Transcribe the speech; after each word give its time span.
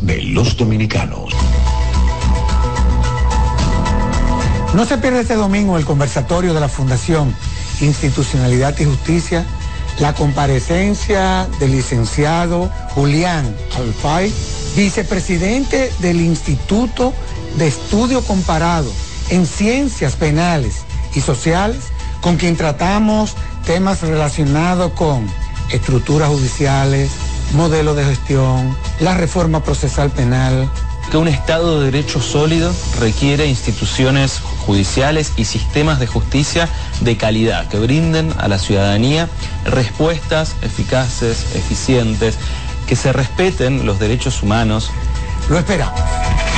de 0.00 0.22
los 0.22 0.56
dominicanos. 0.56 1.32
No 4.74 4.86
se 4.86 4.96
pierde 4.98 5.20
este 5.20 5.34
domingo 5.34 5.76
el 5.76 5.84
conversatorio 5.84 6.54
de 6.54 6.60
la 6.60 6.68
Fundación 6.68 7.34
Institucionalidad 7.80 8.78
y 8.78 8.84
Justicia, 8.86 9.44
la 9.98 10.14
comparecencia 10.14 11.46
del 11.60 11.72
licenciado 11.72 12.70
Julián 12.94 13.54
Alfay, 13.76 14.32
vicepresidente 14.76 15.92
del 15.98 16.22
Instituto 16.22 17.12
de 17.58 17.68
Estudio 17.68 18.22
Comparado 18.22 18.90
en 19.28 19.46
Ciencias 19.46 20.16
Penales 20.16 20.84
y 21.14 21.20
Sociales, 21.20 21.84
con 22.22 22.36
quien 22.36 22.56
tratamos 22.56 23.34
temas 23.66 24.00
relacionados 24.00 24.92
con 24.92 25.26
estructuras 25.70 26.28
judiciales, 26.28 27.10
modelo 27.52 27.94
de 27.94 28.04
gestión, 28.04 28.76
la 29.00 29.14
reforma 29.14 29.62
procesal 29.62 30.10
penal. 30.10 30.70
Que 31.10 31.16
un 31.16 31.28
Estado 31.28 31.78
de 31.78 31.86
Derecho 31.90 32.20
sólido 32.20 32.72
requiere 32.98 33.46
instituciones 33.46 34.40
judiciales 34.66 35.32
y 35.36 35.44
sistemas 35.44 36.00
de 36.00 36.08
justicia 36.08 36.68
de 37.00 37.16
calidad 37.16 37.68
que 37.68 37.78
brinden 37.78 38.32
a 38.38 38.48
la 38.48 38.58
ciudadanía 38.58 39.28
respuestas 39.64 40.56
eficaces, 40.62 41.54
eficientes, 41.54 42.36
que 42.86 42.96
se 42.96 43.12
respeten 43.12 43.86
los 43.86 43.98
derechos 43.98 44.42
humanos. 44.42 44.90
Lo 45.48 45.58
esperamos. 45.58 46.00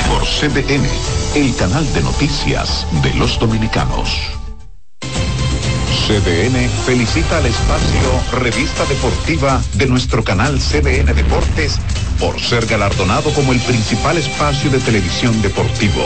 Por 0.07 0.23
CDN, 0.25 0.87
el 1.35 1.55
canal 1.55 1.91
de 1.93 2.01
noticias 2.01 2.87
de 3.03 3.13
los 3.13 3.39
dominicanos. 3.39 4.38
CDN 6.09 6.67
felicita 6.87 7.37
al 7.37 7.45
espacio 7.45 8.39
Revista 8.41 8.83
Deportiva 8.85 9.61
de 9.75 9.85
nuestro 9.85 10.23
canal 10.23 10.57
CDN 10.57 11.13
Deportes 11.13 11.77
por 12.19 12.39
ser 12.41 12.65
galardonado 12.65 13.33
como 13.33 13.53
el 13.53 13.59
principal 13.61 14.17
espacio 14.17 14.69
de 14.69 14.79
televisión 14.79 15.41
deportivo. 15.41 16.05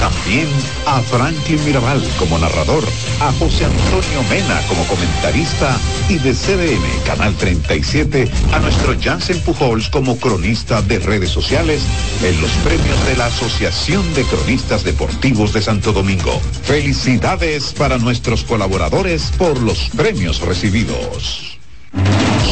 También 0.00 0.48
a 0.86 1.00
Franklin 1.02 1.62
Mirabal 1.64 2.02
como 2.18 2.38
narrador, 2.38 2.84
a 3.20 3.32
José 3.32 3.64
Antonio 3.64 4.22
Mena 4.30 4.60
como 4.68 4.84
comentarista 4.84 5.76
y 6.08 6.18
de 6.18 6.32
CDN 6.32 7.04
Canal 7.04 7.34
37 7.34 8.30
a 8.52 8.58
nuestro 8.60 8.94
Jansen 9.00 9.40
Pujols 9.40 9.88
como 9.88 10.16
cronista 10.18 10.80
de 10.82 10.98
redes 11.00 11.30
sociales 11.30 11.82
en 12.22 12.40
los 12.40 12.50
premios 12.64 13.06
de 13.06 13.16
la 13.16 13.26
Asociación 13.26 14.14
de 14.14 14.24
Cronistas 14.24 14.84
Deportivos 14.84 15.52
de 15.52 15.62
Santo 15.62 15.92
Domingo. 15.92 16.40
Felicidades 16.62 17.72
para 17.72 17.98
nuestros 17.98 18.44
colaboradores 18.44 19.32
por 19.36 19.60
los 19.60 19.90
premios 19.90 20.40
recibidos. 20.40 21.58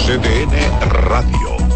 CDN 0.07 0.91
Radio 0.91 1.76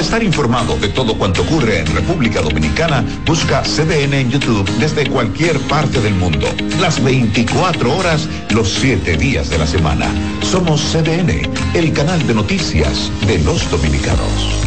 Para 0.00 0.08
estar 0.08 0.24
informado 0.24 0.78
de 0.78 0.88
todo 0.88 1.14
cuanto 1.18 1.42
ocurre 1.42 1.80
en 1.80 1.86
República 1.94 2.40
Dominicana, 2.40 3.04
busca 3.26 3.62
CDN 3.62 4.14
en 4.14 4.30
YouTube 4.30 4.66
desde 4.78 5.06
cualquier 5.06 5.60
parte 5.68 6.00
del 6.00 6.14
mundo. 6.14 6.48
Las 6.80 7.04
24 7.04 7.98
horas, 7.98 8.26
los 8.48 8.70
7 8.70 9.18
días 9.18 9.50
de 9.50 9.58
la 9.58 9.66
semana. 9.66 10.06
Somos 10.40 10.80
CDN, 10.80 11.42
el 11.74 11.92
canal 11.92 12.26
de 12.26 12.32
noticias 12.32 13.12
de 13.26 13.40
los 13.40 13.70
dominicanos. 13.70 14.64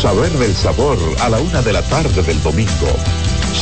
Saber 0.00 0.30
del 0.30 0.54
sabor 0.54 0.96
a 1.20 1.28
la 1.28 1.38
una 1.38 1.60
de 1.60 1.74
la 1.74 1.82
tarde 1.82 2.22
del 2.22 2.42
domingo. 2.42 2.96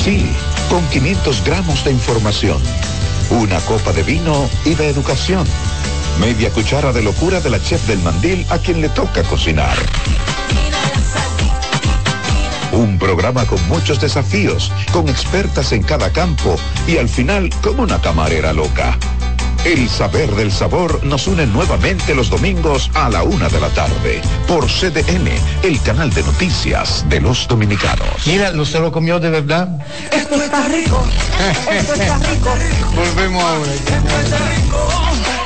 Sí, 0.04 0.30
con 0.68 0.86
500 0.90 1.42
gramos 1.44 1.84
de 1.84 1.90
información. 1.90 2.58
Una 3.30 3.58
copa 3.62 3.92
de 3.92 4.04
vino 4.04 4.48
y 4.64 4.74
de 4.74 4.90
educación. 4.90 5.44
Media 6.20 6.50
cuchara 6.50 6.92
de 6.92 7.02
locura 7.02 7.40
de 7.40 7.48
la 7.48 7.58
chef 7.58 7.86
del 7.88 7.98
mandil 8.00 8.44
a 8.50 8.58
quien 8.58 8.82
le 8.82 8.90
toca 8.90 9.22
cocinar. 9.22 9.74
Un 12.72 12.98
programa 12.98 13.46
con 13.46 13.66
muchos 13.68 14.00
desafíos, 14.02 14.70
con 14.92 15.08
expertas 15.08 15.72
en 15.72 15.82
cada 15.82 16.12
campo 16.12 16.56
y 16.86 16.98
al 16.98 17.08
final 17.08 17.48
como 17.62 17.84
una 17.84 18.02
camarera 18.02 18.52
loca. 18.52 18.98
El 19.64 19.88
saber 19.88 20.30
del 20.36 20.52
sabor 20.52 21.02
nos 21.04 21.26
une 21.26 21.46
nuevamente 21.46 22.14
los 22.14 22.28
domingos 22.28 22.90
a 22.94 23.08
la 23.08 23.22
una 23.22 23.48
de 23.48 23.60
la 23.60 23.68
tarde 23.70 24.20
por 24.46 24.66
CDN, 24.66 25.30
el 25.62 25.80
canal 25.82 26.10
de 26.12 26.22
noticias 26.22 27.04
de 27.08 27.20
los 27.22 27.48
dominicanos. 27.48 28.26
Mira, 28.26 28.52
¿no 28.52 28.66
se 28.66 28.78
lo 28.78 28.92
comió 28.92 29.18
de 29.20 29.30
verdad? 29.30 29.68
Esto 30.12 30.34
está 30.36 30.68
rico. 30.68 31.02
Esto 31.70 31.94
está 31.94 32.18
rico. 32.18 32.50
Volvemos 32.94 33.42
ahora. 33.42 33.72
Esto 33.72 33.94
está 33.94 34.38
rico. 34.48 35.39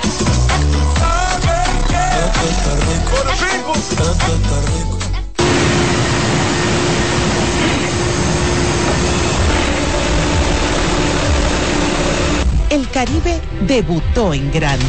El 12.74 12.88
Caribe 12.90 13.40
debutó 13.68 14.34
en 14.34 14.50
grande. 14.50 14.84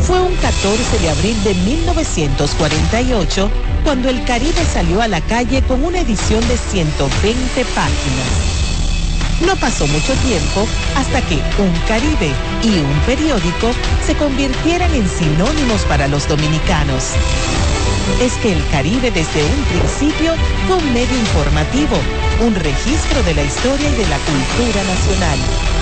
Fue 0.00 0.20
un 0.20 0.34
14 0.36 0.98
de 0.98 1.10
abril 1.10 1.44
de 1.44 1.54
1948 1.54 3.50
cuando 3.84 4.08
el 4.08 4.24
Caribe 4.24 4.64
salió 4.64 5.00
a 5.00 5.06
la 5.06 5.20
calle 5.20 5.62
con 5.62 5.84
una 5.84 6.00
edición 6.00 6.40
de 6.48 6.56
120 6.56 7.64
páginas. 7.66 8.51
No 9.46 9.56
pasó 9.56 9.86
mucho 9.86 10.14
tiempo 10.26 10.66
hasta 10.96 11.20
que 11.22 11.34
un 11.58 11.72
Caribe 11.88 12.30
y 12.62 12.78
un 12.78 13.00
periódico 13.06 13.72
se 14.06 14.14
convirtieran 14.14 14.94
en 14.94 15.08
sinónimos 15.08 15.82
para 15.82 16.08
los 16.08 16.28
dominicanos. 16.28 17.10
Es 18.20 18.34
que 18.34 18.52
el 18.52 18.66
Caribe 18.70 19.10
desde 19.10 19.44
un 19.44 19.64
principio 19.64 20.34
fue 20.66 20.76
un 20.76 20.92
medio 20.92 21.18
informativo, 21.18 21.96
un 22.40 22.54
registro 22.54 23.22
de 23.22 23.34
la 23.34 23.42
historia 23.42 23.88
y 23.88 23.94
de 23.94 24.08
la 24.08 24.18
cultura 24.18 24.84
nacional 24.84 25.81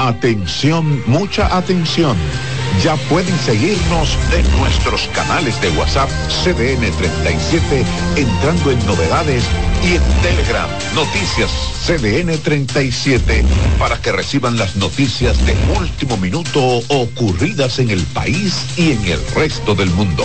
Atención, 0.00 1.02
mucha 1.06 1.54
atención. 1.54 2.16
Ya 2.82 2.96
pueden 3.10 3.38
seguirnos 3.40 4.16
en 4.32 4.58
nuestros 4.58 5.06
canales 5.08 5.60
de 5.60 5.68
WhatsApp 5.72 6.08
CDN 6.42 6.90
37 6.96 7.84
entrando 8.16 8.70
en 8.70 8.86
novedades 8.86 9.44
y 9.84 9.96
en 9.96 10.02
Telegram 10.22 10.70
Noticias 10.94 11.50
CDN 11.84 12.38
37 12.38 13.44
para 13.78 14.00
que 14.00 14.12
reciban 14.12 14.56
las 14.56 14.74
noticias 14.76 15.36
de 15.44 15.54
último 15.78 16.16
minuto 16.16 16.78
ocurridas 16.88 17.78
en 17.78 17.90
el 17.90 18.02
país 18.04 18.64
y 18.78 18.92
en 18.92 19.04
el 19.04 19.20
resto 19.34 19.74
del 19.74 19.90
mundo 19.90 20.24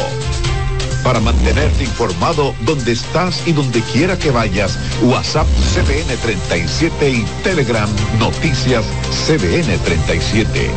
para 1.05 1.19
mantenerte 1.19 1.83
informado 1.83 2.55
donde 2.61 2.91
estás 2.91 3.47
y 3.47 3.53
donde 3.53 3.79
quiera 3.81 4.17
que 4.17 4.31
vayas. 4.31 4.77
WhatsApp 5.03 5.47
CBN 5.73 6.17
37 6.17 7.09
y 7.11 7.25
Telegram 7.43 7.89
Noticias 8.17 8.83
CBN 9.27 9.77
37. 9.85 10.71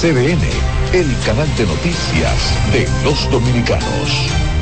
CBN, 0.00 0.46
el 0.92 1.14
canal 1.26 1.48
de 1.56 1.66
noticias 1.66 2.72
de 2.72 2.88
los 3.04 3.28
dominicanos. 3.32 4.61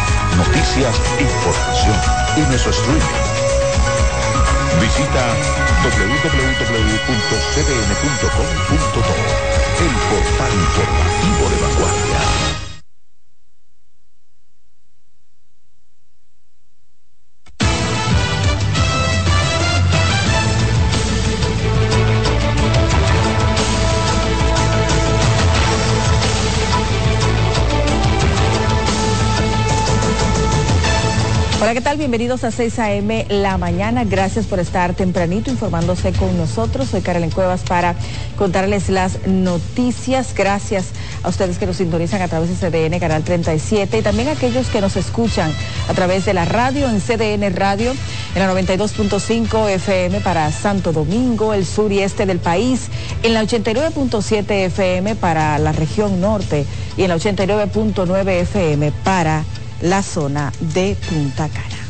Noticias, 0.37 0.95
información 1.19 1.95
y 2.37 2.41
nuestro 2.41 2.71
streaming. 2.71 3.01
Visita 4.79 5.35
www.cdn.com.do, 5.83 6.31
el 9.79 9.93
portal 10.09 10.53
informativo 10.53 11.49
de 11.49 11.57
vanguardia. 11.61 12.60
¿Qué 31.73 31.79
tal? 31.79 31.95
Bienvenidos 31.95 32.43
a 32.43 32.51
6 32.51 32.79
a.m. 32.79 33.25
La 33.29 33.57
Mañana. 33.57 34.03
Gracias 34.03 34.45
por 34.45 34.59
estar 34.59 34.93
tempranito 34.93 35.49
informándose 35.49 36.11
con 36.11 36.35
nosotros. 36.35 36.89
Soy 36.89 36.99
Carolyn 36.99 37.29
Cuevas 37.29 37.61
para 37.61 37.95
contarles 38.37 38.89
las 38.89 39.25
noticias. 39.25 40.33
Gracias 40.35 40.87
a 41.23 41.29
ustedes 41.29 41.57
que 41.57 41.65
nos 41.65 41.77
sintonizan 41.77 42.21
a 42.21 42.27
través 42.27 42.49
de 42.49 42.69
CDN 42.69 42.99
Canal 42.99 43.23
37 43.23 43.99
y 43.99 44.01
también 44.01 44.27
a 44.27 44.31
aquellos 44.31 44.67
que 44.67 44.81
nos 44.81 44.97
escuchan 44.97 45.53
a 45.87 45.93
través 45.93 46.25
de 46.25 46.33
la 46.33 46.43
radio 46.43 46.89
en 46.89 46.99
CDN 46.99 47.55
Radio 47.55 47.93
en 48.35 48.41
la 48.41 48.53
92.5 48.53 49.69
FM 49.69 50.19
para 50.19 50.51
Santo 50.51 50.91
Domingo, 50.91 51.53
el 51.53 51.65
sur 51.65 51.89
y 51.93 51.99
este 51.99 52.25
del 52.25 52.39
país, 52.39 52.89
en 53.23 53.33
la 53.33 53.43
89.7 53.43 54.51
FM 54.65 55.15
para 55.15 55.57
la 55.57 55.71
región 55.71 56.19
norte 56.19 56.65
y 56.97 57.03
en 57.03 57.09
la 57.09 57.15
89.9 57.15 58.29
FM 58.41 58.91
para 59.05 59.45
la 59.81 60.03
zona 60.03 60.51
de 60.59 60.95
Punta 61.09 61.49
Cana. 61.49 61.81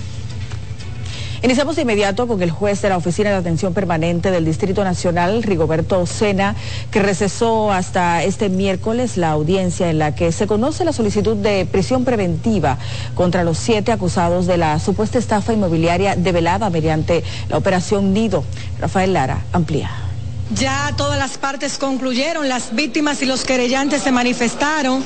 Iniciamos 1.43 1.75
de 1.75 1.81
inmediato 1.81 2.27
con 2.27 2.39
el 2.43 2.51
juez 2.51 2.83
de 2.83 2.89
la 2.89 2.97
Oficina 2.97 3.31
de 3.31 3.37
Atención 3.37 3.73
Permanente 3.73 4.29
del 4.29 4.45
Distrito 4.45 4.83
Nacional, 4.83 5.41
Rigoberto 5.41 6.05
Sena, 6.05 6.55
que 6.91 7.01
recesó 7.01 7.71
hasta 7.71 8.23
este 8.23 8.47
miércoles 8.49 9.17
la 9.17 9.31
audiencia 9.31 9.89
en 9.89 9.97
la 9.97 10.13
que 10.13 10.31
se 10.31 10.45
conoce 10.45 10.85
la 10.85 10.93
solicitud 10.93 11.35
de 11.35 11.65
prisión 11.65 12.05
preventiva 12.05 12.77
contra 13.15 13.43
los 13.43 13.57
siete 13.57 13.91
acusados 13.91 14.45
de 14.45 14.57
la 14.57 14.77
supuesta 14.77 15.17
estafa 15.17 15.51
inmobiliaria 15.51 16.15
develada 16.15 16.69
mediante 16.69 17.23
la 17.49 17.57
operación 17.57 18.13
Nido. 18.13 18.43
Rafael 18.79 19.13
Lara 19.13 19.39
amplía. 19.51 20.10
Ya 20.55 20.93
todas 20.97 21.17
las 21.17 21.37
partes 21.37 21.77
concluyeron, 21.77 22.49
las 22.49 22.75
víctimas 22.75 23.21
y 23.21 23.25
los 23.25 23.45
querellantes 23.45 24.01
se 24.01 24.11
manifestaron. 24.11 25.03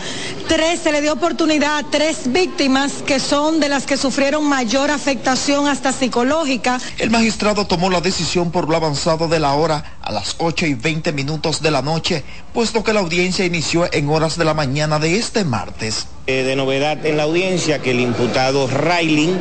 Tres, 0.47 0.79
se 0.81 0.91
le 0.91 1.01
dio 1.01 1.13
oportunidad 1.13 1.77
a 1.77 1.83
tres 1.83 2.31
víctimas 2.31 3.03
que 3.05 3.19
son 3.19 3.59
de 3.59 3.69
las 3.69 3.85
que 3.85 3.95
sufrieron 3.95 4.43
mayor 4.45 4.89
afectación 4.89 5.67
hasta 5.67 5.91
psicológica. 5.91 6.79
El 6.97 7.11
magistrado 7.11 7.67
tomó 7.67 7.89
la 7.89 8.01
decisión 8.01 8.51
por 8.51 8.69
lo 8.69 8.75
avanzado 8.75 9.27
de 9.27 9.39
la 9.39 9.53
hora 9.53 9.97
a 10.01 10.11
las 10.11 10.35
8 10.39 10.65
y 10.65 10.73
20 10.73 11.11
minutos 11.13 11.61
de 11.61 11.71
la 11.71 11.81
noche, 11.81 12.23
puesto 12.53 12.83
que 12.83 12.93
la 12.93 13.01
audiencia 13.01 13.45
inició 13.45 13.87
en 13.93 14.09
horas 14.09 14.37
de 14.37 14.45
la 14.45 14.53
mañana 14.53 14.97
de 14.99 15.17
este 15.17 15.43
martes. 15.43 16.07
Eh, 16.27 16.43
de 16.43 16.55
novedad 16.55 17.05
en 17.05 17.17
la 17.17 17.23
audiencia 17.23 17.83
que 17.83 17.91
el 17.91 17.99
imputado 17.99 18.67
Railing 18.67 19.37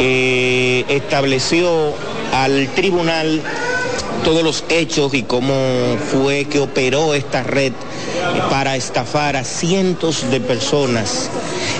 eh, 0.00 0.86
estableció 0.88 1.92
al 2.32 2.68
tribunal 2.74 3.42
todos 4.24 4.42
los 4.42 4.64
hechos 4.68 5.14
y 5.14 5.22
cómo 5.22 5.54
fue 6.12 6.46
que 6.46 6.60
operó 6.60 7.14
esta 7.14 7.42
red 7.42 7.72
para 8.50 8.76
estafar 8.76 9.36
a 9.36 9.44
cientos 9.44 10.30
de 10.30 10.40
personas, 10.40 11.28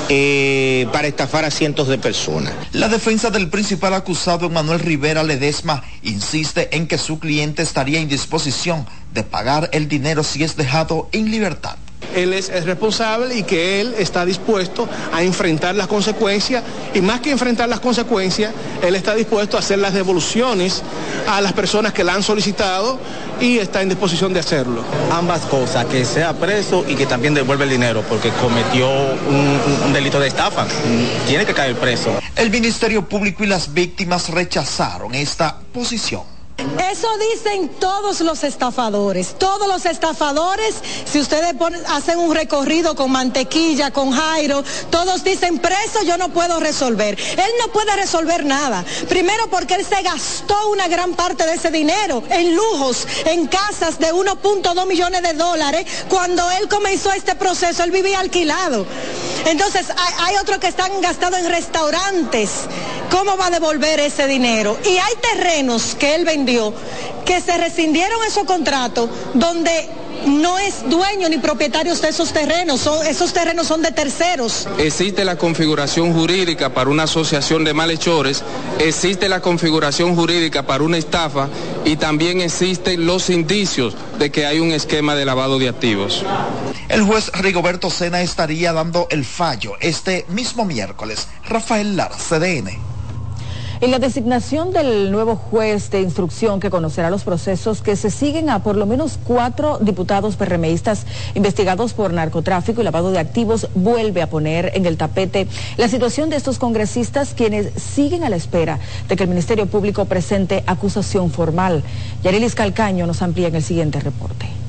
eh, 0.09 0.87
para 0.93 1.09
estafar 1.09 1.45
a 1.45 1.51
cientos 1.51 1.89
de 1.89 1.99
personas. 1.99 2.53
La 2.73 2.89
defensa 2.89 3.31
del 3.31 3.49
principal 3.49 3.95
acusado, 3.95 4.51
Manuel 4.51 4.81
Rivera 4.81 5.23
Ledesma, 5.23 5.85
insiste 6.03 6.77
en 6.77 6.87
que 6.87 6.99
su 6.99 7.19
cliente 7.19 7.63
estaría 7.63 8.01
en 8.01 8.09
disposición 8.09 8.87
de 9.13 9.23
pagar 9.23 9.71
el 9.73 9.89
dinero 9.89 10.23
si 10.23 10.45
es 10.45 10.57
dejado 10.57 11.09
en 11.13 11.31
libertad 11.31 11.77
él 12.15 12.33
es, 12.33 12.49
es, 12.49 12.65
responsable 12.65 13.37
y 13.37 13.43
que 13.43 13.81
él 13.81 13.95
está 13.99 14.25
dispuesto 14.25 14.89
a 15.13 15.23
enfrentar 15.23 15.75
las 15.75 15.87
consecuencias 15.87 16.63
y 16.95 17.01
más 17.01 17.21
que 17.21 17.31
enfrentar 17.31 17.69
las 17.69 17.81
consecuencias, 17.81 18.53
él 18.83 18.95
está 18.95 19.15
dispuesto 19.15 19.57
a 19.57 19.61
hacer 19.61 19.79
las 19.79 19.95
devoluciones 19.95 20.83
a 21.29 21.41
las 21.41 21.53
personas 21.53 21.93
que 21.93 22.05
la 22.05 22.15
han 22.15 22.23
solicitado 22.23 22.99
y 23.41 23.59
está 23.59 23.83
en 23.83 23.89
disposición 23.89 24.33
de 24.33 24.41
hacerlo. 24.41 24.83
Ambas 25.11 25.43
cosas, 25.43 25.87
que 25.87 26.05
sea 26.05 26.33
preso 26.35 26.85
y 26.89 26.95
que 26.95 27.07
también 27.07 27.35
devuelva 27.35 27.65
el 27.65 27.71
dinero 27.71 28.05
porque 28.09 28.31
cometió 28.41 28.89
un, 28.89 29.59
un 29.87 29.93
delito 29.93 30.21
de 30.21 30.29
estafa. 30.29 30.67
Tiene 31.27 31.45
que 31.47 31.55
caer 31.55 31.77
preso. 31.77 32.11
El 32.37 32.51
Ministerio 32.51 33.09
Público 33.09 33.45
y 33.45 33.47
las 33.47 33.73
víctimas 33.73 34.29
rechazaron 34.29 35.15
esta 35.15 35.57
posición. 35.73 36.34
Eso 36.91 37.09
dicen 37.33 37.69
todos 37.81 38.21
los 38.21 38.45
estafadores. 38.45 39.37
Todos 39.39 39.69
los 39.69 39.85
estafadores, 39.87 40.75
si 41.11 41.21
ustedes 41.21 41.55
hacen 41.89 42.19
un 42.19 42.35
recorrido 42.35 42.95
con 42.95 43.11
mantequilla, 43.11 43.91
con 43.91 44.13
Jairo, 44.13 44.63
todos 44.91 45.25
dicen 45.25 45.59
preso, 45.59 46.03
yo 46.05 46.17
no 46.17 46.29
puedo 46.31 46.61
resolver. 46.61 47.19
Él 47.19 47.51
no 47.61 47.73
puede 47.73 47.95
resolver 47.97 48.45
nada. 48.45 48.85
Primero 49.09 49.49
porque 49.51 49.75
él 49.75 49.85
se 49.85 50.03
gastó 50.03 50.71
una 50.71 50.89
gran 50.89 51.15
parte 51.15 51.47
de 51.47 51.55
ese 51.55 51.71
dinero 51.71 52.23
en 52.31 52.55
lujos, 52.55 53.07
en 53.25 53.47
casas 53.47 53.99
de 53.99 54.13
1.2 54.13 54.87
millones 54.87 55.23
de 55.23 55.33
dólares. 55.35 55.87
Cuando 56.09 56.51
él 56.53 56.69
comenzó 56.69 57.13
este 57.13 57.35
proceso, 57.35 57.83
él 57.83 57.91
vivía 57.91 58.21
alquilado. 58.21 58.87
Entonces, 59.47 59.87
hay, 59.91 60.15
hay 60.19 60.37
otros 60.37 60.59
que 60.59 60.69
están 60.69 61.01
gastados 61.01 61.39
en 61.41 61.49
restaurantes 61.51 62.51
¿cómo 63.11 63.37
va 63.37 63.47
a 63.47 63.51
devolver 63.51 64.01
ese 64.01 64.27
dinero? 64.27 64.77
Y 64.85 64.99
hay 64.99 65.15
terrenos 65.21 65.95
que 65.95 66.15
él 66.15 66.25
vendió 66.25 66.54
que 67.25 67.41
se 67.41 67.57
rescindieron 67.59 68.19
esos 68.27 68.45
contratos 68.45 69.09
donde 69.35 69.89
no 70.27 70.59
es 70.59 70.89
dueño 70.89 71.29
ni 71.29 71.39
propietario 71.39 71.95
de 71.95 72.09
esos 72.09 72.33
terrenos, 72.33 72.89
esos 73.07 73.33
terrenos 73.33 73.67
son 73.67 73.83
de 73.83 73.93
terceros. 73.93 74.67
Existe 74.79 75.25
la 75.25 75.37
configuración 75.37 76.13
jurídica 76.13 76.73
para 76.73 76.91
una 76.91 77.05
asociación 77.05 77.65
de 77.65 77.75
malhechores, 77.75 78.43
existe 78.79 79.29
la 79.29 79.41
configuración 79.41 80.15
jurídica 80.15 80.67
para 80.67 80.85
una 80.85 80.97
estafa 80.97 81.49
y 81.85 81.97
también 81.97 82.41
existen 82.41 83.07
los 83.07 83.31
indicios 83.31 83.95
de 84.19 84.31
que 84.31 84.47
hay 84.47 84.61
un 84.61 84.73
esquema 84.73 85.15
de 85.15 85.25
lavado 85.25 85.59
de 85.59 85.69
activos. 85.69 86.25
El 86.89 87.03
juez 87.03 87.31
Rigoberto 87.35 87.91
Sena 87.91 88.23
estaría 88.23 88.73
dando 88.73 89.07
el 89.11 89.25
fallo 89.25 89.75
este 89.81 90.25
mismo 90.29 90.65
miércoles. 90.65 91.29
Rafael 91.49 91.97
Lara, 91.97 92.17
CDN. 92.17 92.84
En 93.81 93.91
la 93.91 93.99
designación 93.99 94.73
del 94.73 95.11
nuevo 95.11 95.35
juez 95.37 95.91
de 95.91 96.01
instrucción 96.01 96.61
que 96.61 96.71
conocerá 96.71 97.11
los 97.11 97.25
procesos 97.25 97.83
que 97.83 97.97
se 97.97 98.11
siguen 98.11 98.49
a 98.49 98.63
por 98.63 98.77
lo 98.77 98.87
menos 98.87 99.19
cuatro 99.23 99.79
diputados 99.79 100.37
PRMistas 100.37 101.07
investigados 101.35 101.93
por 101.93 102.13
narcotráfico 102.13 102.81
y 102.81 102.85
lavado 102.85 103.11
de 103.11 103.19
activos 103.19 103.69
vuelve 103.75 104.23
a 104.23 104.31
poner 104.31 104.71
en 104.75 104.87
el 104.87 104.97
tapete 104.97 105.49
la 105.77 105.89
situación 105.89 106.31
de 106.31 106.37
estos 106.37 106.59
congresistas 106.59 107.35
quienes 107.35 107.73
siguen 107.83 108.23
a 108.23 108.31
la 108.31 108.37
espera 108.37 108.79
de 109.09 109.17
que 109.17 109.25
el 109.25 109.29
Ministerio 109.29 109.67
Público 109.67 110.05
presente 110.05 110.63
acusación 110.67 111.31
formal. 111.31 111.83
Yarilis 112.23 112.55
Calcaño 112.55 113.07
nos 113.07 113.23
amplía 113.23 113.49
en 113.49 113.57
el 113.57 113.63
siguiente 113.63 113.99
reporte. 114.01 114.64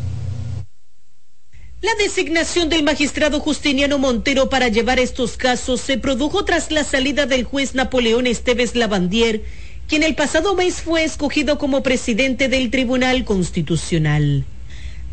La 1.85 1.93
designación 2.03 2.67
del 2.67 2.81
magistrado 2.81 3.39
Justiniano 3.39 3.99
Montero 3.99 4.49
para 4.49 4.69
llevar 4.69 4.97
estos 4.97 5.37
casos 5.37 5.81
se 5.81 5.99
produjo 5.99 6.43
tras 6.43 6.71
la 6.71 6.83
salida 6.83 7.27
del 7.27 7.43
juez 7.43 7.75
Napoleón 7.75 8.25
Esteves 8.25 8.73
Lavandier, 8.73 9.43
quien 9.87 10.01
el 10.01 10.15
pasado 10.15 10.55
mes 10.55 10.81
fue 10.81 11.03
escogido 11.03 11.59
como 11.59 11.83
presidente 11.83 12.49
del 12.49 12.71
Tribunal 12.71 13.23
Constitucional. 13.23 14.45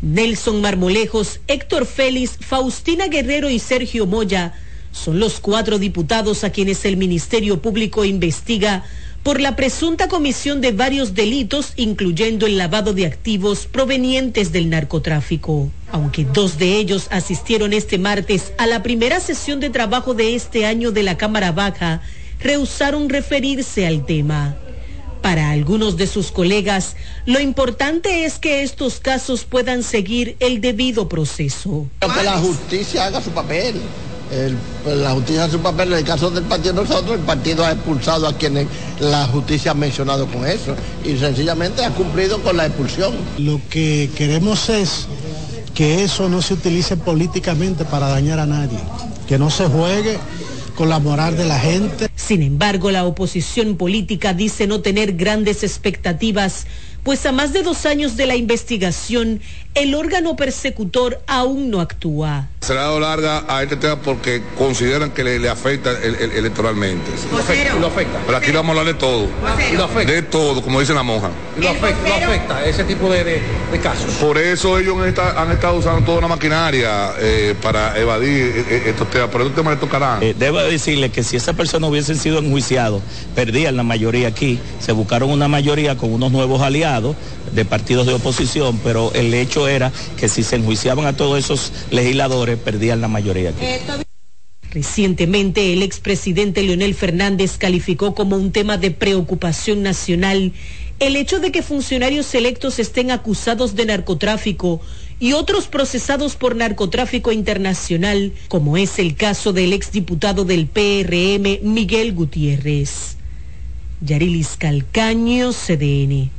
Nelson 0.01 0.61
Marmolejos, 0.61 1.41
Héctor 1.45 1.85
Félix, 1.85 2.37
Faustina 2.39 3.05
Guerrero 3.05 3.51
y 3.51 3.59
Sergio 3.59 4.07
Moya 4.07 4.55
son 4.91 5.19
los 5.19 5.39
cuatro 5.39 5.77
diputados 5.77 6.43
a 6.43 6.49
quienes 6.49 6.85
el 6.85 6.97
Ministerio 6.97 7.61
Público 7.61 8.03
investiga 8.03 8.83
por 9.23 9.39
la 9.39 9.55
presunta 9.55 10.09
comisión 10.09 10.59
de 10.59 10.73
varios 10.73 11.13
delitos, 11.13 11.71
incluyendo 11.77 12.45
el 12.45 12.57
lavado 12.57 12.93
de 12.93 13.05
activos 13.05 13.67
provenientes 13.67 14.51
del 14.51 14.69
narcotráfico. 14.69 15.71
Aunque 15.91 16.25
dos 16.25 16.57
de 16.57 16.77
ellos 16.77 17.07
asistieron 17.09 17.71
este 17.71 17.97
martes 17.97 18.51
a 18.57 18.67
la 18.67 18.83
primera 18.83 19.21
sesión 19.21 19.61
de 19.61 19.69
trabajo 19.69 20.13
de 20.13 20.35
este 20.35 20.65
año 20.65 20.91
de 20.91 21.03
la 21.03 21.17
Cámara 21.17 21.53
Baja, 21.53 22.01
rehusaron 22.41 23.09
referirse 23.09 23.87
al 23.87 24.05
tema. 24.05 24.57
Para 25.21 25.51
algunos 25.51 25.95
de 25.95 26.05
sus 26.05 26.31
colegas, 26.31 26.97
lo 27.25 27.39
importante 27.39 28.25
es 28.25 28.39
que 28.39 28.61
estos 28.61 28.99
casos 28.99 29.45
puedan 29.45 29.81
seguir 29.81 30.35
el 30.41 30.59
debido 30.59 31.07
proceso. 31.07 31.87
Que 32.01 32.23
la 32.23 32.37
justicia 32.39 33.05
haga 33.05 33.21
su 33.21 33.29
papel 33.29 33.75
pues, 34.83 34.97
la 34.97 35.11
justicia 35.11 35.43
hace 35.43 35.53
su 35.53 35.59
papel. 35.59 35.93
En 35.93 35.99
el 35.99 36.03
caso 36.03 36.29
del 36.29 36.43
partido 36.43 36.73
nosotros, 36.73 37.17
el 37.17 37.25
partido 37.25 37.65
ha 37.65 37.71
expulsado 37.71 38.27
a 38.27 38.37
quienes 38.37 38.67
la 38.99 39.25
justicia 39.27 39.71
ha 39.71 39.75
mencionado 39.75 40.27
con 40.27 40.45
eso 40.45 40.75
y 41.03 41.17
sencillamente 41.17 41.83
ha 41.83 41.91
cumplido 41.91 42.41
con 42.41 42.57
la 42.57 42.65
expulsión. 42.65 43.13
Lo 43.37 43.59
que 43.69 44.09
queremos 44.15 44.69
es 44.69 45.07
que 45.73 46.03
eso 46.03 46.29
no 46.29 46.41
se 46.41 46.53
utilice 46.53 46.97
políticamente 46.97 47.85
para 47.85 48.07
dañar 48.07 48.39
a 48.39 48.45
nadie, 48.45 48.79
que 49.27 49.37
no 49.37 49.49
se 49.49 49.65
juegue 49.65 50.17
con 50.75 50.89
la 50.89 50.99
moral 50.99 51.37
de 51.37 51.45
la 51.45 51.59
gente. 51.59 52.09
Sin 52.15 52.41
embargo, 52.41 52.91
la 52.91 53.05
oposición 53.05 53.75
política 53.77 54.33
dice 54.33 54.67
no 54.67 54.81
tener 54.81 55.13
grandes 55.13 55.63
expectativas 55.63 56.65
pues 57.03 57.25
a 57.25 57.31
más 57.31 57.53
de 57.53 57.63
dos 57.63 57.85
años 57.85 58.15
de 58.15 58.25
la 58.25 58.35
investigación, 58.35 59.41
el 59.75 59.95
órgano 59.95 60.35
persecutor 60.35 61.21
aún 61.27 61.69
no 61.71 61.81
actúa. 61.81 62.47
Se 62.61 62.73
le 62.73 62.79
ha 62.79 62.83
dado 62.83 62.99
larga 62.99 63.43
a 63.47 63.63
este 63.63 63.75
tema 63.75 63.99
porque 64.01 64.41
consideran 64.57 65.11
que 65.11 65.23
le, 65.23 65.49
afecta 65.49 65.91
electoralmente. 66.01 67.11
Lo 67.79 67.87
afecta. 67.87 68.19
Pero 68.25 68.37
aquí 68.37 68.51
vamos 68.51 68.75
a 68.75 68.79
hablar 68.79 68.93
de 68.93 68.99
todo. 68.99 69.27
Lo 69.75 69.83
afecta. 69.83 70.13
De 70.13 70.21
todo, 70.21 70.61
como 70.61 70.79
dice 70.79 70.93
la 70.93 71.03
monja. 71.03 71.29
Lo 71.59 71.69
afecta, 71.69 72.07
lo 72.07 72.15
afecta 72.15 72.65
ese 72.65 72.83
tipo 72.83 73.09
de, 73.09 73.41
casos. 73.81 74.13
Por 74.21 74.37
eso 74.37 74.77
ellos 74.77 74.95
han 75.35 75.51
estado, 75.51 75.77
usando 75.77 76.05
toda 76.05 76.19
una 76.19 76.27
maquinaria 76.27 77.13
eh, 77.19 77.55
para 77.61 77.97
evadir 77.99 78.43
eh, 78.55 78.65
eh, 78.69 78.83
estos 78.87 79.09
temas. 79.09 79.29
Pero 79.31 79.43
estos 79.45 79.55
temas 79.55 79.73
le 79.73 79.79
tocarán. 79.79 80.19
debo 80.37 80.59
decirle 80.59 81.09
que 81.09 81.23
si 81.23 81.35
esa 81.35 81.53
persona 81.53 81.87
hubiesen 81.87 82.17
sido 82.17 82.39
enjuiciados, 82.39 83.01
perdían 83.35 83.75
la 83.75 83.83
mayoría 83.83 84.29
aquí. 84.29 84.59
Se 84.83 84.91
buscaron 84.91 85.29
una 85.29 85.47
mayoría 85.47 85.95
con 85.95 86.11
unos 86.11 86.33
nuevos 86.33 86.61
aliados 86.61 87.15
de 87.53 87.63
partidos 87.63 88.05
de 88.05 88.15
oposición, 88.15 88.81
pero 88.83 89.13
el 89.13 89.33
hecho 89.33 89.69
era 89.69 89.93
que 90.17 90.27
si 90.27 90.43
se 90.43 90.57
enjuiciaban 90.57 91.05
a 91.05 91.15
todos 91.15 91.39
esos 91.39 91.71
legisladores, 91.89 92.57
perdían 92.57 92.99
la 92.99 93.07
mayoría. 93.07 93.53
Recientemente, 94.71 95.71
el 95.71 95.83
expresidente 95.83 96.63
Leonel 96.63 96.95
Fernández 96.95 97.57
calificó 97.57 98.13
como 98.13 98.35
un 98.35 98.51
tema 98.51 98.77
de 98.77 98.91
preocupación 98.91 99.83
nacional 99.83 100.51
el 100.99 101.15
hecho 101.15 101.39
de 101.39 101.53
que 101.53 101.63
funcionarios 101.63 102.35
electos 102.35 102.77
estén 102.77 103.11
acusados 103.11 103.75
de 103.75 103.85
narcotráfico 103.85 104.81
y 105.17 105.31
otros 105.31 105.67
procesados 105.67 106.35
por 106.35 106.57
narcotráfico 106.57 107.31
internacional, 107.31 108.33
como 108.49 108.75
es 108.75 108.99
el 108.99 109.15
caso 109.15 109.53
del 109.53 109.71
exdiputado 109.71 110.43
del 110.43 110.67
PRM 110.67 111.59
Miguel 111.61 112.13
Gutiérrez. 112.13 113.15
Yarilis 114.05 114.57
Calcaño, 114.57 115.53
CDN. 115.53 116.29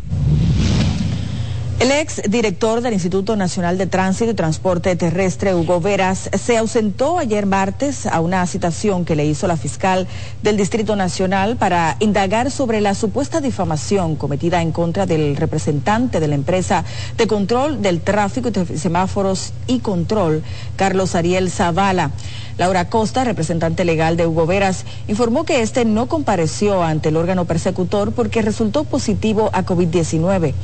El 1.80 1.90
ex 1.90 2.22
director 2.28 2.82
del 2.82 2.92
Instituto 2.92 3.36
Nacional 3.36 3.78
de 3.78 3.86
Tránsito 3.86 4.30
y 4.30 4.34
Transporte 4.34 4.94
Terrestre, 4.96 5.54
Hugo 5.54 5.80
Veras, 5.80 6.30
se 6.32 6.56
ausentó 6.56 7.18
ayer 7.18 7.46
martes 7.46 8.06
a 8.06 8.20
una 8.20 8.46
citación 8.46 9.04
que 9.04 9.16
le 9.16 9.26
hizo 9.26 9.46
la 9.46 9.56
fiscal 9.56 10.06
del 10.42 10.56
Distrito 10.56 10.94
Nacional 10.94 11.56
para 11.56 11.96
indagar 12.00 12.50
sobre 12.50 12.80
la 12.80 12.94
supuesta 12.94 13.40
difamación 13.40 14.16
cometida 14.16 14.62
en 14.62 14.72
contra 14.72 15.04
del 15.04 15.36
representante 15.36 16.20
de 16.20 16.28
la 16.28 16.36
empresa 16.36 16.84
de 17.16 17.26
control 17.26 17.82
del 17.82 18.00
tráfico 18.00 18.50
y 18.50 18.78
semáforos 18.78 19.52
y 19.66 19.80
control, 19.80 20.42
Carlos 20.76 21.14
Ariel 21.14 21.50
Zavala. 21.50 22.12
Laura 22.56 22.88
Costa, 22.88 23.24
representante 23.24 23.84
legal 23.84 24.16
de 24.16 24.26
Hugo 24.26 24.46
Veras, 24.46 24.84
informó 25.08 25.44
que 25.44 25.60
este 25.60 25.84
no 25.84 26.06
compareció 26.06 26.82
ante 26.82 27.08
el 27.08 27.16
órgano 27.16 27.44
persecutor 27.44 28.12
porque 28.12 28.42
resultó 28.42 28.84
positivo 28.84 29.50
a 29.52 29.64
COVID-19. 29.64 30.54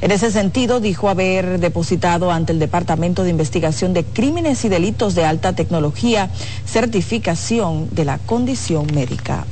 En 0.00 0.10
ese 0.10 0.30
sentido, 0.30 0.80
dijo 0.80 1.08
haber 1.08 1.58
depositado 1.58 2.30
ante 2.30 2.52
el 2.52 2.58
Departamento 2.58 3.24
de 3.24 3.30
Investigación 3.30 3.94
de 3.94 4.04
Crímenes 4.04 4.64
y 4.64 4.68
Delitos 4.68 5.14
de 5.14 5.24
Alta 5.24 5.54
Tecnología 5.54 6.30
certificación 6.66 7.88
de 7.90 8.04
la 8.04 8.18
condición 8.18 8.86
médica. 8.94 9.46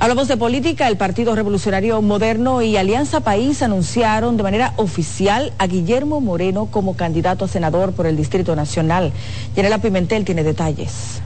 Hablamos 0.00 0.28
de 0.28 0.36
política. 0.36 0.88
El 0.88 0.96
Partido 0.96 1.34
Revolucionario 1.36 2.02
Moderno 2.02 2.62
y 2.62 2.76
Alianza 2.76 3.20
País 3.20 3.62
anunciaron 3.62 4.36
de 4.36 4.42
manera 4.42 4.74
oficial 4.76 5.52
a 5.58 5.66
Guillermo 5.66 6.20
Moreno 6.20 6.66
como 6.66 6.96
candidato 6.96 7.44
a 7.44 7.48
senador 7.48 7.92
por 7.92 8.06
el 8.06 8.16
Distrito 8.16 8.56
Nacional. 8.56 9.12
Yanela 9.54 9.78
Pimentel 9.78 10.24
tiene 10.24 10.42
detalles. 10.42 11.22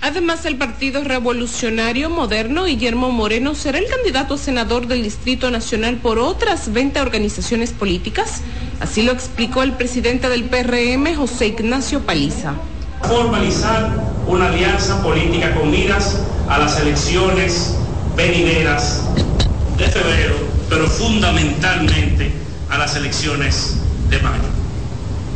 Además, 0.00 0.44
el 0.44 0.56
Partido 0.56 1.04
Revolucionario 1.04 2.10
Moderno, 2.10 2.64
Guillermo 2.64 3.10
Moreno, 3.10 3.54
será 3.54 3.78
el 3.78 3.86
candidato 3.86 4.34
a 4.34 4.38
senador 4.38 4.88
del 4.88 5.02
Distrito 5.02 5.50
Nacional 5.50 5.98
por 5.98 6.18
otras 6.18 6.72
20 6.72 7.00
organizaciones 7.00 7.72
políticas. 7.72 8.42
Así 8.80 9.02
lo 9.02 9.12
explicó 9.12 9.62
el 9.62 9.72
presidente 9.72 10.28
del 10.28 10.44
PRM, 10.44 11.14
José 11.14 11.48
Ignacio 11.48 12.00
Paliza. 12.00 12.54
Formalizar 13.02 13.90
una 14.26 14.48
alianza 14.48 15.02
política 15.02 15.54
con 15.54 15.70
miras 15.70 16.18
a 16.48 16.58
las 16.58 16.78
elecciones 16.80 17.74
venideras 18.16 19.02
de 19.76 19.84
febrero, 19.84 20.34
pero 20.68 20.86
fundamentalmente 20.88 22.32
a 22.70 22.78
las 22.78 22.96
elecciones 22.96 23.76
de 24.10 24.18
mayo. 24.18 24.42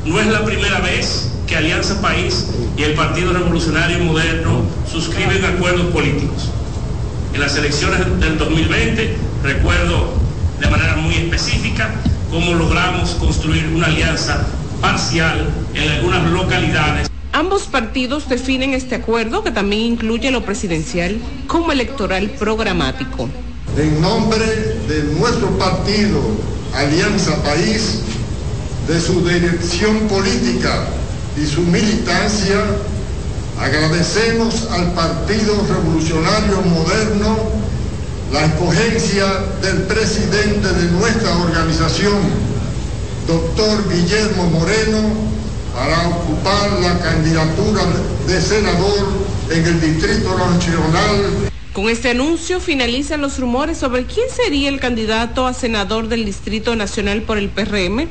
No 0.05 0.21
es 0.21 0.27
la 0.27 0.45
primera 0.45 0.81
vez 0.81 1.31
que 1.47 1.57
Alianza 1.57 2.01
País 2.01 2.49
y 2.77 2.83
el 2.83 2.95
Partido 2.95 3.33
Revolucionario 3.33 4.01
Moderno 4.01 4.63
suscriben 4.91 5.45
acuerdos 5.45 5.87
políticos. 5.93 6.51
En 7.35 7.41
las 7.41 7.57
elecciones 7.57 8.01
del 8.21 8.37
2020, 8.37 9.17
recuerdo 9.45 10.15
de 10.61 10.67
manera 10.69 10.97
muy 10.97 11.15
específica 11.15 11.91
cómo 12.31 12.55
logramos 12.55 13.11
construir 13.11 13.67
una 13.69 13.87
alianza 13.87 14.45
parcial 14.81 15.47
en 15.75 15.91
algunas 15.93 16.31
localidades. 16.31 17.12
Ambos 17.33 17.63
partidos 17.63 18.29
definen 18.29 18.75
este 18.75 18.95
acuerdo, 18.95 19.43
que 19.43 19.51
también 19.51 19.95
incluye 19.95 20.31
lo 20.31 20.45
presidencial, 20.45 21.19
como 21.47 21.73
electoral 21.73 22.31
programático. 22.39 23.29
En 23.77 24.01
nombre 24.01 24.47
de 24.89 25.03
nuestro 25.19 25.49
partido, 25.59 26.21
Alianza 26.75 27.43
País, 27.43 28.01
de 28.87 29.01
su 29.01 29.27
dirección 29.27 29.99
política 30.09 30.87
y 31.41 31.47
su 31.47 31.63
militancia, 31.63 32.59
Agradecemos 33.63 34.67
al 34.73 34.93
Partido 34.93 35.55
Revolucionario 35.69 36.63
Moderno 36.63 37.37
la 38.33 38.47
escogencia 38.47 39.25
del 39.61 39.83
presidente 39.83 40.69
de 40.69 40.91
nuestra 40.91 41.37
organización, 41.37 42.19
doctor 43.29 43.89
Guillermo 43.89 44.47
Moreno, 44.51 44.99
para 45.75 46.09
ocupar 46.09 46.71
la 46.81 46.99
candidatura 46.99 47.83
de 48.27 48.41
senador 48.41 49.09
en 49.51 49.67
el 49.67 49.81
Distrito 49.81 50.37
Nacional. 50.37 51.51
Con 51.73 51.89
este 51.89 52.11
anuncio 52.11 52.61
finalizan 52.61 53.23
los 53.23 53.39
rumores 53.39 53.79
sobre 53.79 54.05
quién 54.05 54.29
sería 54.29 54.69
el 54.69 54.79
candidato 54.79 55.47
a 55.47 55.55
senador 55.55 56.09
del 56.09 56.27
Distrito 56.27 56.77
Nacional 56.77 57.23
por 57.23 57.39
el 57.39 57.49
PRM, 57.49 58.09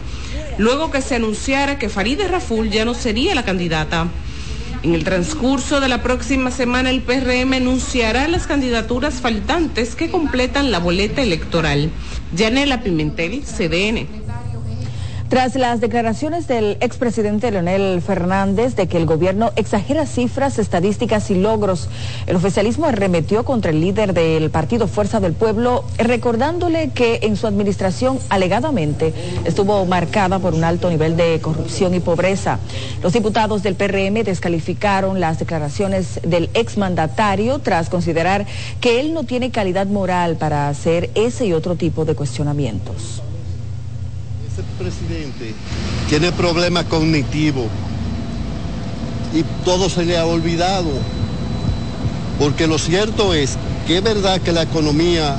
luego 0.58 0.89
que 0.89 1.01
se 1.01 1.15
anunciara 1.15 1.77
que 1.77 1.89
Farideh 1.89 2.27
Raful 2.27 2.72
ya 2.72 2.86
no 2.86 2.96
sería 2.96 3.36
la 3.36 3.46
candidata. 3.46 4.08
En 4.84 4.96
el 4.96 5.03
transcurso 5.03 5.80
de 5.80 5.89
la 5.89 6.01
próxima 6.01 6.50
semana 6.50 6.89
el 6.89 7.01
PRM 7.01 7.53
anunciará 7.53 8.27
las 8.27 8.48
candidaturas 8.48 9.22
faltantes 9.22 9.96
que 9.96 10.10
completan 10.10 10.72
la 10.72 10.80
boleta 10.80 11.22
electoral. 11.22 11.91
Yanela 12.36 12.82
Pimentel, 12.82 13.44
CDN. 13.44 14.08
Tras 15.31 15.55
las 15.55 15.79
declaraciones 15.79 16.45
del 16.50 16.75
expresidente 16.81 17.51
Leonel 17.51 18.01
Fernández 18.01 18.75
de 18.75 18.88
que 18.88 18.97
el 18.97 19.05
gobierno 19.05 19.53
exagera 19.55 20.05
cifras, 20.05 20.59
estadísticas 20.59 21.31
y 21.31 21.35
logros, 21.35 21.88
el 22.27 22.35
oficialismo 22.35 22.88
arremetió 22.88 23.45
contra 23.45 23.71
el 23.71 23.79
líder 23.79 24.13
del 24.13 24.50
partido 24.50 24.89
Fuerza 24.89 25.21
del 25.21 25.31
Pueblo, 25.31 25.85
recordándole 25.97 26.89
que 26.89 27.19
en 27.21 27.38
su 27.38 27.47
administración 27.47 28.19
alegadamente 28.27 29.13
estuvo 29.45 29.85
marcada 29.85 30.39
por 30.39 30.53
un 30.53 30.65
alto 30.65 30.89
nivel 30.89 31.15
de 31.15 31.39
corrupción 31.39 31.93
y 31.93 32.01
pobreza. 32.01 32.59
Los 33.01 33.13
diputados 33.13 33.63
del 33.63 33.75
PRM 33.75 34.25
descalificaron 34.25 35.21
las 35.21 35.39
declaraciones 35.39 36.19
del 36.23 36.50
exmandatario 36.53 37.59
tras 37.59 37.88
considerar 37.88 38.45
que 38.81 39.00
él 39.00 39.13
no 39.13 39.23
tiene 39.23 39.50
calidad 39.50 39.88
moral 39.88 40.35
para 40.35 40.67
hacer 40.67 41.09
ese 41.15 41.45
y 41.45 41.53
otro 41.53 41.77
tipo 41.77 42.03
de 42.03 42.15
cuestionamientos 42.15 43.21
presidente 44.77 45.53
tiene 46.10 46.31
problemas 46.31 46.86
cognitivos 46.86 47.67
y 49.34 49.43
todo 49.63 49.89
se 49.89 50.05
le 50.05 50.17
ha 50.17 50.25
olvidado. 50.25 50.89
Porque 52.39 52.67
lo 52.67 52.77
cierto 52.77 53.34
es 53.34 53.58
que 53.88 53.98
es 53.98 54.03
verdad 54.03 54.41
que 54.41 54.51
la 54.51 54.63
economía 54.63 55.38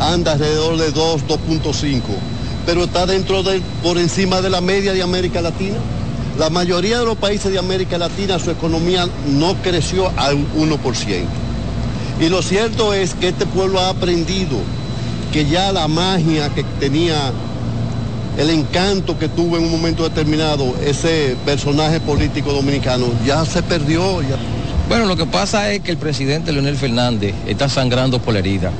anda 0.00 0.32
alrededor 0.32 0.78
de 0.78 0.92
2, 0.92 1.22
2.5, 1.26 2.00
pero 2.64 2.84
está 2.84 3.06
dentro 3.06 3.42
de, 3.42 3.60
por 3.82 3.98
encima 3.98 4.40
de 4.40 4.50
la 4.50 4.60
media 4.60 4.92
de 4.92 5.02
América 5.02 5.40
Latina. 5.40 5.76
La 6.38 6.50
mayoría 6.50 7.00
de 7.00 7.04
los 7.04 7.16
países 7.16 7.52
de 7.52 7.58
América 7.58 7.98
Latina 7.98 8.38
su 8.38 8.50
economía 8.50 9.08
no 9.26 9.54
creció 9.56 10.10
al 10.16 10.36
1%. 10.54 11.24
Y 12.20 12.28
lo 12.28 12.42
cierto 12.42 12.94
es 12.94 13.14
que 13.14 13.28
este 13.28 13.46
pueblo 13.46 13.80
ha 13.80 13.90
aprendido 13.90 14.58
que 15.32 15.46
ya 15.46 15.72
la 15.72 15.88
magia 15.88 16.48
que 16.54 16.64
tenía 16.80 17.32
el 18.38 18.50
encanto 18.50 19.18
que 19.18 19.28
tuvo 19.28 19.58
en 19.58 19.64
un 19.64 19.70
momento 19.72 20.04
determinado 20.04 20.72
ese 20.86 21.36
personaje 21.44 21.98
político 21.98 22.52
dominicano 22.52 23.06
ya 23.26 23.44
se 23.44 23.64
perdió. 23.64 24.20
Bueno, 24.88 25.06
lo 25.06 25.16
que 25.16 25.26
pasa 25.26 25.72
es 25.72 25.80
que 25.80 25.90
el 25.90 25.96
presidente 25.96 26.52
Leonel 26.52 26.76
Fernández 26.76 27.34
está 27.48 27.68
sangrando 27.68 28.20
por 28.20 28.34
la 28.34 28.38
herida. 28.38 28.70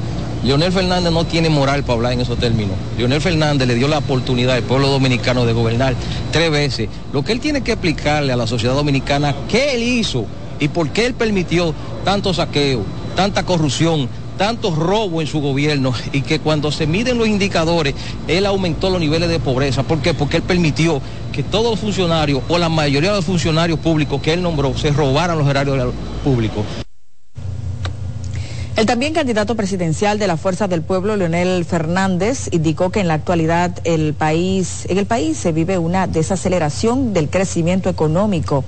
Leonel 0.44 0.70
Fernández 0.70 1.12
no 1.12 1.24
tiene 1.24 1.50
moral 1.50 1.82
para 1.82 1.94
hablar 1.94 2.12
en 2.12 2.20
esos 2.20 2.38
términos. 2.38 2.76
Leonel 2.96 3.20
Fernández 3.20 3.66
le 3.66 3.74
dio 3.74 3.88
la 3.88 3.98
oportunidad 3.98 4.54
al 4.54 4.62
pueblo 4.62 4.88
dominicano 4.90 5.44
de 5.44 5.52
gobernar 5.52 5.96
tres 6.30 6.52
veces. 6.52 6.88
Lo 7.12 7.24
que 7.24 7.32
él 7.32 7.40
tiene 7.40 7.62
que 7.62 7.72
explicarle 7.72 8.32
a 8.32 8.36
la 8.36 8.46
sociedad 8.46 8.76
dominicana 8.76 9.34
qué 9.48 9.74
él 9.74 9.82
hizo 9.82 10.24
y 10.60 10.68
por 10.68 10.90
qué 10.90 11.04
él 11.04 11.14
permitió 11.14 11.74
tanto 12.04 12.32
saqueo, 12.32 12.84
tanta 13.16 13.42
corrupción, 13.42 14.08
tantos 14.38 14.76
robos 14.76 15.20
en 15.20 15.26
su 15.26 15.40
gobierno 15.40 15.92
y 16.12 16.22
que 16.22 16.38
cuando 16.38 16.72
se 16.72 16.86
miden 16.86 17.18
los 17.18 17.28
indicadores, 17.28 17.94
él 18.26 18.46
aumentó 18.46 18.88
los 18.88 19.00
niveles 19.00 19.28
de 19.28 19.38
pobreza. 19.40 19.82
¿Por 19.82 20.00
qué? 20.00 20.14
Porque 20.14 20.38
él 20.38 20.42
permitió 20.42 21.02
que 21.32 21.42
todos 21.42 21.72
los 21.72 21.80
funcionarios 21.80 22.42
o 22.48 22.56
la 22.56 22.70
mayoría 22.70 23.10
de 23.10 23.16
los 23.16 23.24
funcionarios 23.26 23.78
públicos 23.80 24.22
que 24.22 24.32
él 24.32 24.42
nombró 24.42 24.76
se 24.78 24.90
robaran 24.90 25.36
los 25.36 25.46
horarios 25.46 25.92
públicos. 26.24 26.64
El 28.78 28.86
también 28.86 29.12
candidato 29.12 29.56
presidencial 29.56 30.20
de 30.20 30.28
la 30.28 30.36
Fuerza 30.36 30.68
del 30.68 30.82
Pueblo, 30.82 31.16
Leonel 31.16 31.64
Fernández, 31.64 32.48
indicó 32.52 32.90
que 32.90 33.00
en 33.00 33.08
la 33.08 33.14
actualidad 33.14 33.76
el 33.82 34.14
país, 34.14 34.86
en 34.88 34.98
el 34.98 35.06
país 35.06 35.36
se 35.36 35.50
vive 35.50 35.78
una 35.78 36.06
desaceleración 36.06 37.12
del 37.12 37.28
crecimiento 37.28 37.90
económico, 37.90 38.64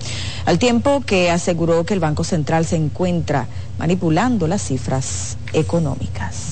al 0.47 0.59
tiempo 0.59 1.01
que 1.07 1.31
aseguró 1.31 1.85
que 1.85 1.95
el 1.95 2.01
Banco 2.01 2.25
Central 2.25 2.67
se 2.67 2.75
encuentra 2.75 3.47
manipulando 3.79 4.49
las 4.49 4.63
cifras 4.63 5.37
económicas. 5.53 6.50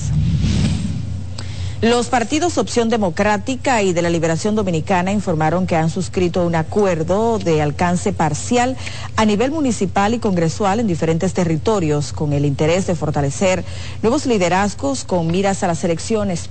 Los 1.81 2.07
partidos 2.07 2.57
Opción 2.57 2.89
Democrática 2.89 3.81
y 3.83 3.93
de 3.93 4.01
la 4.01 4.09
Liberación 4.09 4.53
Dominicana 4.53 5.13
informaron 5.13 5.65
que 5.65 5.77
han 5.77 5.89
suscrito 5.89 6.45
un 6.45 6.55
acuerdo 6.55 7.39
de 7.39 7.61
alcance 7.61 8.11
parcial 8.11 8.75
a 9.15 9.23
nivel 9.23 9.51
municipal 9.51 10.13
y 10.13 10.19
congresual 10.19 10.81
en 10.81 10.87
diferentes 10.87 11.33
territorios 11.33 12.11
con 12.11 12.33
el 12.33 12.43
interés 12.43 12.85
de 12.85 12.95
fortalecer 12.95 13.63
nuevos 14.01 14.25
liderazgos 14.25 15.05
con 15.05 15.27
miras 15.27 15.63
a 15.63 15.67
las 15.67 15.81
elecciones. 15.85 16.49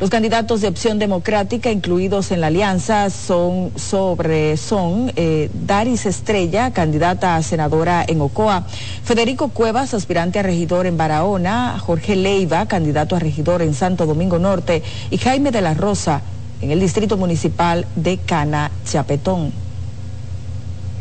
Los 0.00 0.10
candidatos 0.10 0.60
de 0.60 0.68
opción 0.68 1.00
democrática 1.00 1.72
incluidos 1.72 2.30
en 2.30 2.40
la 2.40 2.46
alianza 2.46 3.10
son 3.10 3.72
sobre 3.74 4.56
son 4.56 5.12
eh, 5.16 5.50
Daris 5.52 6.06
Estrella, 6.06 6.70
candidata 6.72 7.34
a 7.34 7.42
senadora 7.42 8.04
en 8.06 8.20
Ocoa, 8.20 8.64
Federico 9.02 9.48
Cuevas, 9.48 9.94
aspirante 9.94 10.38
a 10.38 10.44
regidor 10.44 10.86
en 10.86 10.96
Barahona, 10.96 11.80
Jorge 11.80 12.14
Leiva, 12.14 12.66
candidato 12.66 13.16
a 13.16 13.18
regidor 13.18 13.60
en 13.60 13.74
Santo 13.74 14.06
Domingo 14.06 14.38
Norte 14.38 14.84
y 15.10 15.18
Jaime 15.18 15.50
de 15.50 15.62
la 15.62 15.74
Rosa 15.74 16.22
en 16.60 16.70
el 16.70 16.78
distrito 16.78 17.16
municipal 17.16 17.84
de 17.96 18.18
Cana 18.18 18.70
Chapetón. 18.84 19.67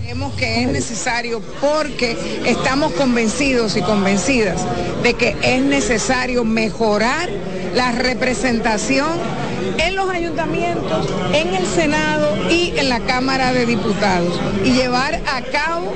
Creemos 0.08 0.36
que 0.36 0.62
es 0.62 0.70
necesario 0.70 1.42
porque 1.60 2.16
estamos 2.46 2.94
convencidos 2.94 3.76
y 3.76 3.82
convencidas 3.82 4.66
de 5.04 5.16
que 5.16 5.36
es 5.44 5.62
necesario 5.62 6.46
mejorar 6.46 7.30
la 7.76 7.92
representación 7.92 9.10
en 9.78 9.98
los 9.98 10.10
ayuntamientos, 10.10 11.10
en 11.34 11.54
el 11.54 11.66
Senado 11.68 12.50
y 12.50 12.72
en 12.78 12.88
la 12.88 13.02
Cámara 13.02 13.52
de 13.52 13.66
Diputados 13.66 14.40
y 14.64 14.72
llevar 14.72 15.16
a 15.16 15.42
cabo 15.42 15.92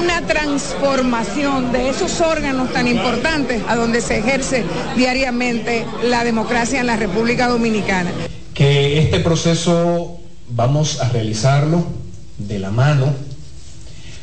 una 0.00 0.26
transformación 0.26 1.70
de 1.70 1.90
esos 1.90 2.20
órganos 2.20 2.72
tan 2.72 2.88
importantes 2.88 3.62
a 3.68 3.76
donde 3.76 4.00
se 4.00 4.18
ejerce 4.18 4.64
diariamente 4.96 5.86
la 6.02 6.24
democracia 6.24 6.80
en 6.80 6.88
la 6.88 6.96
República 6.96 7.46
Dominicana. 7.46 8.10
Que 8.54 8.98
este 8.98 9.20
proceso 9.20 10.18
vamos 10.48 11.00
a 11.00 11.08
realizarlo 11.10 11.97
de 12.38 12.58
la 12.58 12.70
mano 12.70 13.12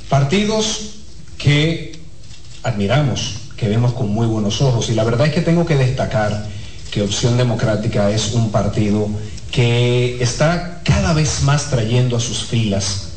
partidos 0.10 0.92
que 1.38 2.00
admiramos, 2.64 3.36
que 3.58 3.68
vemos 3.68 3.94
con 3.94 4.10
muy 4.10 4.28
buenos 4.28 4.62
ojos. 4.62 4.90
Y 4.90 4.94
la 4.94 5.04
verdad 5.04 5.28
es 5.28 5.34
que 5.34 5.42
tengo 5.42 5.66
que 5.66 5.76
destacar 5.76 6.48
que 6.92 7.02
Opción 7.02 7.38
Democrática 7.38 8.10
es 8.10 8.34
un 8.34 8.52
partido 8.52 9.08
que 9.52 10.22
está 10.22 10.82
cada 10.84 11.14
vez 11.14 11.44
más 11.44 11.70
trayendo 11.70 12.18
a 12.18 12.20
sus 12.20 12.46
filas 12.46 13.10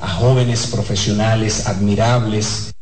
a 0.00 0.08
jóvenes 0.08 0.66
profesionales 0.66 1.66
admirables. 1.66 2.72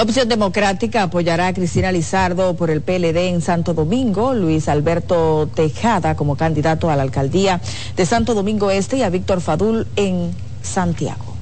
Opción 0.00 0.28
Democrática 0.28 1.02
apoyará 1.02 1.48
a 1.48 1.52
Cristina 1.52 1.90
Lizardo 1.90 2.54
por 2.54 2.70
el 2.70 2.82
PLD 2.82 3.16
en 3.30 3.40
Santo 3.40 3.74
Domingo, 3.74 4.32
Luis 4.32 4.68
Alberto 4.68 5.50
Tejada 5.52 6.14
como 6.14 6.36
candidato 6.36 6.88
a 6.88 6.94
la 6.94 7.02
alcaldía 7.02 7.60
de 7.96 8.06
Santo 8.06 8.34
Domingo 8.34 8.70
Este 8.70 8.98
y 8.98 9.02
a 9.02 9.10
Víctor 9.10 9.40
Fadul 9.40 9.88
en 9.96 10.30
Santiago. 10.62 11.34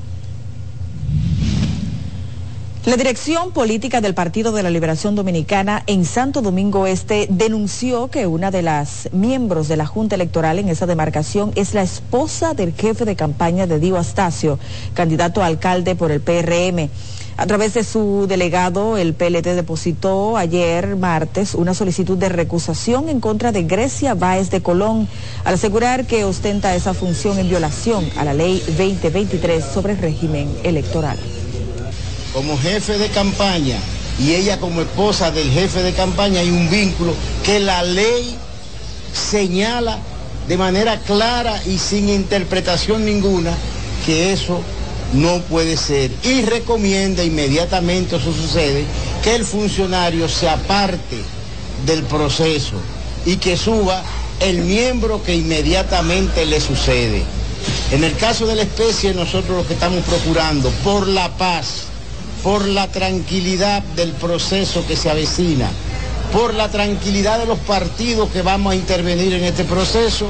La 2.86 2.96
dirección 2.96 3.50
política 3.50 4.00
del 4.00 4.14
Partido 4.14 4.52
de 4.52 4.62
la 4.62 4.70
Liberación 4.70 5.16
Dominicana 5.16 5.82
en 5.86 6.06
Santo 6.06 6.40
Domingo 6.40 6.86
Este 6.86 7.26
denunció 7.28 8.08
que 8.08 8.26
una 8.26 8.50
de 8.50 8.62
las 8.62 9.10
miembros 9.12 9.68
de 9.68 9.76
la 9.76 9.84
Junta 9.84 10.14
Electoral 10.14 10.60
en 10.60 10.70
esa 10.70 10.86
demarcación 10.86 11.52
es 11.56 11.74
la 11.74 11.82
esposa 11.82 12.54
del 12.54 12.72
jefe 12.72 13.04
de 13.04 13.16
campaña 13.16 13.66
de 13.66 13.80
Dio 13.80 13.98
Astacio, 13.98 14.58
candidato 14.94 15.42
a 15.42 15.46
alcalde 15.46 15.94
por 15.94 16.10
el 16.10 16.22
PRM. 16.22 16.88
A 17.38 17.46
través 17.46 17.74
de 17.74 17.84
su 17.84 18.26
delegado, 18.26 18.96
el 18.96 19.12
PLT 19.12 19.48
depositó 19.48 20.38
ayer 20.38 20.96
martes 20.96 21.54
una 21.54 21.74
solicitud 21.74 22.16
de 22.16 22.30
recusación 22.30 23.10
en 23.10 23.20
contra 23.20 23.52
de 23.52 23.64
Grecia 23.64 24.14
Báez 24.14 24.48
de 24.48 24.62
Colón 24.62 25.06
al 25.44 25.54
asegurar 25.54 26.06
que 26.06 26.24
ostenta 26.24 26.74
esa 26.74 26.94
función 26.94 27.38
en 27.38 27.50
violación 27.50 28.08
a 28.16 28.24
la 28.24 28.32
ley 28.32 28.62
2023 28.66 29.62
sobre 29.62 29.92
el 29.92 29.98
régimen 29.98 30.48
electoral. 30.62 31.18
Como 32.32 32.56
jefe 32.56 32.96
de 32.96 33.08
campaña 33.08 33.76
y 34.18 34.32
ella 34.32 34.58
como 34.58 34.80
esposa 34.80 35.30
del 35.30 35.50
jefe 35.50 35.82
de 35.82 35.92
campaña 35.92 36.40
hay 36.40 36.48
un 36.48 36.70
vínculo 36.70 37.12
que 37.44 37.60
la 37.60 37.82
ley 37.82 38.34
señala 39.12 39.98
de 40.48 40.56
manera 40.56 41.00
clara 41.00 41.60
y 41.66 41.76
sin 41.76 42.08
interpretación 42.08 43.04
ninguna 43.04 43.52
que 44.06 44.32
eso 44.32 44.62
no 45.12 45.40
puede 45.42 45.76
ser. 45.76 46.10
Y 46.22 46.42
recomienda 46.42 47.24
inmediatamente, 47.24 48.16
eso 48.16 48.32
sucede, 48.32 48.84
que 49.22 49.34
el 49.34 49.44
funcionario 49.44 50.28
se 50.28 50.48
aparte 50.48 51.22
del 51.86 52.02
proceso 52.04 52.76
y 53.24 53.36
que 53.36 53.56
suba 53.56 54.02
el 54.40 54.58
miembro 54.58 55.22
que 55.22 55.34
inmediatamente 55.34 56.46
le 56.46 56.60
sucede. 56.60 57.22
En 57.90 58.04
el 58.04 58.16
caso 58.16 58.46
de 58.46 58.56
la 58.56 58.62
especie, 58.62 59.14
nosotros 59.14 59.56
lo 59.56 59.66
que 59.66 59.74
estamos 59.74 60.02
procurando, 60.04 60.70
por 60.84 61.08
la 61.08 61.36
paz, 61.36 61.84
por 62.42 62.66
la 62.66 62.88
tranquilidad 62.88 63.82
del 63.96 64.12
proceso 64.12 64.86
que 64.86 64.96
se 64.96 65.10
avecina, 65.10 65.68
por 66.32 66.54
la 66.54 66.70
tranquilidad 66.70 67.38
de 67.38 67.46
los 67.46 67.58
partidos 67.60 68.30
que 68.30 68.42
vamos 68.42 68.72
a 68.72 68.76
intervenir 68.76 69.34
en 69.34 69.44
este 69.44 69.64
proceso, 69.64 70.28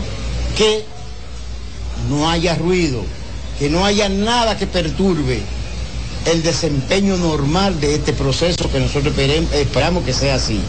que 0.57 0.85
no 2.09 2.31
haya 2.31 2.55
ruido, 2.55 3.03
que 3.59 3.71
no 3.71 3.85
haya 3.85 4.09
nada 4.09 4.57
que 4.57 4.67
perturbe 4.67 5.41
el 6.27 6.43
desempeño 6.43 7.17
normal 7.17 7.81
de 7.81 7.95
este 7.95 8.13
proceso 8.13 8.71
que 8.71 8.81
nosotros 8.81 9.15
esperamos 9.53 10.05
que 10.05 10.13
sea 10.13 10.35
así. 10.35 10.61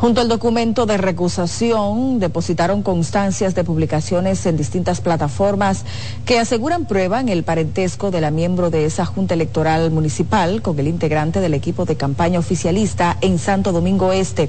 Junto 0.00 0.22
al 0.22 0.28
documento 0.28 0.86
de 0.86 0.96
recusación, 0.96 2.20
depositaron 2.20 2.82
constancias 2.82 3.54
de 3.54 3.64
publicaciones 3.64 4.46
en 4.46 4.56
distintas 4.56 5.02
plataformas 5.02 5.84
que 6.24 6.38
aseguran 6.38 6.86
prueba 6.86 7.20
en 7.20 7.28
el 7.28 7.42
parentesco 7.42 8.10
de 8.10 8.22
la 8.22 8.30
miembro 8.30 8.70
de 8.70 8.86
esa 8.86 9.04
Junta 9.04 9.34
Electoral 9.34 9.90
Municipal 9.90 10.62
con 10.62 10.78
el 10.78 10.88
integrante 10.88 11.40
del 11.40 11.52
equipo 11.52 11.84
de 11.84 11.96
campaña 11.96 12.38
oficialista 12.38 13.18
en 13.20 13.38
Santo 13.38 13.72
Domingo 13.72 14.10
Este. 14.10 14.48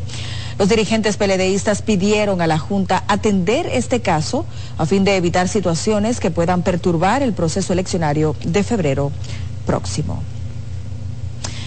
Los 0.62 0.70
dirigentes 0.70 1.18
peledeístas 1.18 1.82
pidieron 1.82 2.40
a 2.40 2.46
la 2.46 2.60
Junta 2.60 3.04
atender 3.08 3.66
este 3.74 4.02
caso 4.02 4.46
a 4.78 4.86
fin 4.86 5.04
de 5.04 5.16
evitar 5.16 5.48
situaciones 5.48 6.20
que 6.20 6.30
puedan 6.30 6.62
perturbar 6.62 7.24
el 7.24 7.34
proceso 7.34 7.74
eleccionario 7.74 8.36
de 8.46 8.64
febrero 8.64 9.12
próximo. 9.66 10.22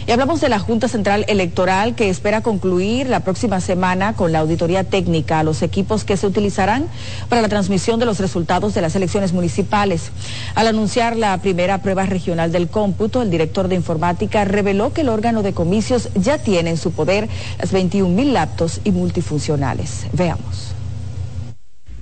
Y 0.06 0.10
hablamos 0.10 0.42
de 0.42 0.50
la 0.50 0.58
Junta 0.58 0.86
Central 0.86 1.24
Electoral 1.28 1.94
que 1.94 2.10
espera 2.10 2.42
concluir 2.42 3.08
la 3.08 3.20
próxima 3.20 3.62
semana 3.62 4.12
con 4.12 4.32
la 4.32 4.40
auditoría 4.40 4.84
técnica 4.84 5.38
a 5.38 5.42
los 5.42 5.62
equipos 5.62 6.04
que 6.04 6.18
se 6.18 6.26
utilizarán 6.26 6.88
para 7.30 7.40
la 7.40 7.48
transmisión 7.48 7.98
de 7.98 8.04
los 8.04 8.18
resultados 8.18 8.74
de 8.74 8.82
las 8.82 8.94
elecciones 8.96 9.32
municipales. 9.32 10.10
Al 10.54 10.66
anunciar 10.66 11.16
la 11.16 11.38
primera 11.38 11.78
prueba 11.78 12.04
regional 12.04 12.52
del 12.52 12.68
cómputo, 12.68 13.22
el 13.22 13.30
director 13.30 13.68
de 13.68 13.76
informática 13.76 14.44
reveló 14.44 14.92
que 14.92 15.00
el 15.00 15.08
órgano 15.08 15.42
de 15.42 15.54
comicios 15.54 16.10
ya 16.14 16.36
tiene 16.36 16.70
en 16.70 16.76
su 16.76 16.92
poder 16.92 17.30
las 17.58 17.72
21 17.72 18.14
mil 18.14 18.34
laptops 18.34 18.82
y 18.84 18.90
multifuncionales. 18.90 20.06
Veamos. 20.12 20.74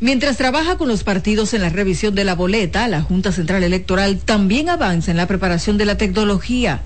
Mientras 0.00 0.36
trabaja 0.36 0.76
con 0.76 0.88
los 0.88 1.04
partidos 1.04 1.54
en 1.54 1.60
la 1.60 1.68
revisión 1.68 2.16
de 2.16 2.24
la 2.24 2.34
boleta, 2.34 2.88
la 2.88 3.02
Junta 3.02 3.30
Central 3.30 3.62
Electoral 3.62 4.18
también 4.18 4.68
avanza 4.68 5.12
en 5.12 5.16
la 5.16 5.28
preparación 5.28 5.78
de 5.78 5.84
la 5.84 5.96
tecnología. 5.96 6.82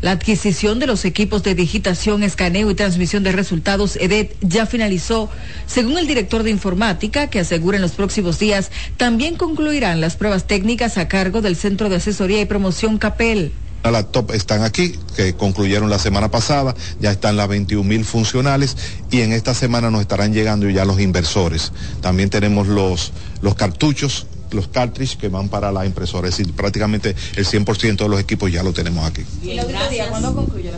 La 0.00 0.10
adquisición 0.10 0.78
de 0.78 0.86
los 0.86 1.04
equipos 1.04 1.42
de 1.42 1.54
digitación, 1.54 2.22
escaneo 2.22 2.70
y 2.70 2.74
transmisión 2.74 3.22
de 3.22 3.32
resultados 3.32 3.96
EDET 3.96 4.36
ya 4.42 4.66
finalizó, 4.66 5.30
según 5.66 5.96
el 5.98 6.06
director 6.06 6.42
de 6.42 6.50
informática, 6.50 7.28
que 7.28 7.40
asegura 7.40 7.76
en 7.76 7.82
los 7.82 7.92
próximos 7.92 8.38
días 8.38 8.70
también 8.96 9.36
concluirán 9.36 10.00
las 10.00 10.16
pruebas 10.16 10.46
técnicas 10.46 10.98
a 10.98 11.08
cargo 11.08 11.40
del 11.40 11.56
Centro 11.56 11.88
de 11.88 11.96
Asesoría 11.96 12.40
y 12.40 12.44
Promoción 12.44 12.98
CAPEL. 12.98 13.52
Las 13.84 13.92
laptop 13.92 14.32
están 14.32 14.62
aquí, 14.62 14.94
que 15.14 15.34
concluyeron 15.34 15.90
la 15.90 15.98
semana 15.98 16.30
pasada, 16.30 16.74
ya 17.00 17.10
están 17.10 17.36
las 17.36 17.48
21 17.48 17.86
mil 17.86 18.06
funcionales 18.06 18.78
y 19.10 19.20
en 19.20 19.32
esta 19.32 19.52
semana 19.52 19.90
nos 19.90 20.00
estarán 20.00 20.32
llegando 20.32 20.70
ya 20.70 20.86
los 20.86 21.00
inversores. 21.00 21.70
También 22.00 22.30
tenemos 22.30 22.66
los, 22.66 23.12
los 23.42 23.54
cartuchos 23.54 24.26
los 24.54 24.68
cartridges 24.68 25.16
que 25.16 25.28
van 25.28 25.48
para 25.48 25.72
la 25.72 25.86
impresora. 25.86 26.28
Es 26.28 26.36
decir, 26.36 26.54
prácticamente 26.54 27.14
el 27.36 27.46
100% 27.46 27.96
de 27.96 28.08
los 28.08 28.20
equipos 28.20 28.50
ya 28.50 28.62
lo 28.62 28.72
tenemos 28.72 29.04
aquí. 29.06 29.22
¿Y 29.42 29.54
la 29.54 29.62
auditoría 29.62 30.08
cuándo 30.08 30.34
concluye? 30.34 30.70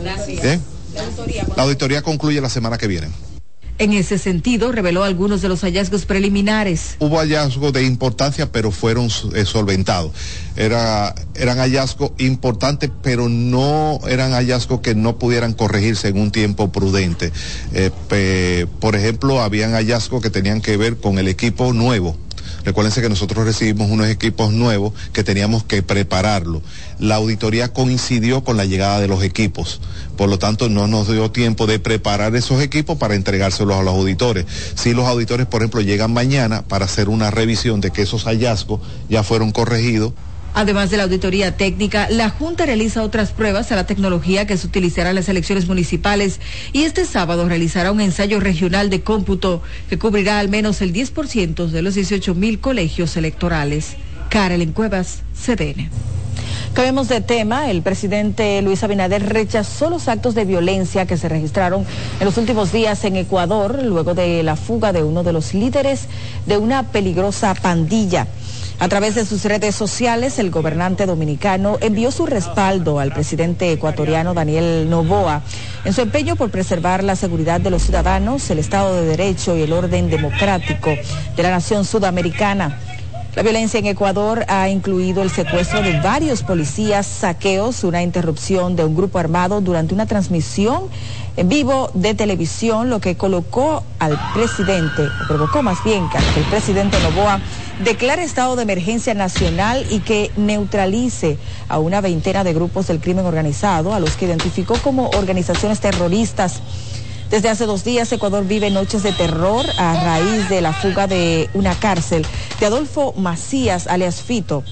La 1.55 1.63
auditoría 1.63 2.01
concluye 2.01 2.41
la 2.41 2.49
semana 2.49 2.77
que 2.77 2.87
viene. 2.87 3.07
En 3.79 3.93
ese 3.93 4.17
sentido, 4.17 4.71
reveló 4.71 5.03
algunos 5.03 5.43
de 5.43 5.49
los 5.49 5.61
hallazgos 5.61 6.05
preliminares. 6.05 6.95
Hubo 6.97 7.19
hallazgos 7.19 7.71
de 7.73 7.83
importancia, 7.83 8.51
pero 8.51 8.71
fueron 8.71 9.07
eh, 9.35 9.45
solventados. 9.45 10.13
Era, 10.55 11.13
eran 11.35 11.59
hallazgos 11.59 12.11
importantes, 12.17 12.89
pero 13.03 13.29
no 13.29 13.99
eran 14.09 14.31
hallazgos 14.31 14.81
que 14.81 14.95
no 14.95 15.19
pudieran 15.19 15.53
corregirse 15.53 16.07
en 16.07 16.19
un 16.19 16.31
tiempo 16.31 16.71
prudente. 16.71 17.31
Eh, 17.71 18.65
por 18.79 18.95
ejemplo, 18.95 19.41
habían 19.41 19.73
hallazgos 19.73 20.23
que 20.23 20.31
tenían 20.31 20.61
que 20.61 20.75
ver 20.75 20.97
con 20.97 21.19
el 21.19 21.27
equipo 21.27 21.71
nuevo 21.71 22.17
Recuérdense 22.67 23.01
que 23.01 23.07
nosotros 23.07 23.45
recibimos 23.45 23.89
unos 23.89 24.07
equipos 24.07 24.51
nuevos 24.51 24.91
que 25.13 25.23
teníamos 25.23 25.63
que 25.63 25.83
prepararlo. 25.83 26.61
La 26.99 27.15
auditoría 27.15 27.71
coincidió 27.71 28.43
con 28.43 28.57
la 28.57 28.65
llegada 28.65 28.99
de 28.99 29.07
los 29.07 29.23
equipos. 29.23 29.79
Por 30.17 30.27
lo 30.27 30.37
tanto, 30.37 30.67
no 30.67 30.85
nos 30.85 31.07
dio 31.07 31.31
tiempo 31.31 31.65
de 31.65 31.79
preparar 31.79 32.35
esos 32.35 32.61
equipos 32.61 32.97
para 32.97 33.15
entregárselos 33.15 33.77
a 33.77 33.83
los 33.83 33.93
auditores. 33.93 34.45
Si 34.75 34.93
los 34.93 35.07
auditores, 35.07 35.47
por 35.47 35.61
ejemplo, 35.61 35.79
llegan 35.79 36.11
mañana 36.11 36.61
para 36.63 36.83
hacer 36.83 37.07
una 37.07 37.31
revisión 37.31 37.79
de 37.79 37.91
que 37.91 38.01
esos 38.01 38.25
hallazgos 38.25 38.81
ya 39.07 39.23
fueron 39.23 39.53
corregidos, 39.53 40.11
Además 40.57 40.89
de 40.89 40.97
la 40.97 41.03
auditoría 41.03 41.55
técnica, 41.55 42.07
la 42.09 42.31
Junta 42.31 42.65
realiza 42.65 43.03
otras 43.03 43.29
pruebas 43.29 43.71
a 43.71 43.75
la 43.75 43.85
tecnología 43.85 44.47
que 44.47 44.57
se 44.57 44.65
utilizará 44.65 45.09
en 45.11 45.15
las 45.17 45.29
elecciones 45.29 45.67
municipales 45.67 46.39
y 46.73 46.81
este 46.81 47.05
sábado 47.05 47.47
realizará 47.47 47.91
un 47.91 48.01
ensayo 48.01 48.39
regional 48.39 48.89
de 48.89 49.03
cómputo 49.03 49.61
que 49.87 49.99
cubrirá 49.99 50.39
al 50.39 50.49
menos 50.49 50.81
el 50.81 50.93
10% 50.93 51.67
de 51.67 51.81
los 51.83 51.93
18 51.93 52.33
mil 52.33 52.59
colegios 52.59 53.17
electorales. 53.17 53.97
Karen 54.31 54.73
Cuevas, 54.73 55.19
CDN. 55.35 55.91
Cambiemos 56.73 57.07
de 57.07 57.21
tema. 57.21 57.69
El 57.69 57.83
presidente 57.83 58.59
Luis 58.63 58.83
Abinader 58.83 59.29
rechazó 59.29 59.91
los 59.91 60.07
actos 60.07 60.33
de 60.33 60.45
violencia 60.45 61.05
que 61.05 61.17
se 61.17 61.29
registraron 61.29 61.85
en 62.19 62.25
los 62.25 62.37
últimos 62.37 62.71
días 62.71 63.03
en 63.05 63.15
Ecuador 63.15 63.83
luego 63.83 64.15
de 64.15 64.41
la 64.41 64.55
fuga 64.55 64.91
de 64.91 65.03
uno 65.03 65.21
de 65.21 65.33
los 65.33 65.53
líderes 65.53 66.07
de 66.47 66.57
una 66.57 66.81
peligrosa 66.91 67.53
pandilla. 67.53 68.25
A 68.79 68.89
través 68.89 69.15
de 69.15 69.25
sus 69.25 69.43
redes 69.43 69.73
sociales, 69.73 70.37
el 70.37 70.51
gobernante 70.51 71.07
dominicano 71.07 71.77
envió 71.81 72.11
su 72.11 72.27
respaldo 72.27 72.99
al 72.99 73.11
presidente 73.11 73.71
ecuatoriano 73.71 74.35
Daniel 74.35 74.87
Novoa 74.87 75.41
en 75.83 75.93
su 75.93 76.01
empeño 76.01 76.35
por 76.35 76.51
preservar 76.51 77.03
la 77.03 77.15
seguridad 77.15 77.59
de 77.59 77.71
los 77.71 77.81
ciudadanos, 77.81 78.47
el 78.51 78.59
Estado 78.59 78.93
de 78.93 79.07
Derecho 79.07 79.57
y 79.57 79.63
el 79.63 79.73
orden 79.73 80.11
democrático 80.11 80.95
de 81.35 81.43
la 81.43 81.49
nación 81.49 81.85
sudamericana. 81.85 82.77
La 83.37 83.43
violencia 83.43 83.77
en 83.79 83.85
Ecuador 83.85 84.45
ha 84.47 84.67
incluido 84.67 85.21
el 85.21 85.29
secuestro 85.29 85.83
de 85.83 85.93
varios 86.01 86.41
policías, 86.41 87.05
saqueos, 87.05 87.83
una 87.83 88.01
interrupción 88.01 88.75
de 88.75 88.83
un 88.83 88.95
grupo 88.95 89.19
armado 89.19 89.61
durante 89.61 89.93
una 89.93 90.07
transmisión 90.07 90.85
en 91.35 91.47
vivo 91.47 91.91
de 91.93 92.15
televisión, 92.15 92.89
lo 92.89 92.99
que 92.99 93.15
colocó 93.15 93.83
al 93.99 94.17
presidente, 94.33 95.13
provocó 95.27 95.61
más 95.61 95.83
bien 95.83 96.09
que 96.09 96.39
el 96.39 96.45
presidente 96.47 96.99
Novoa 96.99 97.39
declare 97.77 98.23
estado 98.23 98.55
de 98.55 98.63
emergencia 98.63 99.13
nacional 99.13 99.85
y 99.91 99.99
que 99.99 100.31
neutralice 100.35 101.37
a 101.69 101.77
una 101.77 102.01
veintena 102.01 102.43
de 102.43 102.55
grupos 102.55 102.87
del 102.87 102.99
crimen 102.99 103.27
organizado, 103.27 103.93
a 103.93 103.99
los 103.99 104.17
que 104.17 104.25
identificó 104.25 104.81
como 104.81 105.11
organizaciones 105.11 105.79
terroristas. 105.79 106.63
Desde 107.29 107.49
hace 107.49 107.65
dos 107.65 107.83
días 107.83 108.09
Ecuador 108.13 108.45
vive 108.45 108.69
noches 108.69 109.03
de 109.03 109.11
terror 109.11 109.65
a 109.77 110.01
raíz 110.01 110.47
de 110.47 110.61
la 110.61 110.71
fuga 110.71 111.07
de 111.07 111.49
una 111.53 111.75
cárcel 111.75 112.25
de 112.57 112.65
Adolfo 112.65 113.13
Macías, 113.17 113.87
alias 113.87 114.21
Fito, 114.21 114.63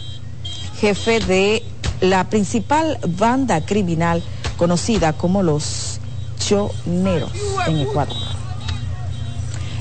jefe 0.80 1.20
de 1.20 1.64
la 2.00 2.30
principal 2.30 2.98
banda 3.06 3.66
criminal 3.66 4.24
conocida 4.56 5.12
como 5.12 5.44
los 5.44 6.00
choneros 6.40 7.32
en 7.68 7.80
Ecuador. 7.80 8.16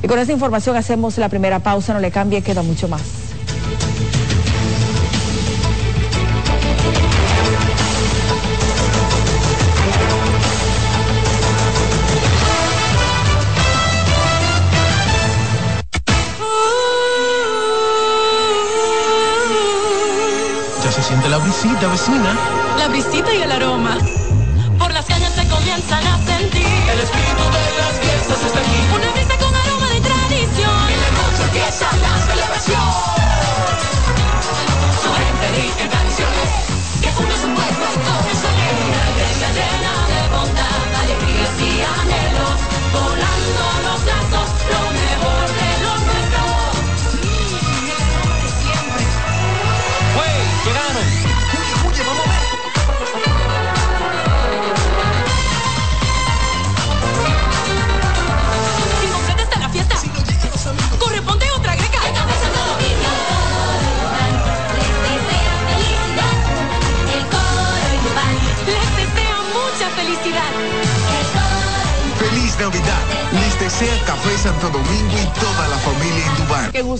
Y 0.02 0.08
con 0.08 0.18
esta 0.18 0.32
información 0.32 0.76
hacemos 0.76 1.16
la 1.16 1.28
primera 1.28 1.60
pausa, 1.60 1.94
no 1.94 2.00
le 2.00 2.10
cambie, 2.10 2.42
queda 2.42 2.62
mucho 2.62 2.88
más. 2.88 3.23
Se 21.54 21.66
la 21.66 21.72
brisita, 21.74 21.88
vecina. 21.88 22.36
La 22.78 22.88
brisita 22.88 23.34
y 23.34 23.42
el 23.42 23.52
aroma 23.52 23.98
comienzan 25.48 26.06
a 26.06 26.18
sentir. 26.24 26.66
El 26.66 27.00
espíritu 27.00 27.42
de 27.42 27.78
las 27.78 27.98
fiestas 28.00 28.44
está 28.44 28.58
aquí. 28.58 28.76
Una 28.94 29.12
fiesta 29.12 29.36
con 29.38 29.54
aroma 29.54 29.88
de 29.88 30.00
tradición. 30.00 30.90
Y 30.90 30.96
la 30.96 31.10
noche 31.10 31.42
empieza 31.44 31.96
la 31.96 32.18
celebración. 32.18 33.13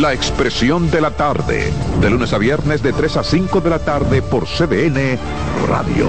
La 0.00 0.14
Expresión 0.14 0.92
de 0.92 1.00
la 1.00 1.10
Tarde, 1.10 1.72
de 2.00 2.10
lunes 2.10 2.32
a 2.32 2.38
viernes 2.38 2.84
de 2.84 2.92
3 2.92 3.16
a 3.16 3.24
5 3.24 3.60
de 3.60 3.70
la 3.70 3.80
tarde 3.80 4.22
por 4.22 4.46
CDN 4.46 5.18
Radio. 5.66 6.08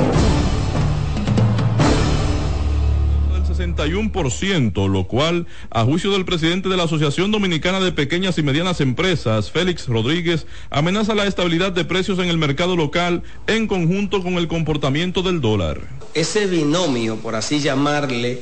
del 3.33 3.73
61%, 3.73 4.87
lo 4.87 5.07
cual, 5.07 5.47
a 5.71 5.85
juicio 5.85 6.11
del 6.11 6.23
presidente 6.23 6.69
de 6.69 6.77
la 6.77 6.83
Asociación 6.83 7.31
Dominicana 7.31 7.79
de 7.79 7.91
Pequeñas 7.91 8.37
y 8.37 8.43
Medianas 8.43 8.79
Empresas, 8.79 9.49
Félix 9.49 9.87
Rodríguez, 9.87 10.45
amenaza 10.69 11.15
la 11.15 11.25
estabilidad 11.25 11.71
de 11.71 11.83
precios 11.83 12.19
en 12.19 12.29
el 12.29 12.37
mercado 12.37 12.75
local 12.75 13.23
en 13.47 13.65
conjunto 13.65 14.21
con 14.21 14.33
el 14.33 14.47
comportamiento 14.47 15.23
del 15.23 15.41
dólar. 15.41 15.81
Ese 16.13 16.45
binomio, 16.45 17.15
por 17.15 17.33
así 17.33 17.59
llamarle, 17.59 18.41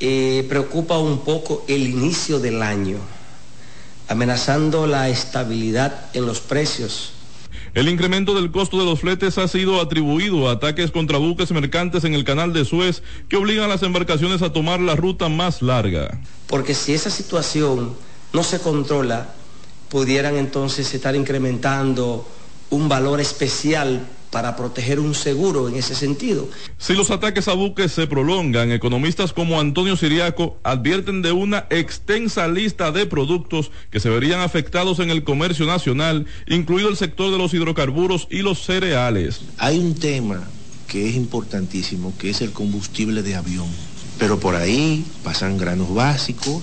eh, 0.00 0.44
preocupa 0.46 0.98
un 0.98 1.20
poco 1.20 1.64
el 1.68 1.86
inicio 1.88 2.38
del 2.38 2.62
año, 2.62 2.98
amenazando 4.12 4.86
la 4.86 5.08
estabilidad 5.08 6.06
en 6.14 6.26
los 6.26 6.40
precios. 6.40 7.12
El 7.74 7.88
incremento 7.88 8.34
del 8.34 8.52
costo 8.52 8.78
de 8.78 8.84
los 8.84 9.00
fletes 9.00 9.38
ha 9.38 9.48
sido 9.48 9.80
atribuido 9.80 10.48
a 10.48 10.52
ataques 10.52 10.90
contra 10.90 11.16
buques 11.16 11.50
mercantes 11.50 12.04
en 12.04 12.12
el 12.12 12.22
canal 12.22 12.52
de 12.52 12.66
Suez 12.66 13.02
que 13.30 13.36
obligan 13.36 13.64
a 13.64 13.68
las 13.68 13.82
embarcaciones 13.82 14.42
a 14.42 14.52
tomar 14.52 14.80
la 14.80 14.94
ruta 14.94 15.30
más 15.30 15.62
larga. 15.62 16.20
Porque 16.46 16.74
si 16.74 16.92
esa 16.92 17.08
situación 17.08 17.94
no 18.34 18.44
se 18.44 18.60
controla, 18.60 19.32
pudieran 19.88 20.36
entonces 20.36 20.92
estar 20.92 21.16
incrementando 21.16 22.28
un 22.68 22.90
valor 22.90 23.20
especial 23.20 24.06
para 24.32 24.56
proteger 24.56 24.98
un 24.98 25.14
seguro 25.14 25.68
en 25.68 25.76
ese 25.76 25.94
sentido. 25.94 26.48
Si 26.78 26.94
los 26.94 27.10
ataques 27.10 27.46
a 27.48 27.52
buques 27.52 27.92
se 27.92 28.06
prolongan, 28.06 28.72
economistas 28.72 29.34
como 29.34 29.60
Antonio 29.60 29.94
Siriaco 29.94 30.56
advierten 30.64 31.20
de 31.20 31.32
una 31.32 31.66
extensa 31.68 32.48
lista 32.48 32.90
de 32.92 33.04
productos 33.04 33.70
que 33.90 34.00
se 34.00 34.08
verían 34.08 34.40
afectados 34.40 35.00
en 35.00 35.10
el 35.10 35.22
comercio 35.22 35.66
nacional, 35.66 36.26
incluido 36.48 36.88
el 36.88 36.96
sector 36.96 37.30
de 37.30 37.36
los 37.36 37.52
hidrocarburos 37.52 38.26
y 38.30 38.38
los 38.38 38.64
cereales. 38.64 39.42
Hay 39.58 39.78
un 39.78 39.94
tema 39.94 40.42
que 40.88 41.10
es 41.10 41.14
importantísimo, 41.14 42.14
que 42.18 42.30
es 42.30 42.40
el 42.40 42.52
combustible 42.52 43.22
de 43.22 43.36
avión. 43.36 43.68
Pero 44.18 44.40
por 44.40 44.56
ahí 44.56 45.04
pasan 45.22 45.58
granos 45.58 45.92
básicos, 45.94 46.62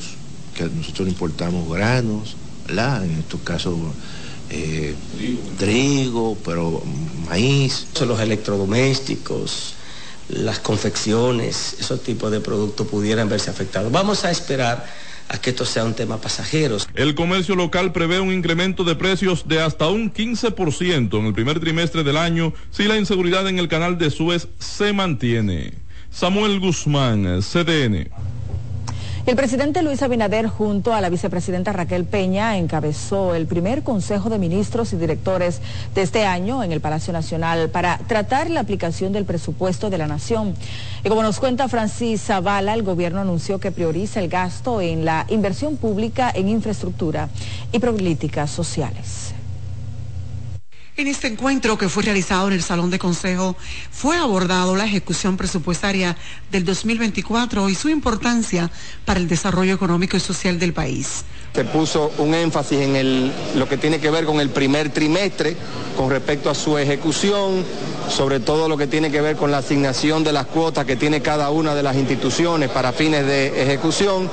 que 0.56 0.64
nosotros 0.66 1.08
importamos 1.08 1.70
granos, 1.70 2.36
¿verdad? 2.68 3.06
En 3.06 3.12
estos 3.12 3.42
casos 3.42 3.78
eh, 4.50 4.96
trigo, 5.58 6.38
pero 6.44 6.84
maíz. 7.28 7.88
Los 8.06 8.20
electrodomésticos, 8.20 9.76
las 10.30 10.60
confecciones, 10.60 11.78
esos 11.80 12.02
tipos 12.04 12.32
de 12.32 12.40
productos 12.40 12.88
pudieran 12.88 13.30
verse 13.30 13.50
afectados. 13.50 13.92
Vamos 13.92 14.26
a 14.26 14.32
esperar 14.32 14.86
a 15.30 15.38
que 15.40 15.52
esto 15.52 15.64
sea 15.64 15.86
un 15.86 15.94
tema 15.94 16.20
pasajero. 16.20 16.78
El 16.96 17.14
comercio 17.14 17.56
local 17.56 17.92
prevé 17.94 18.20
un 18.20 18.34
incremento 18.34 18.84
de 18.84 18.96
precios 18.96 19.48
de 19.48 19.62
hasta 19.62 19.88
un 19.88 20.12
15% 20.12 21.20
en 21.20 21.26
el 21.26 21.34
primer 21.34 21.60
trimestre 21.60 22.04
del 22.04 22.18
año 22.18 22.54
si 22.72 22.84
la 22.86 22.98
inseguridad 22.98 23.48
en 23.48 23.60
el 23.60 23.68
canal 23.68 23.98
de 23.98 24.10
Suez 24.10 24.48
se 24.58 24.92
mantiene. 24.92 25.74
Samuel 26.12 26.60
Guzmán, 26.60 27.42
CDN. 27.42 28.10
El 29.30 29.36
presidente 29.36 29.84
Luis 29.84 30.02
Abinader 30.02 30.48
junto 30.48 30.92
a 30.92 31.02
la 31.02 31.10
vicepresidenta 31.10 31.72
Raquel 31.72 32.06
Peña 32.06 32.58
encabezó 32.58 33.36
el 33.36 33.46
primer 33.46 33.84
Consejo 33.84 34.32
de 34.32 34.40
Ministros 34.40 34.92
y 34.92 34.96
Directores 34.96 35.62
de 35.94 36.02
este 36.02 36.26
año 36.26 36.64
en 36.64 36.72
el 36.72 36.82
Palacio 36.82 37.14
Nacional 37.14 37.70
para 37.70 38.00
tratar 38.08 38.50
la 38.50 38.62
aplicación 38.62 39.14
del 39.14 39.26
presupuesto 39.26 39.92
de 39.92 40.00
la 40.00 40.08
Nación. 40.08 40.56
Y 41.04 41.10
como 41.10 41.22
nos 41.22 41.40
cuenta 41.40 41.68
Francis 41.68 42.24
Zavala, 42.24 42.74
el 42.74 42.82
gobierno 42.82 43.22
anunció 43.22 43.60
que 43.60 43.70
prioriza 43.70 44.20
el 44.20 44.30
gasto 44.30 44.82
en 44.82 45.06
la 45.06 45.28
inversión 45.30 45.78
pública 45.78 46.32
en 46.34 46.50
infraestructura 46.50 47.30
y 47.72 47.78
políticas 47.78 48.50
sociales. 48.50 49.29
En 51.00 51.08
este 51.08 51.28
encuentro 51.28 51.78
que 51.78 51.88
fue 51.88 52.04
realizado 52.04 52.50
en 52.50 52.56
el 52.56 52.62
Salón 52.62 52.90
de 52.90 53.00
Consejo 53.00 53.56
fue 53.90 54.18
abordado 54.18 54.76
la 54.76 54.84
ejecución 54.84 55.38
presupuestaria 55.38 56.18
del 56.52 56.66
2024 56.66 57.70
y 57.70 57.76
su 57.76 57.88
importancia 57.88 58.70
para 59.06 59.22
el 59.22 59.30
desarrollo 59.30 59.74
económico 59.74 60.18
y 60.18 60.20
social 60.20 60.60
del 60.60 60.74
país. 60.74 61.24
Se 61.56 61.64
puso 61.64 62.12
un 62.18 62.34
énfasis 62.34 62.80
en 62.80 62.98
el, 62.98 63.32
lo 63.56 63.70
que 63.70 63.78
tiene 63.78 64.02
que 64.02 64.10
ver 64.10 64.26
con 64.26 64.42
el 64.42 64.50
primer 64.50 64.90
trimestre 64.90 65.56
con 65.96 66.10
respecto 66.10 66.50
a 66.50 66.54
su 66.54 66.78
ejecución, 66.78 67.64
sobre 68.10 68.42
todo 68.42 68.68
lo 68.68 68.76
que 68.76 68.88
tiene 68.88 69.10
que 69.10 69.22
ver 69.22 69.38
con 69.38 69.52
la 69.52 69.60
asignación 69.60 70.26
de 70.26 70.34
las 70.34 70.48
cuotas 70.48 70.84
que 70.84 70.98
tiene 70.98 71.22
cada 71.22 71.50
una 71.50 71.76
de 71.76 71.84
las 71.84 71.96
instituciones 71.96 72.70
para 72.72 72.92
fines 72.92 73.26
de 73.26 73.64
ejecución. 73.64 74.30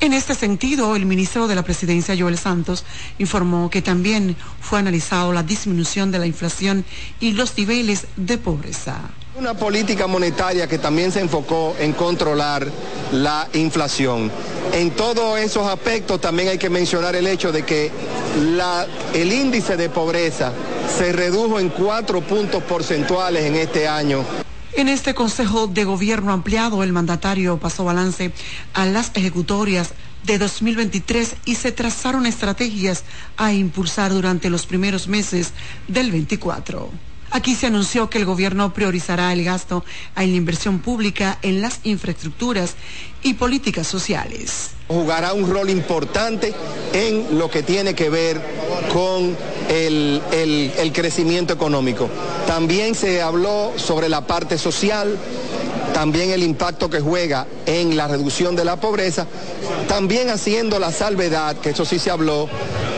En 0.00 0.12
este 0.12 0.34
sentido, 0.34 0.94
el 0.94 1.06
ministro 1.06 1.48
de 1.48 1.54
la 1.54 1.62
Presidencia, 1.62 2.14
Joel 2.18 2.36
Santos, 2.36 2.84
informó 3.18 3.70
que 3.70 3.80
también 3.80 4.36
fue 4.60 4.78
analizado 4.78 5.32
la 5.32 5.42
disminución 5.42 6.10
de 6.10 6.18
la 6.18 6.26
inflación 6.26 6.84
y 7.18 7.32
los 7.32 7.56
niveles 7.56 8.06
de 8.16 8.36
pobreza. 8.36 9.00
Una 9.36 9.54
política 9.54 10.06
monetaria 10.06 10.66
que 10.66 10.78
también 10.78 11.12
se 11.12 11.20
enfocó 11.20 11.76
en 11.78 11.92
controlar 11.94 12.66
la 13.12 13.48
inflación. 13.54 14.30
En 14.72 14.90
todos 14.90 15.38
esos 15.38 15.66
aspectos 15.66 16.20
también 16.20 16.50
hay 16.50 16.58
que 16.58 16.70
mencionar 16.70 17.16
el 17.16 17.26
hecho 17.26 17.50
de 17.50 17.64
que 17.64 17.90
el 19.14 19.32
índice 19.32 19.76
de 19.76 19.88
pobreza 19.88 20.52
se 20.98 21.12
redujo 21.12 21.58
en 21.58 21.70
cuatro 21.70 22.20
puntos 22.20 22.62
porcentuales 22.62 23.44
en 23.44 23.56
este 23.56 23.88
año. 23.88 24.24
En 24.76 24.88
este 24.90 25.14
Consejo 25.14 25.68
de 25.68 25.84
Gobierno 25.84 26.34
ampliado, 26.34 26.82
el 26.82 26.92
mandatario 26.92 27.58
pasó 27.58 27.84
balance 27.84 28.30
a 28.74 28.84
las 28.84 29.10
ejecutorias 29.14 29.94
de 30.24 30.36
2023 30.36 31.36
y 31.46 31.54
se 31.54 31.72
trazaron 31.72 32.26
estrategias 32.26 33.04
a 33.38 33.54
impulsar 33.54 34.12
durante 34.12 34.50
los 34.50 34.66
primeros 34.66 35.08
meses 35.08 35.54
del 35.88 36.12
24. 36.12 36.90
Aquí 37.30 37.54
se 37.54 37.66
anunció 37.66 38.08
que 38.08 38.18
el 38.18 38.24
gobierno 38.24 38.72
priorizará 38.72 39.32
el 39.32 39.44
gasto 39.44 39.84
en 40.16 40.30
la 40.30 40.36
inversión 40.36 40.78
pública 40.78 41.38
en 41.42 41.60
las 41.60 41.80
infraestructuras 41.84 42.74
y 43.22 43.34
políticas 43.34 43.86
sociales. 43.86 44.70
Jugará 44.88 45.32
un 45.32 45.50
rol 45.50 45.68
importante 45.68 46.54
en 46.92 47.38
lo 47.38 47.50
que 47.50 47.62
tiene 47.62 47.94
que 47.94 48.08
ver 48.08 48.40
con 48.92 49.36
el, 49.68 50.22
el, 50.32 50.92
crecimiento 50.92 51.52
económico. 51.52 52.08
También 52.46 52.94
se 52.94 53.20
habló 53.20 53.72
sobre 53.76 54.08
la 54.08 54.26
parte 54.26 54.58
social, 54.58 55.18
también 55.96 56.30
el 56.30 56.42
impacto 56.42 56.90
que 56.90 57.00
juega 57.00 57.46
en 57.64 57.96
la 57.96 58.06
reducción 58.06 58.54
de 58.54 58.66
la 58.66 58.78
pobreza, 58.78 59.26
también 59.88 60.28
haciendo 60.28 60.78
la 60.78 60.92
salvedad, 60.92 61.56
que 61.56 61.70
eso 61.70 61.86
sí 61.86 61.98
se 61.98 62.10
habló, 62.10 62.50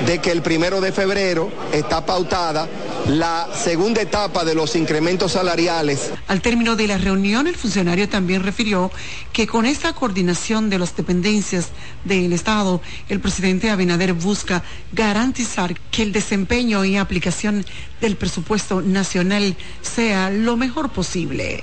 de 0.05 0.19
que 0.19 0.33
el 0.33 0.43
primero 0.43 0.81
de 0.81 0.91
febrero 0.91 1.49
está 1.73 2.05
pautada 2.05 2.69
la 3.07 3.51
segunda 3.55 4.03
etapa 4.03 4.45
de 4.45 4.57
los 4.57 4.75
incrementos 4.75 5.31
salariales. 5.31 6.11
Al 6.27 6.41
término 6.41 6.75
de 6.75 6.89
la 6.89 6.99
reunión, 6.99 7.47
el 7.47 7.55
funcionario 7.55 8.09
también 8.09 8.43
refirió 8.43 8.91
que 9.33 9.47
con 9.47 9.65
esta 9.65 9.93
coordinación 9.93 10.69
de 10.69 10.81
las 10.81 10.97
dependencias 10.97 11.69
del 12.03 12.33
Estado, 12.33 12.81
el 13.09 13.21
presidente 13.21 13.71
Abinader 13.71 14.13
busca 14.13 14.65
garantizar 14.91 15.79
que 15.93 16.03
el 16.03 16.11
desempeño 16.11 16.85
y 16.85 16.97
aplicación 16.97 17.65
del 18.01 18.17
presupuesto 18.17 18.83
nacional 18.83 19.55
sea 19.83 20.31
lo 20.31 20.57
mejor 20.57 20.91
posible. 20.91 21.63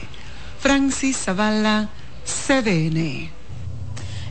Francis 0.65 1.17
Zavala, 1.17 1.89
CDN. 2.25 3.30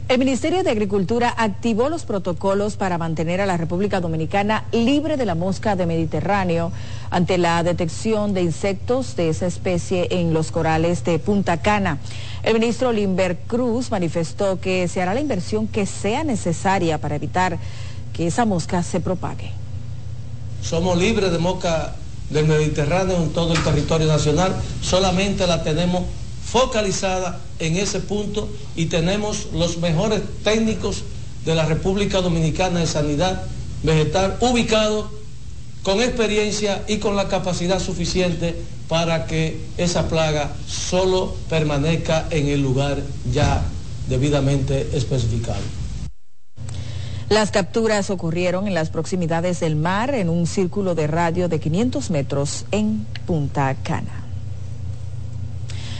El 0.08 0.18
Ministerio 0.18 0.64
de 0.64 0.70
Agricultura 0.72 1.32
activó 1.36 1.88
los 1.88 2.02
protocolos 2.02 2.74
para 2.74 2.98
mantener 2.98 3.40
a 3.40 3.46
la 3.46 3.56
República 3.56 4.00
Dominicana 4.00 4.64
libre 4.72 5.16
de 5.16 5.26
la 5.26 5.36
mosca 5.36 5.76
de 5.76 5.86
Mediterráneo 5.86 6.72
ante 7.12 7.38
la 7.38 7.62
detección 7.62 8.34
de 8.34 8.42
insectos 8.42 9.14
de 9.14 9.28
esa 9.28 9.46
especie 9.46 10.08
en 10.10 10.34
los 10.34 10.50
corales 10.50 11.04
de 11.04 11.20
Punta 11.20 11.62
Cana. 11.62 11.98
El 12.42 12.54
ministro 12.54 12.90
Limber 12.90 13.38
Cruz 13.46 13.92
manifestó 13.92 14.58
que 14.58 14.88
se 14.88 15.00
hará 15.00 15.14
la 15.14 15.20
inversión 15.20 15.68
que 15.68 15.86
sea 15.86 16.24
necesaria 16.24 16.98
para 16.98 17.14
evitar 17.14 17.60
que 18.12 18.26
esa 18.26 18.44
mosca 18.44 18.82
se 18.82 18.98
propague. 18.98 19.52
Somos 20.62 20.98
libres 20.98 21.30
de 21.30 21.38
mosca 21.38 21.94
del 22.30 22.46
Mediterráneo 22.46 23.18
en 23.18 23.32
todo 23.32 23.52
el 23.52 23.62
territorio 23.62 24.08
nacional, 24.08 24.52
solamente 24.82 25.46
la 25.46 25.62
tenemos 25.62 26.02
focalizada 26.54 27.40
en 27.58 27.76
ese 27.76 27.98
punto 27.98 28.48
y 28.76 28.86
tenemos 28.86 29.48
los 29.52 29.78
mejores 29.78 30.22
técnicos 30.44 31.02
de 31.44 31.56
la 31.56 31.66
República 31.66 32.20
Dominicana 32.20 32.78
de 32.78 32.86
Sanidad 32.86 33.42
Vegetal 33.82 34.36
ubicados 34.40 35.06
con 35.82 36.00
experiencia 36.00 36.84
y 36.86 36.98
con 36.98 37.16
la 37.16 37.26
capacidad 37.26 37.80
suficiente 37.80 38.54
para 38.86 39.26
que 39.26 39.58
esa 39.78 40.08
plaga 40.08 40.52
solo 40.68 41.34
permanezca 41.50 42.28
en 42.30 42.46
el 42.46 42.62
lugar 42.62 43.02
ya 43.32 43.64
debidamente 44.08 44.90
especificado. 44.92 45.58
Las 47.30 47.50
capturas 47.50 48.10
ocurrieron 48.10 48.68
en 48.68 48.74
las 48.74 48.90
proximidades 48.90 49.58
del 49.58 49.74
mar 49.74 50.14
en 50.14 50.28
un 50.28 50.46
círculo 50.46 50.94
de 50.94 51.08
radio 51.08 51.48
de 51.48 51.58
500 51.58 52.10
metros 52.10 52.64
en 52.70 53.04
Punta 53.26 53.74
Cana. 53.82 54.23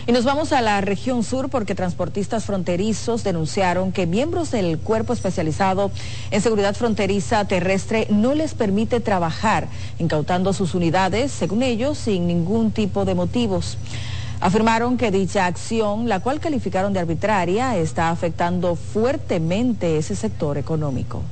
Y 0.07 0.13
nos 0.13 0.25
vamos 0.25 0.53
a 0.53 0.61
la 0.61 0.81
región 0.81 1.23
sur 1.23 1.49
porque 1.49 1.75
transportistas 1.75 2.45
fronterizos 2.45 3.25
denunciaron 3.25 3.93
que 3.93 4.07
miembros 4.07 4.51
del 4.51 4.79
cuerpo 4.79 5.13
especializado 5.13 5.91
en 6.31 6.43
seguridad 6.43 6.75
fronteriza 6.75 7.45
terrestre 7.47 8.07
no 8.11 8.35
les 8.35 8.55
permite 8.55 9.01
trabajar, 9.01 9.69
incautando 9.99 10.53
sus 10.53 10.75
unidades, 10.75 11.33
según 11.33 11.63
ellos, 11.63 11.97
sin 11.99 12.27
ningún 12.27 12.71
tipo 12.71 13.05
de 13.05 13.15
motivos. 13.15 13.79
Afirmaron 14.41 14.99
que 14.99 15.11
dicha 15.11 15.47
acción, 15.47 16.09
la 16.09 16.21
cual 16.21 16.41
calificaron 16.41 16.93
de 16.93 17.01
arbitraria, 17.01 17.77
está 17.77 18.11
afectando 18.11 18.77
fuertemente 18.77 19.97
ese 19.97 20.15
sector 20.15 20.59
económico 20.59 21.23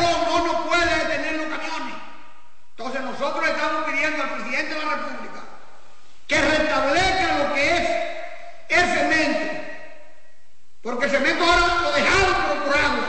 plomo 0.00 0.46
no 0.46 0.66
puede 0.68 0.86
detener 0.86 1.34
los 1.36 1.48
camiones. 1.48 1.94
Entonces 2.76 3.02
nosotros 3.02 3.48
estamos 3.48 3.84
pidiendo 3.84 4.22
al 4.22 4.30
presidente 4.30 4.74
de 4.74 4.84
la 4.84 4.90
República 4.96 5.40
que 6.26 6.40
restablezca 6.40 7.38
lo 7.38 7.54
que 7.54 7.76
es 7.76 7.90
el 8.68 8.84
cemento. 8.86 9.52
Porque 11.00 11.16
el 11.16 11.22
cemento 11.22 11.44
ahora 11.50 11.80
lo 11.80 11.92
dejaron 11.92 12.34
procurando. 12.44 13.02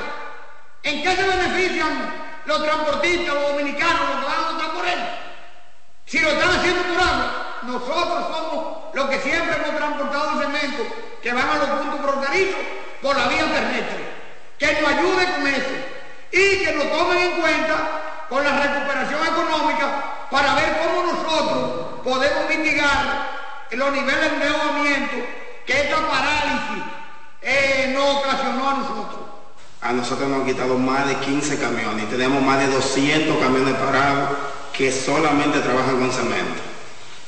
¿En 0.84 1.04
qué 1.04 1.14
se 1.14 1.24
benefician 1.24 2.14
los 2.46 2.64
transportistas, 2.64 3.36
los 3.36 3.50
dominicanos, 3.50 4.00
los 4.00 4.20
que 4.20 4.26
van 4.28 4.46
a 4.46 4.52
votar 4.52 4.72
por 4.72 4.88
él? 4.88 5.00
Si 6.06 6.20
lo 6.20 6.30
están 6.30 6.56
haciendo 6.56 6.84
por 6.84 7.02
agua, 7.02 7.60
nosotros 7.64 8.28
somos 8.32 8.96
los 8.96 9.10
que 9.10 9.20
siempre 9.20 9.58
hemos 9.58 9.76
transportado 9.76 10.32
el 10.32 10.46
cemento 10.46 10.84
que 11.22 11.34
van 11.34 11.50
a 11.50 11.56
los 11.56 11.68
puntos 11.68 12.00
fronterizos 12.00 12.62
por 13.02 13.18
la 13.18 13.28
vía 13.28 13.44
terrestre. 13.44 14.08
Que 14.58 14.82
nos 14.82 14.90
ayude 14.90 15.26
con 15.26 15.48
eso 15.48 15.76
y 16.32 16.64
que 16.64 16.72
nos 16.72 16.98
tomen 16.98 17.18
en 17.18 17.42
cuenta 17.42 18.26
con 18.30 18.42
la 18.42 18.58
recuperación 18.58 19.22
económica 19.22 20.28
para 20.32 20.56
ver 20.56 20.78
cómo 20.82 21.12
nosotros 21.12 22.00
podemos 22.06 22.48
mitigar 22.48 23.32
los 23.72 23.92
niveles 23.92 24.22
de 24.22 24.28
endeudamiento 24.28 25.18
que 25.66 25.74
esta 25.74 25.98
parálisis 26.08 27.01
eh, 27.42 27.92
nos 27.94 28.18
ocasionó 28.18 28.70
a 28.70 28.74
nosotros. 28.76 29.20
A 29.82 29.94
nosotros 29.94 30.30
nos 30.30 30.42
han 30.42 30.46
quitado 30.46 30.78
más 30.78 31.08
de 31.08 31.16
15 31.16 31.58
camiones 31.58 32.04
y 32.04 32.08
tenemos 32.08 32.42
más 32.44 32.60
de 32.60 32.68
200 32.68 33.38
camiones 33.38 33.74
parados 33.76 34.38
que 34.74 34.92
solamente 34.92 35.60
trabajan 35.60 36.00
con 36.00 36.12
cemento. 36.12 36.62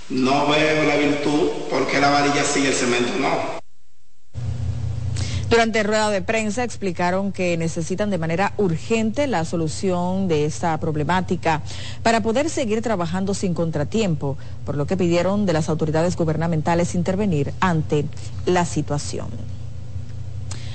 No 0.09 0.47
veo 0.47 0.83
la 0.83 0.95
virtud 0.95 1.49
porque 1.69 1.99
la 1.99 2.09
varilla 2.09 2.43
sí 2.43 2.61
y 2.61 2.67
el 2.67 2.73
cemento 2.73 3.13
no. 3.19 3.63
Durante 5.49 5.83
rueda 5.83 6.09
de 6.09 6.23
prensa 6.23 6.63
explicaron 6.63 7.31
que 7.31 7.57
necesitan 7.57 8.09
de 8.09 8.17
manera 8.17 8.53
urgente 8.57 9.27
la 9.27 9.45
solución 9.45 10.27
de 10.27 10.45
esta 10.45 10.79
problemática 10.79 11.61
para 12.01 12.21
poder 12.21 12.49
seguir 12.49 12.81
trabajando 12.81 13.35
sin 13.35 13.53
contratiempo, 13.53 14.35
por 14.65 14.75
lo 14.75 14.87
que 14.87 14.97
pidieron 14.97 15.45
de 15.45 15.53
las 15.53 15.69
autoridades 15.69 16.15
gubernamentales 16.15 16.95
intervenir 16.95 17.53
ante 17.59 18.05
la 18.47 18.65
situación. 18.65 19.27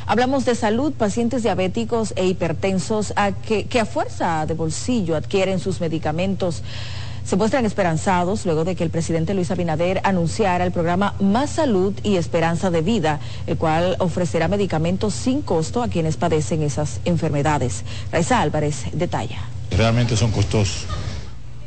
Hablamos 0.09 0.47
de 0.47 0.55
salud, 0.55 0.95
pacientes 0.95 1.43
diabéticos 1.43 2.15
e 2.17 2.27
hipertensos 2.27 3.13
a 3.15 3.33
que, 3.33 3.65
que 3.67 3.79
a 3.79 3.85
fuerza 3.85 4.47
de 4.47 4.55
bolsillo 4.55 5.15
adquieren 5.15 5.61
sus 5.61 5.83
medicamentos 5.83 6.63
se 7.27 7.37
muestran 7.37 7.67
esperanzados 7.67 8.47
luego 8.47 8.65
de 8.65 8.75
que 8.75 8.85
el 8.85 8.89
presidente 8.89 9.35
Luis 9.35 9.51
Abinader 9.51 10.01
anunciara 10.05 10.65
el 10.65 10.73
programa 10.73 11.15
Más 11.21 11.51
Salud 11.51 11.93
y 12.03 12.17
Esperanza 12.17 12.71
de 12.71 12.81
Vida, 12.81 13.21
el 13.47 13.59
cual 13.59 13.97
ofrecerá 13.99 14.49
medicamentos 14.49 15.13
sin 15.13 15.43
costo 15.43 15.83
a 15.83 15.89
quienes 15.89 16.17
padecen 16.17 16.63
esas 16.63 17.01
enfermedades. 17.05 17.85
Raiza 18.11 18.41
Álvarez 18.41 18.85
detalla. 18.95 19.43
Realmente 19.77 20.17
son 20.17 20.31
costosos. 20.31 20.87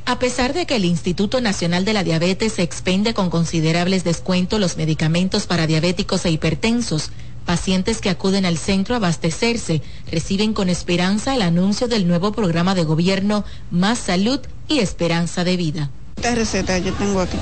A 0.07 0.17
pesar 0.17 0.53
de 0.53 0.65
que 0.65 0.77
el 0.77 0.85
Instituto 0.85 1.41
Nacional 1.41 1.85
de 1.85 1.93
la 1.93 2.03
Diabetes 2.03 2.57
expende 2.57 3.13
con 3.13 3.29
considerables 3.29 4.03
descuentos 4.03 4.59
los 4.59 4.77
medicamentos 4.77 5.45
para 5.45 5.67
diabéticos 5.67 6.25
e 6.25 6.31
hipertensos, 6.31 7.11
pacientes 7.45 7.99
que 7.99 8.09
acuden 8.09 8.45
al 8.45 8.57
centro 8.57 8.95
a 8.95 8.97
abastecerse 8.97 9.81
reciben 10.11 10.53
con 10.53 10.69
esperanza 10.69 11.35
el 11.35 11.41
anuncio 11.41 11.87
del 11.87 12.07
nuevo 12.07 12.31
programa 12.31 12.75
de 12.75 12.83
gobierno 12.83 13.43
Más 13.71 13.99
Salud 13.99 14.39
y 14.67 14.79
Esperanza 14.79 15.43
de 15.43 15.57
Vida. 15.57 15.89
Esta 16.17 16.35
receta 16.35 16.77
yo 16.77 16.93
tengo 16.93 17.21
aquí, 17.21 17.37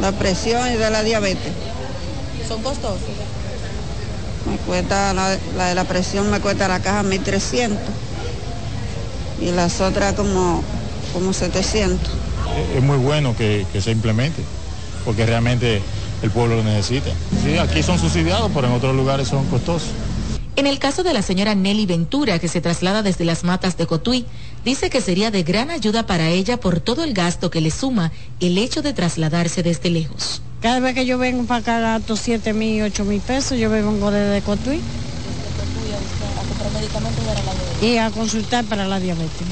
la 0.00 0.12
presión 0.12 0.68
y 0.72 0.76
de 0.76 0.90
la 0.90 1.02
diabetes. 1.02 1.52
¿Son 2.48 2.62
costosos? 2.62 3.00
Me 4.50 4.56
cuesta, 4.58 5.14
la, 5.14 5.38
la 5.56 5.68
de 5.68 5.74
la 5.74 5.84
presión 5.84 6.30
me 6.30 6.40
cuesta 6.40 6.66
la 6.68 6.80
caja 6.80 7.02
1300 7.02 7.78
y 9.40 9.50
las 9.50 9.80
otras 9.80 10.14
como, 10.14 10.62
como 11.12 11.32
700. 11.32 12.10
Es 12.76 12.82
muy 12.82 12.96
bueno 12.96 13.36
que, 13.36 13.66
que 13.72 13.80
se 13.80 13.90
implemente, 13.90 14.42
porque 15.04 15.26
realmente 15.26 15.82
el 16.22 16.30
pueblo 16.30 16.56
lo 16.56 16.64
necesita. 16.64 17.10
Sí, 17.44 17.58
aquí 17.58 17.82
son 17.82 17.98
subsidiados, 17.98 18.50
pero 18.54 18.68
en 18.68 18.74
otros 18.74 18.94
lugares 18.94 19.28
son 19.28 19.44
costosos. 19.46 19.90
En 20.54 20.66
el 20.66 20.78
caso 20.78 21.02
de 21.02 21.14
la 21.14 21.22
señora 21.22 21.54
Nelly 21.54 21.86
Ventura, 21.86 22.38
que 22.38 22.46
se 22.46 22.60
traslada 22.60 23.02
desde 23.02 23.24
las 23.24 23.42
matas 23.42 23.78
de 23.78 23.86
Cotuí, 23.86 24.26
dice 24.64 24.90
que 24.90 25.00
sería 25.00 25.30
de 25.30 25.42
gran 25.44 25.70
ayuda 25.70 26.06
para 26.06 26.28
ella 26.28 26.60
por 26.60 26.80
todo 26.80 27.04
el 27.04 27.14
gasto 27.14 27.50
que 27.50 27.62
le 27.62 27.70
suma 27.70 28.12
el 28.38 28.58
hecho 28.58 28.82
de 28.82 28.92
trasladarse 28.92 29.62
desde 29.62 29.88
lejos. 29.88 30.42
Cada 30.60 30.78
vez 30.78 30.94
que 30.94 31.06
yo 31.06 31.16
vengo 31.16 31.44
para 31.44 31.60
acá 31.60 31.80
gasto 31.80 32.16
7 32.16 32.52
mil, 32.52 32.82
8 32.82 33.04
mil 33.04 33.20
pesos, 33.20 33.58
yo 33.58 33.70
vengo 33.70 34.10
desde 34.10 34.42
Cotuí. 34.42 34.80
Y 37.80 37.96
a 37.96 38.10
consultar 38.10 38.64
para 38.66 38.86
la 38.86 39.00
diabetes. 39.00 39.46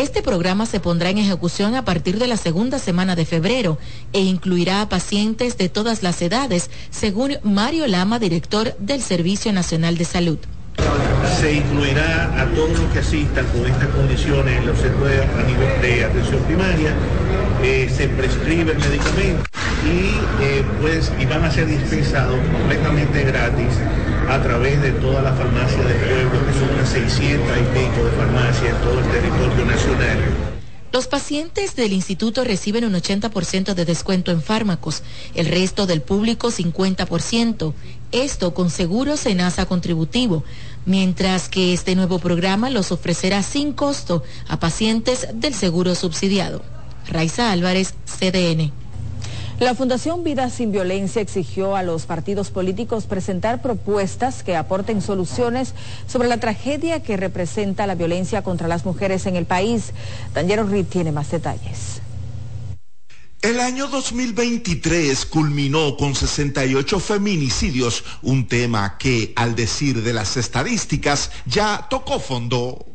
Este 0.00 0.22
programa 0.22 0.64
se 0.64 0.80
pondrá 0.80 1.10
en 1.10 1.18
ejecución 1.18 1.74
a 1.74 1.84
partir 1.84 2.18
de 2.18 2.26
la 2.26 2.38
segunda 2.38 2.78
semana 2.78 3.16
de 3.16 3.26
febrero 3.26 3.76
e 4.14 4.20
incluirá 4.20 4.80
a 4.80 4.88
pacientes 4.88 5.58
de 5.58 5.68
todas 5.68 6.02
las 6.02 6.22
edades, 6.22 6.70
según 6.88 7.36
Mario 7.42 7.86
Lama, 7.86 8.18
director 8.18 8.74
del 8.78 9.02
Servicio 9.02 9.52
Nacional 9.52 9.98
de 9.98 10.06
Salud. 10.06 10.38
Se 11.38 11.52
incluirá 11.52 12.32
a 12.40 12.46
todos 12.54 12.70
los 12.70 12.90
que 12.94 13.00
asistan 13.00 13.44
con 13.48 13.66
estas 13.66 13.88
condiciones 13.88 14.56
en 14.56 14.66
los 14.68 14.78
centros 14.78 15.06
de, 15.06 15.22
a 15.22 15.42
nivel 15.46 15.82
de 15.82 16.04
atención 16.06 16.42
primaria, 16.44 16.94
eh, 17.62 17.92
se 17.94 18.08
prescribe 18.08 18.72
el 18.72 18.78
medicamento 18.78 19.42
y, 19.84 20.42
eh, 20.42 20.64
pues, 20.80 21.12
y 21.20 21.26
van 21.26 21.44
a 21.44 21.50
ser 21.50 21.66
dispensados 21.66 22.38
completamente 22.50 23.22
gratis 23.24 23.74
a 24.30 24.40
través 24.40 24.80
de 24.80 24.92
todas 24.92 25.24
las 25.24 25.36
farmacias 25.36 25.84
del 25.84 25.96
pueblo, 25.96 26.46
que 26.46 26.52
son 26.52 26.70
unas 26.74 26.88
600 26.88 27.48
y 27.56 27.78
pico 27.78 28.04
de 28.04 28.10
farmacias 28.12 28.74
en 28.74 28.80
todo 28.82 29.00
el 29.00 29.06
territorio 29.06 29.64
nacional. 29.66 30.18
Los 30.92 31.08
pacientes 31.08 31.74
del 31.76 31.92
instituto 31.92 32.44
reciben 32.44 32.84
un 32.84 32.94
80% 32.94 33.74
de 33.74 33.84
descuento 33.84 34.30
en 34.30 34.42
fármacos, 34.42 35.02
el 35.34 35.46
resto 35.46 35.86
del 35.86 36.00
público 36.00 36.48
50%, 36.48 37.74
esto 38.12 38.54
con 38.54 38.70
seguro 38.70 39.16
Senasa 39.16 39.66
contributivo, 39.66 40.44
mientras 40.86 41.48
que 41.48 41.72
este 41.72 41.96
nuevo 41.96 42.18
programa 42.20 42.70
los 42.70 42.92
ofrecerá 42.92 43.42
sin 43.42 43.72
costo 43.72 44.22
a 44.48 44.60
pacientes 44.60 45.28
del 45.34 45.54
seguro 45.54 45.94
subsidiado. 45.94 46.62
Raiza 47.08 47.50
Álvarez, 47.50 47.94
CDN. 48.04 48.79
La 49.60 49.74
Fundación 49.74 50.24
Vida 50.24 50.48
Sin 50.48 50.72
Violencia 50.72 51.20
exigió 51.20 51.76
a 51.76 51.82
los 51.82 52.06
partidos 52.06 52.50
políticos 52.50 53.04
presentar 53.04 53.60
propuestas 53.60 54.42
que 54.42 54.56
aporten 54.56 55.02
soluciones 55.02 55.74
sobre 56.06 56.28
la 56.28 56.40
tragedia 56.40 57.02
que 57.02 57.18
representa 57.18 57.86
la 57.86 57.94
violencia 57.94 58.40
contra 58.40 58.68
las 58.68 58.86
mujeres 58.86 59.26
en 59.26 59.36
el 59.36 59.44
país. 59.44 59.92
Daniel 60.32 60.66
Reed 60.66 60.86
tiene 60.86 61.12
más 61.12 61.30
detalles. 61.30 62.00
El 63.42 63.60
año 63.60 63.88
2023 63.88 65.26
culminó 65.26 65.94
con 65.98 66.14
68 66.14 66.98
feminicidios, 66.98 68.02
un 68.22 68.48
tema 68.48 68.96
que, 68.96 69.34
al 69.36 69.56
decir 69.56 70.02
de 70.02 70.14
las 70.14 70.38
estadísticas, 70.38 71.32
ya 71.44 71.86
tocó 71.90 72.18
fondo. 72.18 72.89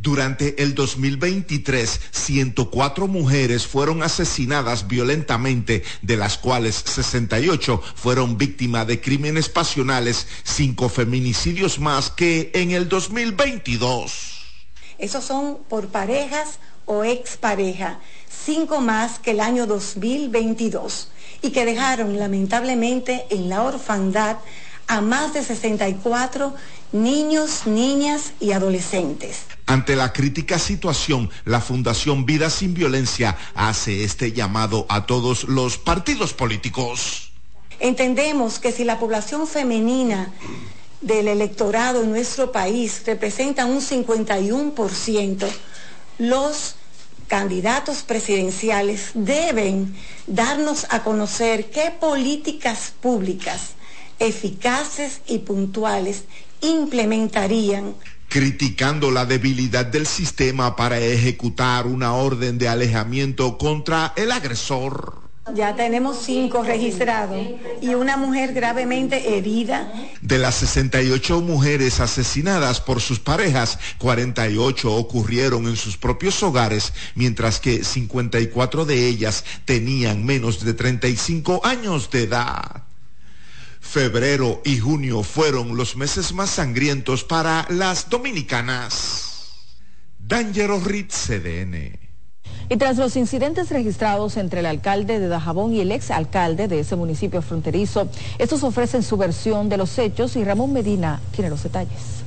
Durante 0.00 0.62
el 0.62 0.76
2023, 0.76 2.00
104 2.12 3.08
mujeres 3.08 3.66
fueron 3.66 4.04
asesinadas 4.04 4.86
violentamente, 4.86 5.82
de 6.02 6.16
las 6.16 6.38
cuales 6.38 6.76
68 6.76 7.82
fueron 7.96 8.38
víctimas 8.38 8.86
de 8.86 9.00
crímenes 9.00 9.48
pasionales, 9.48 10.28
cinco 10.44 10.88
feminicidios 10.88 11.80
más 11.80 12.10
que 12.10 12.52
en 12.54 12.70
el 12.70 12.88
2022. 12.88 14.38
Esos 14.98 15.24
son 15.24 15.58
por 15.68 15.88
parejas 15.88 16.60
o 16.86 17.02
expareja, 17.02 17.98
cinco 18.28 18.80
más 18.80 19.18
que 19.18 19.32
el 19.32 19.40
año 19.40 19.66
2022 19.66 21.10
y 21.42 21.50
que 21.50 21.64
dejaron 21.64 22.16
lamentablemente 22.20 23.26
en 23.30 23.48
la 23.48 23.64
orfandad 23.64 24.36
a 24.86 25.00
más 25.00 25.34
de 25.34 25.42
64 25.42 26.54
niños, 26.92 27.66
niñas 27.66 28.32
y 28.40 28.52
adolescentes. 28.52 29.42
Ante 29.66 29.96
la 29.96 30.12
crítica 30.12 30.58
situación, 30.58 31.30
la 31.44 31.60
Fundación 31.60 32.24
Vida 32.24 32.50
Sin 32.50 32.74
Violencia 32.74 33.36
hace 33.54 34.04
este 34.04 34.32
llamado 34.32 34.86
a 34.88 35.06
todos 35.06 35.44
los 35.44 35.78
partidos 35.78 36.32
políticos. 36.32 37.32
Entendemos 37.80 38.58
que 38.58 38.72
si 38.72 38.84
la 38.84 38.98
población 38.98 39.46
femenina 39.46 40.32
del 41.00 41.28
electorado 41.28 42.02
en 42.02 42.10
nuestro 42.10 42.50
país 42.50 43.02
representa 43.06 43.66
un 43.66 43.80
51%, 43.80 45.48
los 46.18 46.74
candidatos 47.28 48.02
presidenciales 48.02 49.10
deben 49.14 49.94
darnos 50.26 50.86
a 50.90 51.04
conocer 51.04 51.70
qué 51.70 51.92
políticas 52.00 52.92
públicas 53.00 53.74
eficaces 54.18 55.20
y 55.26 55.38
puntuales 55.38 56.24
implementarían 56.60 57.94
criticando 58.28 59.10
la 59.10 59.24
debilidad 59.24 59.86
del 59.86 60.06
sistema 60.06 60.76
para 60.76 60.98
ejecutar 60.98 61.86
una 61.86 62.12
orden 62.12 62.58
de 62.58 62.68
alejamiento 62.68 63.56
contra 63.56 64.12
el 64.16 64.32
agresor. 64.32 65.28
Ya 65.54 65.74
tenemos 65.74 66.18
cinco 66.24 66.62
registrados 66.62 67.38
y 67.80 67.94
una 67.94 68.18
mujer 68.18 68.52
gravemente 68.52 69.38
herida. 69.38 69.90
De 70.20 70.36
las 70.36 70.56
68 70.56 71.40
mujeres 71.40 72.00
asesinadas 72.00 72.82
por 72.82 73.00
sus 73.00 73.18
parejas, 73.18 73.78
48 73.96 74.94
ocurrieron 74.94 75.66
en 75.66 75.76
sus 75.76 75.96
propios 75.96 76.42
hogares, 76.42 76.92
mientras 77.14 77.60
que 77.60 77.82
54 77.82 78.84
de 78.84 79.06
ellas 79.06 79.44
tenían 79.64 80.24
menos 80.24 80.62
de 80.62 80.74
35 80.74 81.62
años 81.64 82.10
de 82.10 82.24
edad. 82.24 82.87
Febrero 83.80 84.60
y 84.64 84.78
junio 84.78 85.22
fueron 85.22 85.76
los 85.76 85.96
meses 85.96 86.32
más 86.32 86.50
sangrientos 86.50 87.24
para 87.24 87.66
las 87.70 88.10
dominicanas. 88.10 89.52
Dangerous 90.18 90.84
Ritz 90.84 91.14
CDN. 91.26 91.98
Y 92.70 92.76
tras 92.76 92.98
los 92.98 93.16
incidentes 93.16 93.70
registrados 93.70 94.36
entre 94.36 94.60
el 94.60 94.66
alcalde 94.66 95.18
de 95.18 95.28
Dajabón 95.28 95.72
y 95.72 95.80
el 95.80 95.90
ex 95.90 96.10
alcalde 96.10 96.68
de 96.68 96.80
ese 96.80 96.96
municipio 96.96 97.40
fronterizo, 97.40 98.08
estos 98.38 98.62
ofrecen 98.62 99.02
su 99.02 99.16
versión 99.16 99.70
de 99.70 99.78
los 99.78 99.98
hechos 99.98 100.36
y 100.36 100.44
Ramón 100.44 100.74
Medina 100.74 101.20
tiene 101.32 101.48
los 101.48 101.62
detalles 101.62 102.17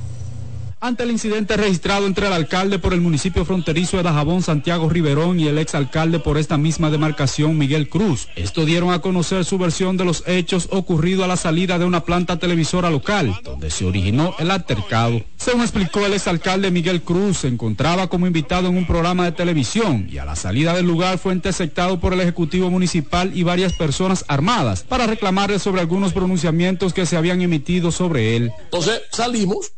ante 0.82 1.04
el 1.04 1.12
incidente 1.12 1.56
registrado 1.56 2.06
entre 2.08 2.26
el 2.26 2.32
alcalde 2.32 2.80
por 2.80 2.92
el 2.92 3.00
municipio 3.00 3.44
fronterizo 3.44 3.96
de 3.96 4.02
Dajabón, 4.02 4.42
Santiago 4.42 4.88
Riverón, 4.88 5.38
y 5.38 5.46
el 5.46 5.58
exalcalde 5.58 6.18
por 6.18 6.38
esta 6.38 6.58
misma 6.58 6.90
demarcación, 6.90 7.56
Miguel 7.56 7.88
Cruz. 7.88 8.26
Esto 8.34 8.64
dieron 8.64 8.90
a 8.90 8.98
conocer 8.98 9.44
su 9.44 9.58
versión 9.58 9.96
de 9.96 10.04
los 10.04 10.24
hechos 10.26 10.68
ocurridos 10.72 11.24
a 11.24 11.28
la 11.28 11.36
salida 11.36 11.78
de 11.78 11.84
una 11.84 12.04
planta 12.04 12.40
televisora 12.40 12.90
local, 12.90 13.32
donde 13.44 13.70
se 13.70 13.84
originó 13.84 14.34
el 14.40 14.50
altercado. 14.50 15.22
Según 15.36 15.62
explicó 15.62 16.04
el 16.04 16.14
exalcalde 16.14 16.72
Miguel 16.72 17.02
Cruz, 17.02 17.38
se 17.38 17.48
encontraba 17.48 18.08
como 18.08 18.26
invitado 18.26 18.66
en 18.66 18.76
un 18.76 18.86
programa 18.86 19.24
de 19.24 19.32
televisión 19.32 20.08
y 20.10 20.18
a 20.18 20.24
la 20.24 20.34
salida 20.34 20.74
del 20.74 20.86
lugar 20.86 21.18
fue 21.18 21.32
interceptado 21.32 22.00
por 22.00 22.12
el 22.12 22.20
Ejecutivo 22.20 22.70
Municipal 22.70 23.30
y 23.36 23.44
varias 23.44 23.72
personas 23.72 24.24
armadas 24.26 24.82
para 24.82 25.06
reclamarle 25.06 25.60
sobre 25.60 25.80
algunos 25.80 26.12
pronunciamientos 26.12 26.92
que 26.92 27.06
se 27.06 27.16
habían 27.16 27.40
emitido 27.40 27.92
sobre 27.92 28.36
él. 28.36 28.50
Entonces 28.64 29.02
salimos 29.12 29.70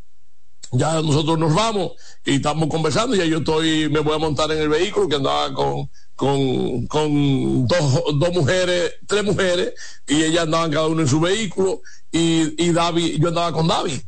ya 0.74 1.00
nosotros 1.02 1.38
nos 1.38 1.54
vamos 1.54 1.92
y 2.24 2.36
estamos 2.36 2.68
conversando, 2.68 3.14
ya 3.14 3.24
yo 3.24 3.38
estoy, 3.38 3.88
me 3.88 4.00
voy 4.00 4.14
a 4.14 4.18
montar 4.18 4.50
en 4.52 4.58
el 4.58 4.68
vehículo 4.68 5.08
que 5.08 5.16
andaba 5.16 5.52
con, 5.52 5.90
con, 6.14 6.86
con 6.86 7.66
dos, 7.66 8.02
dos, 8.14 8.32
mujeres, 8.32 8.94
tres 9.06 9.24
mujeres, 9.24 9.74
y 10.06 10.22
ellas 10.22 10.44
andaban 10.44 10.70
cada 10.70 10.86
uno 10.86 11.02
en 11.02 11.08
su 11.08 11.20
vehículo, 11.20 11.80
y, 12.10 12.62
y 12.62 12.72
David, 12.72 13.20
yo 13.20 13.28
andaba 13.28 13.52
con 13.52 13.66
David. 13.66 14.00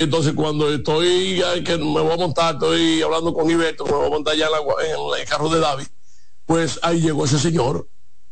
Entonces 0.00 0.32
cuando 0.32 0.72
estoy, 0.72 1.42
que 1.62 1.76
me 1.76 2.00
voy 2.00 2.12
a 2.12 2.16
montar, 2.16 2.54
estoy 2.54 3.02
hablando 3.02 3.34
con 3.34 3.50
Iberto, 3.50 3.84
me 3.84 3.92
voy 3.92 4.06
a 4.06 4.10
montar 4.10 4.34
ya 4.34 4.46
en, 4.46 5.20
el 5.20 5.28
carro 5.28 5.50
de 5.50 5.60
David, 5.60 5.86
pues 6.46 6.80
ahí 6.82 7.02
llegó 7.02 7.26
ese 7.26 7.38
señor 7.38 7.86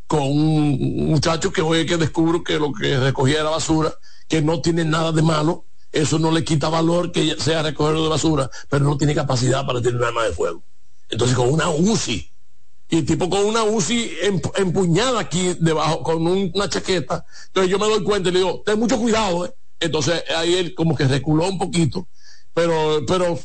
con 0.07 0.23
un 0.23 1.11
muchacho 1.11 1.53
que 1.53 1.61
hoy 1.61 1.85
que 1.85 1.99
descubro 1.99 2.43
que 2.43 2.59
lo 2.59 2.73
que 2.73 2.99
recogía 2.99 3.41
era 3.41 3.51
basura, 3.51 3.93
que 4.29 4.41
no 4.41 4.63
tiene 4.63 4.87
nada 4.87 5.13
de 5.13 5.21
malo, 5.21 5.67
eso 5.93 6.19
no 6.19 6.31
le 6.31 6.45
quita 6.45 6.69
valor 6.69 7.13
que 7.13 7.37
sea 7.39 7.63
recogedor 7.63 8.03
de 8.03 8.09
basura, 8.09 8.51
pero 8.69 8.85
no 8.85 8.97
tiene 8.97 9.15
capacidad 9.15 9.67
para 9.67 9.81
tener 9.81 9.97
un 9.97 10.05
arma 10.05 10.25
de 10.25 10.33
fuego. 10.33 10.63
Entonces 11.09 11.37
con 11.37 11.51
una 11.51 11.71
UCI, 11.71 12.31
y 12.91 13.03
tipo 13.03 13.29
con 13.29 13.45
una 13.45 13.65
UCI 13.65 14.13
empuñada 14.57 15.21
aquí 15.21 15.55
debajo, 15.61 16.03
con 16.03 16.27
una 16.27 16.69
chaqueta, 16.69 17.25
entonces 17.47 17.71
yo 17.71 17.79
me 17.79 17.87
doy 17.87 18.03
cuenta 18.03 18.29
y 18.29 18.33
le 18.33 18.39
digo, 18.41 18.63
ten 18.65 18.79
mucho 18.79 18.99
cuidado, 18.99 19.47
¿eh? 19.47 19.55
Entonces 19.81 20.25
ahí 20.37 20.55
él 20.55 20.75
como 20.75 20.97
que 20.97 21.05
reculó 21.05 21.49
un 21.49 21.59
poquito, 21.59 22.09
pero, 22.53 23.05
pero 23.07 23.39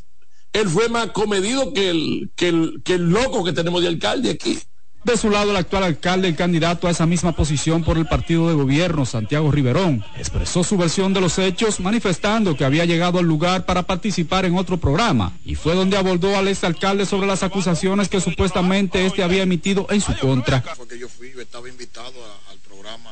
él 0.54 0.70
fue 0.70 0.89
más 0.89 1.12
comedido 1.12 1.72
el, 1.76 2.32
que 2.36 2.50
el, 2.50 2.82
que 2.84 2.94
el 2.94 3.10
loco 3.10 3.44
que 3.44 3.54
tenemos 3.54 3.82
de 3.82 3.88
alcalde 3.88 4.32
aquí. 4.32 4.60
De 5.04 5.18
su 5.18 5.30
lado, 5.30 5.51
el 5.51 5.58
actual 5.58 5.84
alcalde 5.84 6.30
y 6.30 6.34
candidato 6.34 6.88
a 6.88 6.91
esa 6.91 7.06
misma 7.06 7.36
posición 7.36 7.84
por 7.84 7.97
el 7.97 8.06
partido 8.06 8.47
de 8.47 8.54
gobierno, 8.54 9.06
Santiago 9.06 9.51
Riverón, 9.51 10.01
expresó 10.18 10.64
su 10.64 10.78
versión 10.78 11.14
de 11.14 11.20
los 11.20 11.38
hechos 11.39 11.82
manifestando 11.82 12.56
que 12.56 12.64
había 12.64 12.86
llegado 12.86 13.20
al 13.20 13.26
lugar 13.26 13.66
para 13.66 13.84
participar 13.84 14.45
en 14.45 14.58
otro 14.58 14.78
programa 14.78 15.38
y 15.43 15.56
fue 15.56 15.76
donde 15.76 15.97
abordó 15.97 16.38
al 16.38 16.47
exalcalde 16.47 17.06
sobre 17.06 17.28
las 17.28 17.43
acusaciones 17.43 18.08
que 18.08 18.22
supuestamente 18.22 19.06
este 19.06 19.24
había 19.24 19.43
emitido 19.43 19.88
en 19.89 19.99
su 19.99 20.16
contra. 20.18 20.64
que 20.88 20.97
yo 20.97 21.10
fui, 21.10 21.34
estaba 21.38 21.68
invitado 21.68 22.14
al 22.49 22.58
programa 22.60 23.12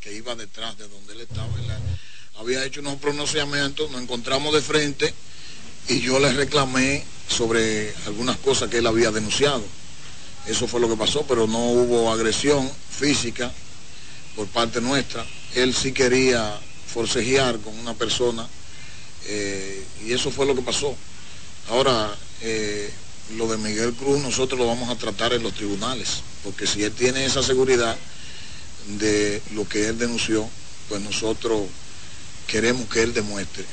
que, 0.00 0.16
iba 0.16 0.34
detrás 0.34 0.78
de 0.78 0.88
donde 0.88 1.12
él 1.12 1.20
estaba. 1.20 1.48
había 2.40 2.64
hecho 2.64 2.80
unos 2.80 2.94
pronunciamientos, 2.94 3.90
nos 3.90 4.00
encontramos 4.00 4.54
de 4.54 4.62
frente 4.62 5.12
y 5.88 6.00
yo 6.00 6.18
le 6.20 6.32
reclamé 6.32 7.04
sobre 7.28 7.92
algunas 8.06 8.38
cosas 8.38 8.70
que 8.70 8.78
él 8.78 8.86
había 8.86 9.10
denunciado 9.10 9.62
eso 10.46 10.68
fue 10.68 10.80
lo 10.80 10.88
que 10.88 10.96
pasó, 10.96 11.24
pero 11.26 11.46
no 11.46 11.58
hubo 11.58 12.12
agresión 12.12 12.70
física 12.90 13.52
por 14.34 14.46
parte 14.48 14.80
nuestra. 14.80 15.24
Él 15.54 15.74
sí 15.74 15.92
quería 15.92 16.58
forcejear 16.92 17.58
con 17.58 17.76
una 17.78 17.94
persona 17.94 18.46
eh, 19.26 19.84
y 20.04 20.12
eso 20.12 20.30
fue 20.30 20.46
lo 20.46 20.54
que 20.54 20.62
pasó. 20.62 20.94
Ahora, 21.68 22.14
eh, 22.42 22.92
lo 23.36 23.48
de 23.48 23.56
Miguel 23.58 23.92
Cruz 23.94 24.20
nosotros 24.20 24.58
lo 24.58 24.66
vamos 24.66 24.88
a 24.88 24.96
tratar 24.96 25.32
en 25.32 25.42
los 25.42 25.54
tribunales, 25.54 26.22
porque 26.44 26.66
si 26.66 26.84
él 26.84 26.92
tiene 26.92 27.24
esa 27.24 27.42
seguridad 27.42 27.96
de 28.98 29.42
lo 29.52 29.68
que 29.68 29.88
él 29.88 29.98
denunció, 29.98 30.48
pues 30.88 31.00
nosotros 31.02 31.62
queremos 32.46 32.88
que 32.88 33.02
él 33.02 33.12
demuestre 33.12 33.64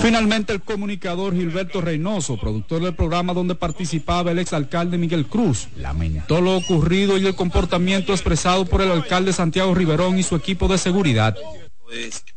Finalmente, 0.00 0.52
el 0.52 0.62
comunicador 0.62 1.34
Gilberto 1.34 1.80
Reynoso, 1.80 2.36
productor 2.36 2.82
del 2.82 2.94
programa 2.94 3.32
donde 3.32 3.54
participaba 3.54 4.30
el 4.30 4.38
exalcalde 4.38 4.98
Miguel 4.98 5.26
Cruz, 5.26 5.68
lamentó 5.76 6.40
lo 6.40 6.56
ocurrido 6.56 7.18
y 7.18 7.26
el 7.26 7.34
comportamiento 7.34 8.12
expresado 8.12 8.64
por 8.64 8.82
el 8.82 8.90
alcalde 8.90 9.32
Santiago 9.32 9.74
Riverón 9.74 10.18
y 10.18 10.22
su 10.22 10.36
equipo 10.36 10.68
de 10.68 10.78
seguridad. 10.78 11.36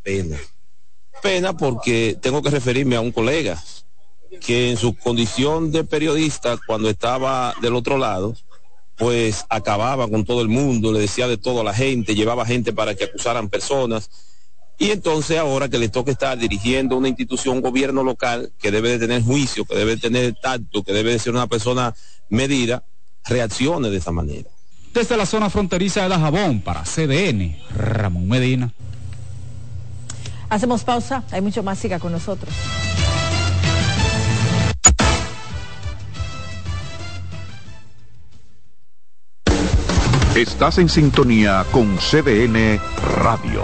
Pena. 0.04 0.38
Pena 1.22 1.58
porque 1.58 2.18
tengo 2.22 2.42
que 2.42 2.50
referirme 2.50 2.96
a 2.96 3.02
un 3.02 3.12
colega 3.12 3.62
que 4.42 4.72
en 4.72 4.78
su 4.78 4.96
condición 4.96 5.72
de 5.72 5.84
periodista, 5.84 6.58
cuando 6.68 6.90
estaba 6.90 7.54
del 7.62 7.76
otro 7.76 7.98
lado, 7.98 8.36
pues 8.98 9.46
acababa 9.50 10.08
con 10.08 10.26
todo 10.26 10.42
el 10.42 10.48
mundo, 10.48 10.92
le 10.92 11.00
decía 11.00 11.28
de 11.28 11.38
todo 11.38 11.62
a 11.62 11.64
la 11.64 11.74
gente, 11.74 12.16
llevaba 12.16 12.46
gente 12.46 12.74
para 12.74 12.96
que 12.96 13.06
acusaran 13.06 13.50
personas. 13.50 14.10
Y 14.80 14.92
entonces 14.92 15.38
ahora 15.40 15.70
que 15.70 15.80
le 15.80 15.90
toca 15.90 16.12
estar 16.12 16.38
dirigiendo 16.38 16.98
una 16.98 17.08
institución, 17.08 17.58
un 17.58 17.62
gobierno 17.62 18.04
local, 18.04 18.52
que 18.60 18.72
debe 18.72 18.90
de 18.90 19.00
tener 19.00 19.24
juicio, 19.24 19.66
que 19.66 19.76
debe 19.76 19.96
de 19.96 20.02
tener 20.02 20.36
tacto, 20.40 20.84
que 20.84 20.94
debe 20.94 21.12
de 21.12 21.20
ser 21.20 21.34
una 21.34 21.48
persona 21.48 21.96
medida, 22.30 22.84
reaccione 23.26 23.90
de 23.90 23.98
esa 23.98 24.12
manera. 24.12 24.50
Desde 24.94 25.18
la 25.18 25.26
zona 25.26 25.50
fronteriza 25.50 26.04
de 26.04 26.10
Dajabón 26.10 26.62
para 26.62 26.84
CDN, 26.84 27.58
Ramón 27.76 28.28
Medina. 28.28 28.72
Hacemos 30.50 30.84
pausa, 30.84 31.24
hay 31.32 31.42
mucho 31.42 31.64
más, 31.64 31.80
siga 31.80 32.00
con 32.00 32.12
nosotros. 32.12 32.54
Estás 40.36 40.78
en 40.78 40.88
sintonía 40.88 41.66
con 41.72 41.98
CDN 41.98 42.80
Radio. 43.24 43.64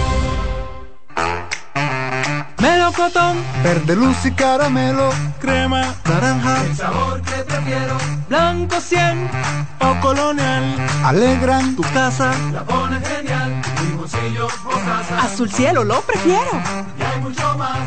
Melocotón, 3.01 3.37
verde 3.63 3.95
luz 3.95 4.25
y 4.25 4.31
caramelo, 4.31 5.09
crema, 5.39 5.95
naranja, 6.05 6.63
el 6.63 6.75
sabor 6.75 7.19
que 7.23 7.43
prefiero, 7.43 7.97
blanco 8.29 8.79
100 8.79 9.31
o 9.79 9.99
colonial, 10.01 10.63
alegran 11.03 11.75
tu 11.75 11.81
casa, 11.81 12.31
la 12.53 12.63
pone 12.63 12.99
genial, 13.01 13.59
limoncillo 13.89 14.45
o 14.45 15.19
azul 15.19 15.51
cielo 15.51 15.83
lo 15.83 15.99
prefiero, 16.01 16.51
y 16.99 17.01
hay 17.01 17.21
mucho 17.21 17.57
más 17.57 17.79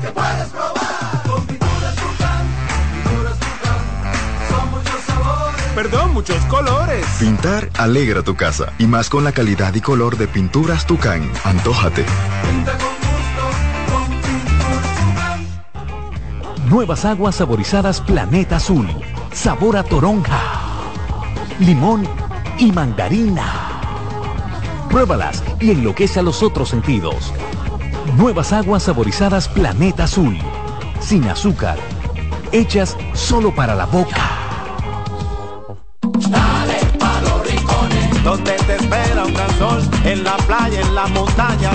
que 0.00 0.08
puedes 0.08 0.48
probar, 0.48 1.22
con 1.28 1.46
pinturas 1.46 1.94
Tucán, 1.94 2.46
pinturas 2.94 3.38
Tucán, 3.38 3.78
son 4.48 4.70
muchos 4.70 5.00
sabores, 5.06 5.62
perdón, 5.74 6.14
muchos 6.14 6.42
colores. 6.46 7.04
Pintar 7.20 7.68
alegra 7.76 8.22
tu 8.22 8.36
casa, 8.36 8.72
y 8.78 8.86
más 8.86 9.10
con 9.10 9.22
la 9.22 9.32
calidad 9.32 9.74
y 9.74 9.82
color 9.82 10.16
de 10.16 10.28
pinturas 10.28 10.86
Tucán, 10.86 11.30
antójate. 11.44 12.06
Pinta 12.42 12.78
con 12.78 13.01
Nuevas 16.72 17.04
aguas 17.04 17.34
saborizadas 17.34 18.00
Planeta 18.00 18.56
Azul. 18.56 18.88
Sabor 19.30 19.76
a 19.76 19.84
toronja, 19.84 20.40
limón 21.58 22.08
y 22.58 22.72
mandarina. 22.72 23.44
Pruébalas 24.88 25.44
y 25.60 25.72
enloquece 25.72 26.20
a 26.20 26.22
los 26.22 26.42
otros 26.42 26.70
sentidos. 26.70 27.34
Nuevas 28.16 28.54
aguas 28.54 28.84
saborizadas 28.84 29.48
Planeta 29.48 30.04
Azul. 30.04 30.38
Sin 30.98 31.28
azúcar. 31.28 31.76
Hechas 32.52 32.96
solo 33.12 33.54
para 33.54 33.74
la 33.74 33.84
boca. 33.84 34.30
Dale 36.30 36.78
los 37.20 37.46
rincones. 37.50 38.44
Te 38.64 38.76
espera 38.76 39.26
un 39.26 39.34
gran 39.34 39.58
sol. 39.58 39.82
En 40.06 40.24
la 40.24 40.38
playa, 40.38 40.80
en 40.80 40.94
la 40.94 41.06
montaña. 41.08 41.70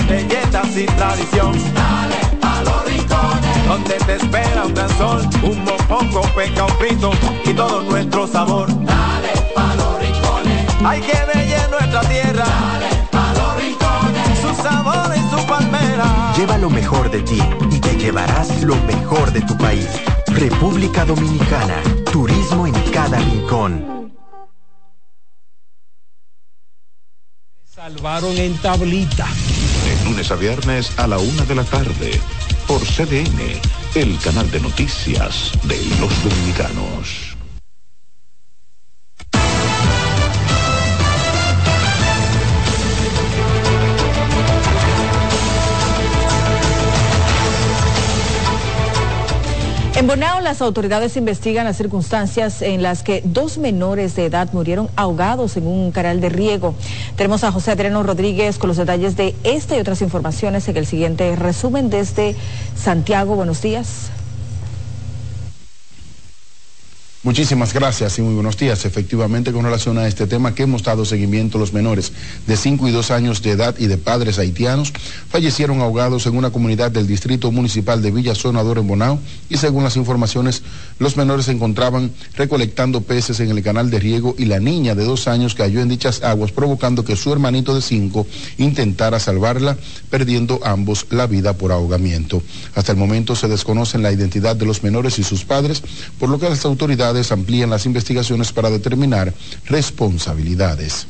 Tradición. 0.96 1.52
Dale 1.72 2.64
los 2.64 2.84
rincones 2.84 3.57
donde 3.68 3.94
te 3.98 4.14
espera 4.14 4.64
un 4.64 4.72
gran 4.72 4.88
sol, 4.96 5.28
un 5.42 5.62
mopongo, 5.62 6.22
peca, 6.34 6.64
un 6.64 6.72
frito 6.78 7.10
y 7.44 7.52
todo 7.52 7.82
nuestro 7.82 8.26
sabor. 8.26 8.66
Dale 8.84 9.32
pa' 9.54 9.74
los 9.74 10.00
rincones. 10.00 10.66
Hay 10.84 11.00
que 11.02 11.18
bella 11.34 11.68
nuestra 11.68 12.00
tierra. 12.00 12.44
Dale 12.46 12.90
pa' 13.12 13.32
los 13.34 13.56
rincones. 13.62 14.38
Su 14.40 14.62
sabor 14.62 15.14
y 15.14 15.20
su 15.30 15.46
palmera. 15.46 16.32
Lleva 16.36 16.56
lo 16.56 16.70
mejor 16.70 17.10
de 17.10 17.20
ti 17.20 17.42
y 17.70 17.78
te 17.78 17.94
llevarás 17.96 18.62
lo 18.62 18.74
mejor 18.86 19.30
de 19.32 19.42
tu 19.42 19.56
país. 19.58 19.88
República 20.28 21.04
Dominicana. 21.04 21.76
Turismo 22.10 22.66
en 22.66 22.74
cada 22.90 23.18
rincón. 23.18 24.12
Salvaron 27.64 28.36
en 28.38 28.56
tablita. 28.58 29.26
De 29.84 30.04
lunes 30.04 30.30
a 30.30 30.36
viernes 30.36 30.98
a 30.98 31.06
la 31.06 31.18
una 31.18 31.44
de 31.44 31.54
la 31.54 31.64
tarde 31.64 32.20
por 32.68 32.82
CDN, 32.82 33.40
el 33.94 34.18
canal 34.20 34.48
de 34.50 34.60
noticias 34.60 35.52
de 35.64 35.82
los 35.98 36.12
dominicanos. 36.22 37.27
En 49.98 50.06
Bonao 50.06 50.40
las 50.40 50.62
autoridades 50.62 51.16
investigan 51.16 51.64
las 51.64 51.76
circunstancias 51.76 52.62
en 52.62 52.84
las 52.84 53.02
que 53.02 53.20
dos 53.24 53.58
menores 53.58 54.14
de 54.14 54.26
edad 54.26 54.48
murieron 54.52 54.88
ahogados 54.94 55.56
en 55.56 55.66
un 55.66 55.90
canal 55.90 56.20
de 56.20 56.28
riego. 56.28 56.76
Tenemos 57.16 57.42
a 57.42 57.50
José 57.50 57.72
Adriano 57.72 58.04
Rodríguez 58.04 58.58
con 58.58 58.68
los 58.68 58.76
detalles 58.76 59.16
de 59.16 59.34
esta 59.42 59.76
y 59.76 59.80
otras 59.80 60.00
informaciones 60.00 60.68
en 60.68 60.76
el 60.76 60.86
siguiente 60.86 61.34
resumen 61.34 61.90
desde 61.90 62.36
Santiago. 62.76 63.34
Buenos 63.34 63.60
días. 63.60 64.12
Muchísimas 67.24 67.74
gracias 67.74 68.16
y 68.20 68.22
muy 68.22 68.34
buenos 68.34 68.56
días. 68.56 68.84
Efectivamente, 68.84 69.50
con 69.50 69.64
relación 69.64 69.98
a 69.98 70.06
este 70.06 70.28
tema 70.28 70.54
que 70.54 70.62
hemos 70.62 70.84
dado 70.84 71.04
seguimiento, 71.04 71.58
los 71.58 71.72
menores 71.72 72.12
de 72.46 72.56
5 72.56 72.86
y 72.86 72.92
2 72.92 73.10
años 73.10 73.42
de 73.42 73.50
edad 73.50 73.74
y 73.76 73.88
de 73.88 73.98
padres 73.98 74.38
haitianos 74.38 74.92
fallecieron 75.28 75.80
ahogados 75.80 76.26
en 76.26 76.36
una 76.36 76.50
comunidad 76.50 76.92
del 76.92 77.08
distrito 77.08 77.50
municipal 77.50 78.02
de 78.02 78.12
Villa 78.12 78.36
Sonador 78.36 78.78
en 78.78 78.86
Bonao 78.86 79.18
y 79.50 79.56
según 79.56 79.82
las 79.82 79.96
informaciones, 79.96 80.62
los 81.00 81.16
menores 81.16 81.46
se 81.46 81.50
encontraban 81.50 82.12
recolectando 82.36 83.00
peces 83.00 83.40
en 83.40 83.50
el 83.50 83.64
canal 83.64 83.90
de 83.90 83.98
riego 83.98 84.36
y 84.38 84.44
la 84.44 84.60
niña 84.60 84.94
de 84.94 85.02
2 85.04 85.26
años 85.26 85.56
cayó 85.56 85.80
en 85.80 85.88
dichas 85.88 86.22
aguas 86.22 86.52
provocando 86.52 87.04
que 87.04 87.16
su 87.16 87.32
hermanito 87.32 87.74
de 87.74 87.82
5 87.82 88.28
intentara 88.58 89.18
salvarla, 89.18 89.76
perdiendo 90.08 90.60
ambos 90.62 91.04
la 91.10 91.26
vida 91.26 91.54
por 91.54 91.72
ahogamiento. 91.72 92.44
Hasta 92.76 92.92
el 92.92 92.98
momento 92.98 93.34
se 93.34 93.48
desconocen 93.48 94.04
la 94.04 94.12
identidad 94.12 94.54
de 94.54 94.66
los 94.66 94.84
menores 94.84 95.18
y 95.18 95.24
sus 95.24 95.44
padres, 95.44 95.82
por 96.20 96.28
lo 96.28 96.38
que 96.38 96.48
las 96.48 96.64
autoridades 96.64 97.07
amplían 97.30 97.70
las 97.70 97.86
investigaciones 97.86 98.52
para 98.52 98.70
determinar 98.70 99.32
responsabilidades. 99.66 101.06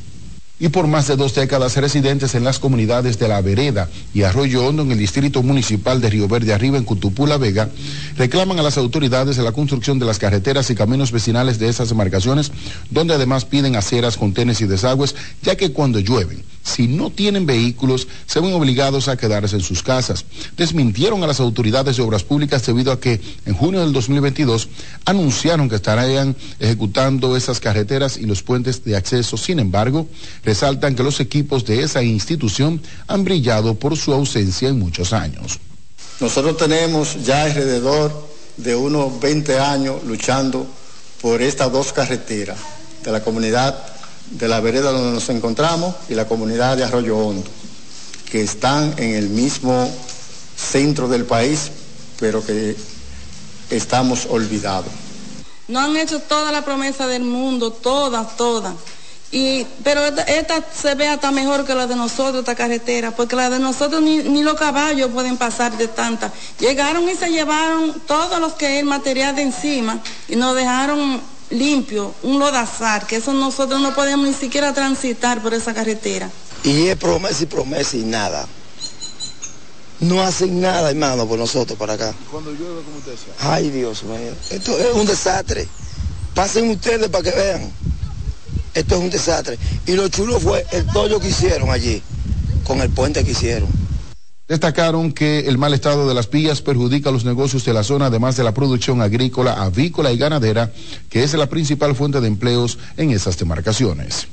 Y 0.61 0.67
por 0.67 0.87
más 0.87 1.07
de 1.07 1.15
dos 1.15 1.33
décadas 1.35 1.77
residentes 1.77 2.35
en 2.35 2.43
las 2.43 2.59
comunidades 2.59 3.17
de 3.17 3.29
La 3.29 3.39
Vereda 3.39 3.87
y 4.13 4.23
Arroyo 4.23 4.65
Hondo 4.65 4.83
en 4.83 4.91
el 4.91 4.97
distrito 4.97 5.41
municipal 5.41 6.01
de 6.01 6.09
Río 6.09 6.27
Verde 6.27 6.53
Arriba 6.53 6.77
en 6.77 6.83
Cutupú, 6.83 7.25
La 7.25 7.37
Vega, 7.37 7.69
reclaman 8.17 8.59
a 8.59 8.63
las 8.63 8.77
autoridades 8.77 9.37
la 9.37 9.53
construcción 9.53 9.99
de 9.99 10.05
las 10.05 10.19
carreteras 10.19 10.69
y 10.69 10.75
caminos 10.75 11.13
vecinales 11.13 11.59
de 11.59 11.69
esas 11.69 11.87
demarcaciones, 11.87 12.51
donde 12.89 13.13
además 13.13 13.45
piden 13.45 13.77
aceras, 13.77 14.17
contenes 14.17 14.59
y 14.59 14.67
desagües, 14.67 15.15
ya 15.41 15.55
que 15.55 15.71
cuando 15.71 15.99
llueven, 15.99 16.43
si 16.63 16.87
no 16.87 17.09
tienen 17.09 17.45
vehículos, 17.45 18.07
se 18.25 18.39
ven 18.39 18.53
obligados 18.53 19.07
a 19.07 19.17
quedarse 19.17 19.55
en 19.55 19.61
sus 19.61 19.81
casas. 19.81 20.25
Desmintieron 20.57 21.23
a 21.23 21.27
las 21.27 21.39
autoridades 21.39 21.97
de 21.97 22.03
obras 22.03 22.23
públicas 22.23 22.65
debido 22.65 22.91
a 22.91 22.99
que 22.99 23.19
en 23.45 23.53
junio 23.53 23.81
del 23.81 23.93
2022 23.93 24.67
anunciaron 25.05 25.69
que 25.69 25.75
estarían 25.75 26.35
ejecutando 26.59 27.35
esas 27.35 27.59
carreteras 27.59 28.17
y 28.17 28.25
los 28.25 28.43
puentes 28.43 28.83
de 28.83 28.95
acceso. 28.95 29.37
Sin 29.37 29.59
embargo, 29.59 30.07
resaltan 30.43 30.95
que 30.95 31.03
los 31.03 31.19
equipos 31.19 31.65
de 31.65 31.83
esa 31.83 32.03
institución 32.03 32.81
han 33.07 33.23
brillado 33.23 33.75
por 33.75 33.97
su 33.97 34.13
ausencia 34.13 34.69
en 34.69 34.79
muchos 34.79 35.13
años. 35.13 35.59
Nosotros 36.19 36.57
tenemos 36.57 37.23
ya 37.23 37.43
alrededor 37.43 38.29
de 38.57 38.75
unos 38.75 39.19
20 39.19 39.57
años 39.57 40.03
luchando 40.03 40.67
por 41.21 41.41
estas 41.41 41.71
dos 41.71 41.93
carreteras 41.93 42.57
de 43.03 43.11
la 43.11 43.23
comunidad 43.23 43.98
de 44.31 44.47
la 44.47 44.59
vereda 44.59 44.91
donde 44.91 45.11
nos 45.11 45.29
encontramos 45.29 45.95
y 46.09 46.15
la 46.15 46.27
comunidad 46.27 46.77
de 46.77 46.83
Arroyo 46.83 47.17
Hondo, 47.17 47.49
que 48.31 48.41
están 48.41 48.93
en 48.97 49.15
el 49.15 49.29
mismo 49.29 49.89
centro 50.55 51.07
del 51.07 51.25
país, 51.25 51.71
pero 52.19 52.45
que 52.45 52.75
estamos 53.69 54.27
olvidados. 54.29 54.91
No 55.67 55.79
han 55.79 55.95
hecho 55.97 56.19
toda 56.19 56.51
la 56.51 56.65
promesa 56.65 57.07
del 57.07 57.23
mundo, 57.23 57.71
todas, 57.71 58.35
todas 58.35 58.73
y, 59.31 59.63
pero 59.83 60.03
esta, 60.05 60.63
se 60.73 60.95
ve 60.95 61.07
hasta 61.07 61.29
mejor 61.29 61.63
que 61.63 61.75
la 61.75 61.85
de 61.85 61.95
nosotros, 61.95 62.39
esta 62.39 62.55
carretera, 62.55 63.11
porque 63.11 63.35
la 63.35 63.49
de 63.51 63.59
nosotros 63.59 64.01
ni, 64.01 64.41
los 64.41 64.55
caballos 64.55 65.11
pueden 65.11 65.37
pasar 65.37 65.77
de 65.77 65.87
tanta. 65.87 66.31
Llegaron 66.59 67.07
y 67.07 67.15
se 67.15 67.29
llevaron 67.29 68.01
todos 68.07 68.39
los 68.39 68.53
que 68.53 68.75
es 68.75 68.79
el 68.79 68.85
material 68.85 69.35
de 69.35 69.43
encima 69.43 69.99
y 70.27 70.35
nos 70.35 70.55
dejaron 70.55 71.21
limpio, 71.49 72.13
un 72.23 72.39
lodazar, 72.39 73.07
que 73.07 73.17
eso 73.17 73.33
nosotros 73.33 73.81
no 73.81 73.93
podemos 73.95 74.27
ni 74.27 74.33
siquiera 74.33 74.73
transitar 74.73 75.41
por 75.41 75.53
esa 75.53 75.73
carretera. 75.73 76.29
Y 76.63 76.87
es 76.87 76.97
promesa 76.97 77.43
y 77.43 77.45
promesa 77.45 77.97
y 77.97 78.03
nada. 78.03 78.47
no 80.01 80.21
hacen 80.21 80.61
nada, 80.61 80.89
hermano, 80.89 81.27
por 81.27 81.39
nosotros 81.39 81.77
para 81.77 81.93
acá. 81.93 82.13
Cuando 82.31 82.51
llueve, 82.51 82.81
como 82.83 82.97
usted 82.97 83.11
dice. 83.11 83.25
Ay, 83.39 83.69
Dios 83.69 84.03
mío, 84.03 84.33
esto 84.49 84.77
es 84.77 84.93
un 84.93 85.05
desastre. 85.05 85.67
Pasen 86.33 86.69
ustedes 86.69 87.09
para 87.09 87.23
que 87.23 87.31
vean. 87.31 87.71
Esto 88.73 88.95
es 88.95 89.01
un 89.01 89.09
desastre. 89.09 89.57
Y 89.87 89.93
lo 89.93 90.07
chulo 90.09 90.39
fue 90.39 90.65
el 90.71 90.85
tollo 90.87 91.19
que 91.19 91.29
hicieron 91.29 91.69
allí, 91.71 92.01
con 92.63 92.81
el 92.81 92.89
puente 92.89 93.25
que 93.25 93.31
hicieron. 93.31 93.78
Destacaron 94.49 95.11
que 95.11 95.41
el 95.41 95.59
mal 95.59 95.75
estado 95.75 96.07
de 96.07 96.15
las 96.15 96.31
vías 96.31 96.63
perjudica 96.63 97.11
los 97.11 97.23
negocios 97.23 97.63
de 97.65 97.71
la 97.71 97.83
zona, 97.83 98.07
además 98.07 98.35
de 98.35 98.43
la 98.43 98.51
producción 98.51 98.99
agrícola, 98.99 99.53
avícola 99.53 100.11
y 100.11 100.17
ganadera, 100.17 100.71
que 101.07 101.23
es 101.23 101.35
la 101.35 101.45
principal 101.45 101.95
fuente 101.95 102.19
de 102.19 102.27
empleos 102.27 102.79
en 102.97 103.11
esas 103.11 103.37
demarcaciones. 103.37 104.27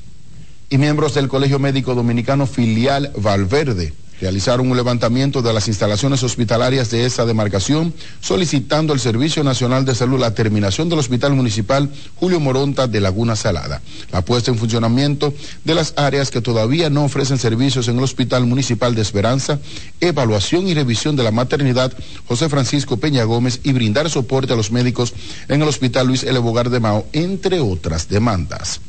Y 0.71 0.79
miembros 0.79 1.12
del 1.12 1.29
Colegio 1.29 1.59
Médico 1.59 1.95
Dominicano 1.95 2.47
Filial 2.47 3.12
Valverde 3.19 3.93
realizaron 4.21 4.71
un 4.71 4.77
levantamiento 4.77 5.43
de 5.43 5.53
las 5.53 5.69
instalaciones 5.69 6.23
hospitalarias 6.23 6.91
de 6.91 7.07
esa 7.07 7.27
demarcación, 7.27 7.93
solicitando 8.21 8.93
al 8.93 9.01
Servicio 9.01 9.45
Nacional 9.45 9.85
de 9.85 9.95
Salud 9.95 10.19
la 10.19 10.35
terminación 10.35 10.89
del 10.89 10.99
Hospital 10.99 11.35
Municipal 11.35 11.91
Julio 12.17 12.41
Moronta 12.41 12.87
de 12.87 13.01
Laguna 13.01 13.37
Salada, 13.37 13.83
la 14.12 14.23
puesta 14.23 14.51
en 14.51 14.59
funcionamiento 14.59 15.35
de 15.64 15.75
las 15.75 15.95
áreas 15.97 16.31
que 16.31 16.41
todavía 16.41 16.91
no 16.91 17.05
ofrecen 17.05 17.39
servicios 17.39 17.89
en 17.89 17.99
el 17.99 18.05
Hospital 18.05 18.47
Municipal 18.47 18.95
de 18.95 19.03
Esperanza, 19.03 19.59
evaluación 20.01 20.69
y 20.69 20.75
revisión 20.75 21.17
de 21.17 21.23
la 21.23 21.31
maternidad 21.31 21.93
José 22.27 22.49
Francisco 22.49 22.97
Peña 22.97 23.25
Gómez 23.25 23.61
y 23.62 23.73
brindar 23.73 24.11
soporte 24.11 24.53
a 24.53 24.57
los 24.57 24.71
médicos 24.71 25.14
en 25.49 25.62
el 25.62 25.69
Hospital 25.69 26.07
Luis 26.07 26.23
L. 26.23 26.39
Bogar 26.39 26.71
de 26.71 26.81
Mao, 26.81 27.07
entre 27.12 27.61
otras 27.61 28.09
demandas. 28.09 28.81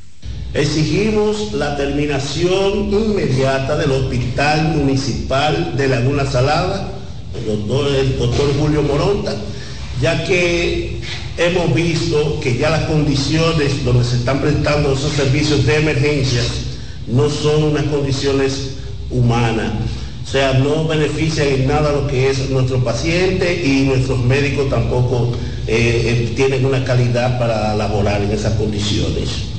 Exigimos 0.58 1.54
la 1.54 1.78
terminación 1.78 2.90
inmediata 2.92 3.78
del 3.78 3.92
Hospital 3.92 4.70
Municipal 4.76 5.78
de 5.78 5.88
Laguna 5.88 6.26
Salada, 6.26 6.94
el 7.38 7.46
doctor, 7.46 7.94
el 7.94 8.18
doctor 8.18 8.52
Julio 8.60 8.82
Moronta, 8.82 9.36
ya 10.02 10.26
que 10.26 11.00
hemos 11.38 11.76
visto 11.76 12.40
que 12.40 12.58
ya 12.58 12.72
las 12.72 12.86
condiciones 12.86 13.86
donde 13.86 14.04
se 14.04 14.16
están 14.16 14.42
prestando 14.42 14.94
esos 14.94 15.12
servicios 15.12 15.64
de 15.64 15.76
emergencia 15.76 16.42
no 17.06 17.30
son 17.30 17.62
unas 17.62 17.84
condiciones 17.84 18.78
humanas. 19.12 19.74
O 20.26 20.28
sea, 20.28 20.54
no 20.54 20.88
benefician 20.88 21.50
en 21.50 21.68
nada 21.68 21.92
lo 21.92 22.08
que 22.08 22.32
es 22.32 22.50
nuestro 22.50 22.84
paciente 22.84 23.64
y 23.64 23.84
nuestros 23.84 24.26
médicos 24.26 24.72
tampoco 24.72 25.34
eh, 25.68 26.28
eh, 26.28 26.34
tienen 26.36 26.66
una 26.66 26.84
calidad 26.84 27.38
para 27.38 27.76
laborar 27.76 28.24
en 28.24 28.32
esas 28.32 28.54
condiciones. 28.54 29.57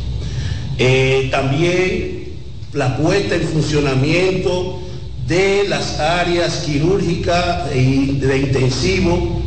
Eh, 0.78 1.28
también 1.30 2.28
la 2.72 2.96
puesta 2.96 3.34
en 3.34 3.42
funcionamiento 3.42 4.80
de 5.26 5.64
las 5.68 5.98
áreas 5.98 6.62
quirúrgicas 6.64 7.74
y 7.74 8.18
de 8.18 8.38
intensivo 8.38 9.42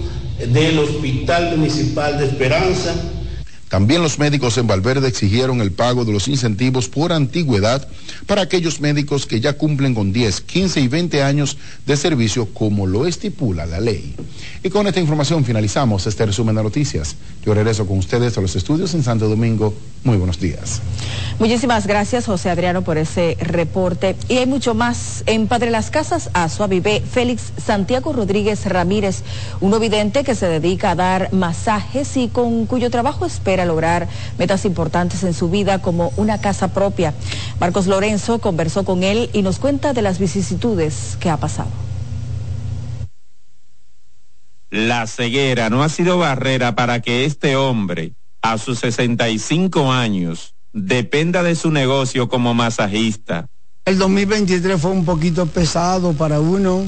del 0.48 0.80
Hospital 0.80 1.58
Municipal 1.58 2.18
de 2.18 2.26
Esperanza. 2.26 2.94
También 3.72 4.02
los 4.02 4.20
médicos 4.20 4.58
en 4.58 4.68
Valverde 4.68 5.08
exigieron 5.08 5.62
el 5.62 5.72
pago 5.72 6.04
de 6.04 6.12
los 6.12 6.28
incentivos 6.28 6.90
por 6.90 7.14
antigüedad 7.14 7.88
para 8.28 8.42
aquellos 8.42 8.82
médicos 8.82 9.26
que 9.26 9.40
ya 9.40 9.54
cumplen 9.54 9.96
con 9.96 10.12
10, 10.12 10.42
15 10.42 10.82
y 10.82 10.88
20 10.90 11.24
años 11.24 11.58
de 11.86 11.96
servicio 11.96 12.54
como 12.54 12.86
lo 12.86 13.08
estipula 13.08 13.66
la 13.66 13.80
ley. 13.80 14.14
Y 14.62 14.70
con 14.70 14.88
esta 14.88 15.00
información 15.00 15.46
finalizamos 15.46 16.06
este 16.06 16.26
resumen 16.26 16.54
de 16.56 16.64
noticias. 16.64 17.16
Yo 17.46 17.54
regreso 17.54 17.88
con 17.88 17.98
ustedes 17.98 18.38
a 18.38 18.42
los 18.42 18.58
estudios 18.58 18.94
en 18.94 19.04
Santo 19.04 19.30
Domingo. 19.30 19.74
Muy 20.04 20.18
buenos 20.18 20.40
días. 20.40 20.82
Muchísimas 21.40 21.88
gracias, 21.88 22.26
José 22.26 22.50
Adriano, 22.50 22.82
por 22.82 22.98
ese 22.98 23.38
reporte. 23.40 24.18
Y 24.28 24.38
hay 24.38 24.48
mucho 24.48 24.74
más. 24.76 25.24
En 25.28 25.48
Padre 25.48 25.72
Las 25.72 25.90
Casas, 25.90 26.30
Azua 26.34 26.68
vive 26.68 27.02
Félix 27.02 27.54
Santiago 27.64 28.12
Rodríguez 28.12 28.66
Ramírez, 28.66 29.24
un 29.62 29.80
vidente 29.80 30.24
que 30.24 30.36
se 30.36 30.48
dedica 30.48 30.92
a 30.92 30.96
dar 30.96 31.34
masajes 31.34 32.18
y 32.18 32.28
con 32.28 32.66
cuyo 32.66 32.90
trabajo 32.90 33.26
espera 33.26 33.61
lograr 33.66 34.08
metas 34.38 34.66
importantes 34.66 35.24
en 35.24 35.34
su 35.34 35.50
vida 35.50 35.82
como 35.82 36.14
una 36.18 36.40
casa 36.40 36.74
propia. 36.74 37.14
Marcos 37.60 37.88
Lorenzo 37.88 38.40
conversó 38.40 38.84
con 38.84 39.04
él 39.04 39.30
y 39.34 39.42
nos 39.42 39.60
cuenta 39.60 39.94
de 39.94 40.02
las 40.02 40.20
vicisitudes 40.20 41.18
que 41.20 41.30
ha 41.30 41.38
pasado. 41.38 41.70
La 44.70 45.06
ceguera 45.06 45.70
no 45.70 45.84
ha 45.84 45.90
sido 45.90 46.18
barrera 46.18 46.76
para 46.76 47.02
que 47.02 47.26
este 47.26 47.58
hombre, 47.58 48.14
a 48.42 48.58
sus 48.58 48.80
65 48.80 49.92
años, 49.92 50.56
dependa 50.72 51.44
de 51.44 51.56
su 51.56 51.72
negocio 51.72 52.30
como 52.30 52.54
masajista. 52.54 53.48
El 53.84 53.98
2023 53.98 54.80
fue 54.80 54.92
un 54.92 55.04
poquito 55.04 55.46
pesado 55.48 56.14
para 56.14 56.40
uno. 56.40 56.86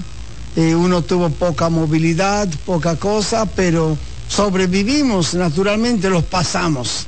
Eh, 0.56 0.76
uno 0.76 1.02
tuvo 1.02 1.30
poca 1.30 1.70
movilidad, 1.70 2.48
poca 2.66 2.96
cosa, 2.96 3.46
pero 3.48 3.98
sobrevivimos, 4.34 5.34
naturalmente 5.36 6.10
los 6.10 6.24
pasamos. 6.24 7.08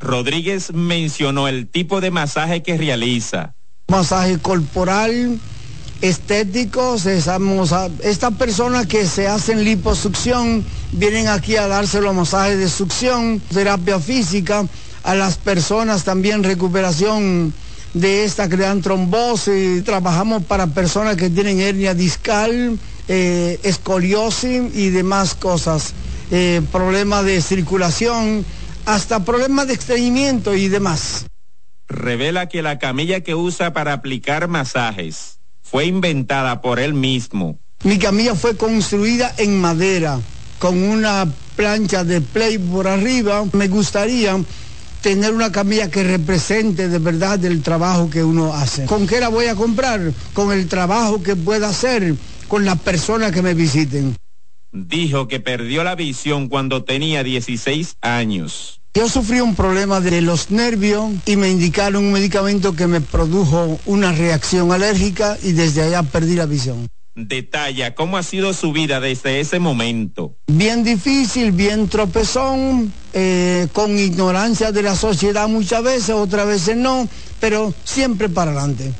Rodríguez 0.00 0.72
mencionó 0.72 1.46
el 1.46 1.68
tipo 1.68 2.00
de 2.00 2.10
masaje 2.10 2.62
que 2.62 2.76
realiza. 2.76 3.54
Masaje 3.88 4.38
corporal, 4.38 5.38
estéticos, 6.00 7.06
estamos 7.06 7.72
a- 7.72 7.90
estas 8.02 8.34
personas 8.34 8.86
que 8.86 9.06
se 9.06 9.28
hacen 9.28 9.64
liposucción 9.64 10.64
vienen 10.92 11.28
aquí 11.28 11.56
a 11.56 11.68
darse 11.68 12.00
los 12.00 12.14
masajes 12.14 12.58
de 12.58 12.68
succión, 12.68 13.40
terapia 13.52 14.00
física, 14.00 14.66
a 15.04 15.14
las 15.14 15.36
personas 15.36 16.04
también 16.04 16.42
recuperación 16.42 17.52
de 17.92 18.24
esta 18.24 18.48
que 18.48 18.56
dan 18.56 18.80
trombosis, 18.80 19.84
trabajamos 19.84 20.42
para 20.44 20.66
personas 20.68 21.16
que 21.16 21.28
tienen 21.28 21.60
hernia 21.60 21.92
discal, 21.94 22.78
eh, 23.08 23.60
escoliosis 23.62 24.74
y 24.74 24.88
demás 24.88 25.34
cosas, 25.34 25.92
eh, 26.32 26.62
problemas 26.72 27.26
de 27.26 27.42
circulación, 27.42 28.44
hasta 28.86 29.22
problemas 29.24 29.68
de 29.68 29.74
estreñimiento 29.74 30.54
y 30.54 30.68
demás. 30.68 31.26
Revela 31.88 32.48
que 32.48 32.62
la 32.62 32.78
camilla 32.78 33.20
que 33.20 33.34
usa 33.34 33.74
para 33.74 33.92
aplicar 33.92 34.48
masajes 34.48 35.40
fue 35.60 35.84
inventada 35.84 36.62
por 36.62 36.80
él 36.80 36.94
mismo. 36.94 37.58
Mi 37.84 37.98
camilla 37.98 38.34
fue 38.34 38.56
construida 38.56 39.34
en 39.36 39.60
madera, 39.60 40.18
con 40.58 40.82
una 40.82 41.26
plancha 41.54 42.02
de 42.02 42.22
play 42.22 42.56
por 42.56 42.88
arriba. 42.88 43.44
Me 43.52 43.68
gustaría 43.68 44.42
tener 45.02 45.34
una 45.34 45.52
camilla 45.52 45.90
que 45.90 46.02
represente 46.02 46.88
de 46.88 46.98
verdad 46.98 47.44
el 47.44 47.60
trabajo 47.60 48.08
que 48.08 48.24
uno 48.24 48.54
hace. 48.54 48.86
¿Con 48.86 49.06
qué 49.06 49.20
la 49.20 49.28
voy 49.28 49.46
a 49.46 49.54
comprar? 49.54 50.12
Con 50.32 50.50
el 50.50 50.66
trabajo 50.66 51.22
que 51.22 51.36
pueda 51.36 51.68
hacer 51.68 52.14
con 52.48 52.64
las 52.64 52.78
personas 52.78 53.32
que 53.32 53.42
me 53.42 53.52
visiten. 53.52 54.16
Dijo 54.72 55.28
que 55.28 55.38
perdió 55.38 55.84
la 55.84 55.94
visión 55.94 56.48
cuando 56.48 56.82
tenía 56.82 57.22
16 57.22 57.98
años. 58.00 58.80
Yo 58.94 59.06
sufrí 59.08 59.40
un 59.40 59.54
problema 59.54 60.00
de 60.00 60.22
los 60.22 60.50
nervios 60.50 61.12
y 61.26 61.36
me 61.36 61.50
indicaron 61.50 62.04
un 62.04 62.12
medicamento 62.12 62.74
que 62.74 62.86
me 62.86 63.02
produjo 63.02 63.78
una 63.84 64.12
reacción 64.12 64.72
alérgica 64.72 65.36
y 65.42 65.52
desde 65.52 65.82
allá 65.82 66.02
perdí 66.02 66.36
la 66.36 66.46
visión. 66.46 66.86
Detalla 67.14 67.94
cómo 67.94 68.16
ha 68.16 68.22
sido 68.22 68.54
su 68.54 68.72
vida 68.72 68.98
desde 68.98 69.40
ese 69.40 69.58
momento. 69.58 70.38
bien 70.46 70.84
difícil, 70.84 71.52
bien 71.52 71.88
tropezón, 71.88 72.90
eh, 73.12 73.68
con 73.74 73.98
ignorancia 73.98 74.72
de 74.72 74.82
la 74.82 74.96
sociedad 74.96 75.48
muchas 75.48 75.82
veces, 75.82 76.10
otras 76.10 76.46
veces 76.46 76.78
no, 76.78 77.06
pero 77.40 77.74
siempre 77.84 78.30
para 78.30 78.52
adelante. 78.52 78.94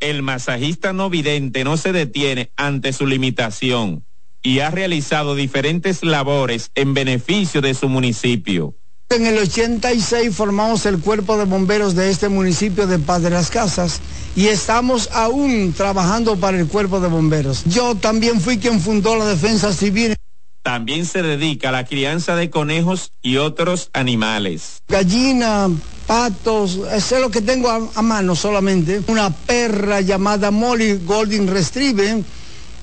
El 0.00 0.22
masajista 0.22 0.94
no 0.94 1.10
vidente 1.10 1.64
no 1.64 1.76
se 1.76 1.92
detiene 1.92 2.50
ante 2.56 2.94
su 2.94 3.06
limitación 3.06 4.07
y 4.42 4.60
ha 4.60 4.70
realizado 4.70 5.34
diferentes 5.34 6.02
labores 6.02 6.70
en 6.74 6.94
beneficio 6.94 7.60
de 7.60 7.74
su 7.74 7.88
municipio. 7.88 8.74
En 9.10 9.24
el 9.26 9.38
86 9.38 10.34
formamos 10.36 10.84
el 10.84 10.98
cuerpo 10.98 11.38
de 11.38 11.46
bomberos 11.46 11.94
de 11.94 12.10
este 12.10 12.28
municipio 12.28 12.86
de 12.86 12.98
Padre 12.98 13.30
Las 13.30 13.50
Casas 13.50 14.00
y 14.36 14.48
estamos 14.48 15.08
aún 15.12 15.72
trabajando 15.74 16.36
para 16.36 16.58
el 16.58 16.66
cuerpo 16.66 17.00
de 17.00 17.08
bomberos. 17.08 17.64
Yo 17.64 17.94
también 17.94 18.38
fui 18.38 18.58
quien 18.58 18.80
fundó 18.80 19.16
la 19.16 19.24
defensa 19.24 19.72
civil. 19.72 20.14
También 20.62 21.06
se 21.06 21.22
dedica 21.22 21.70
a 21.70 21.72
la 21.72 21.86
crianza 21.86 22.36
de 22.36 22.50
conejos 22.50 23.12
y 23.22 23.38
otros 23.38 23.88
animales. 23.94 24.82
Gallina, 24.88 25.70
patos, 26.06 26.78
eso 26.92 27.16
es 27.16 27.22
lo 27.22 27.30
que 27.30 27.40
tengo 27.40 27.70
a, 27.70 27.80
a 27.94 28.02
mano 28.02 28.36
solamente. 28.36 29.00
Una 29.06 29.30
perra 29.30 30.02
llamada 30.02 30.50
Molly 30.50 31.00
Golden 31.06 31.48
Retriever. 31.48 32.22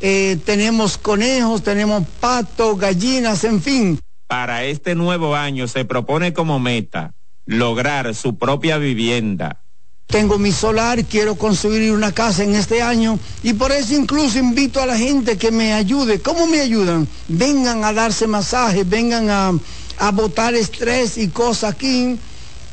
Eh, 0.01 0.37
tenemos 0.45 0.97
conejos, 0.97 1.63
tenemos 1.63 2.03
patos, 2.19 2.77
gallinas, 2.77 3.43
en 3.43 3.61
fin. 3.61 3.99
Para 4.27 4.63
este 4.63 4.95
nuevo 4.95 5.35
año 5.35 5.67
se 5.67 5.85
propone 5.85 6.33
como 6.33 6.59
meta 6.59 7.13
lograr 7.45 8.13
su 8.15 8.37
propia 8.37 8.77
vivienda. 8.77 9.61
Tengo 10.07 10.37
mi 10.37 10.51
solar, 10.51 11.03
quiero 11.05 11.35
construir 11.35 11.91
una 11.91 12.11
casa 12.11 12.43
en 12.43 12.55
este 12.55 12.81
año 12.81 13.17
y 13.41 13.53
por 13.53 13.71
eso 13.71 13.95
incluso 13.95 14.37
invito 14.37 14.81
a 14.81 14.85
la 14.85 14.97
gente 14.97 15.37
que 15.37 15.51
me 15.51 15.73
ayude. 15.73 16.19
¿Cómo 16.19 16.45
me 16.45 16.59
ayudan? 16.59 17.07
Vengan 17.27 17.83
a 17.83 17.91
darse 17.91 18.27
masaje, 18.27 18.83
vengan 18.83 19.29
a, 19.29 19.51
a 19.97 20.11
botar 20.11 20.53
estrés 20.53 21.17
y 21.17 21.29
cosas 21.29 21.73
aquí, 21.73 22.19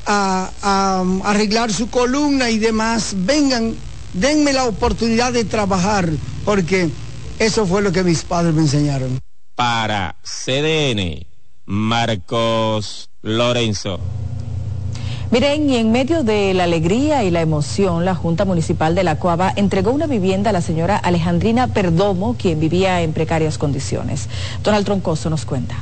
a, 0.07 0.51
a 0.63 1.05
arreglar 1.31 1.73
su 1.73 1.89
columna 1.89 2.51
y 2.51 2.59
demás. 2.59 3.15
Vengan, 3.17 3.75
denme 4.13 4.53
la 4.53 4.65
oportunidad 4.65 5.33
de 5.33 5.45
trabajar 5.45 6.11
porque 6.45 6.91
Eso 7.43 7.67
fue 7.67 7.83
lo 7.83 7.91
que 7.91 8.05
mis 8.05 8.23
padres 8.23 8.55
me 8.55 8.61
enseñaron. 8.61 9.19
Para 9.57 10.15
CDN, 10.23 11.27
Marcos 11.67 13.11
Lorenzo. 13.21 13.99
Miren, 15.33 15.69
y 15.69 15.75
en 15.75 15.91
medio 15.91 16.23
de 16.23 16.55
la 16.55 16.63
alegría 16.63 17.25
y 17.25 17.33
la 17.33 17.41
emoción, 17.41 18.05
la 18.05 18.15
Junta 18.15 18.45
Municipal 18.45 18.95
de 18.95 19.03
La 19.03 19.17
Cuava 19.19 19.53
entregó 19.57 19.91
una 19.91 20.07
vivienda 20.07 20.51
a 20.51 20.53
la 20.53 20.61
señora 20.61 20.97
Alejandrina 20.97 21.67
Perdomo, 21.67 22.37
quien 22.37 22.61
vivía 22.61 23.03
en 23.03 23.13
precarias 23.13 23.59
condiciones. 23.59 24.29
Donald 24.63 24.85
Troncoso 24.85 25.29
nos 25.29 25.45
cuenta. 25.45 25.75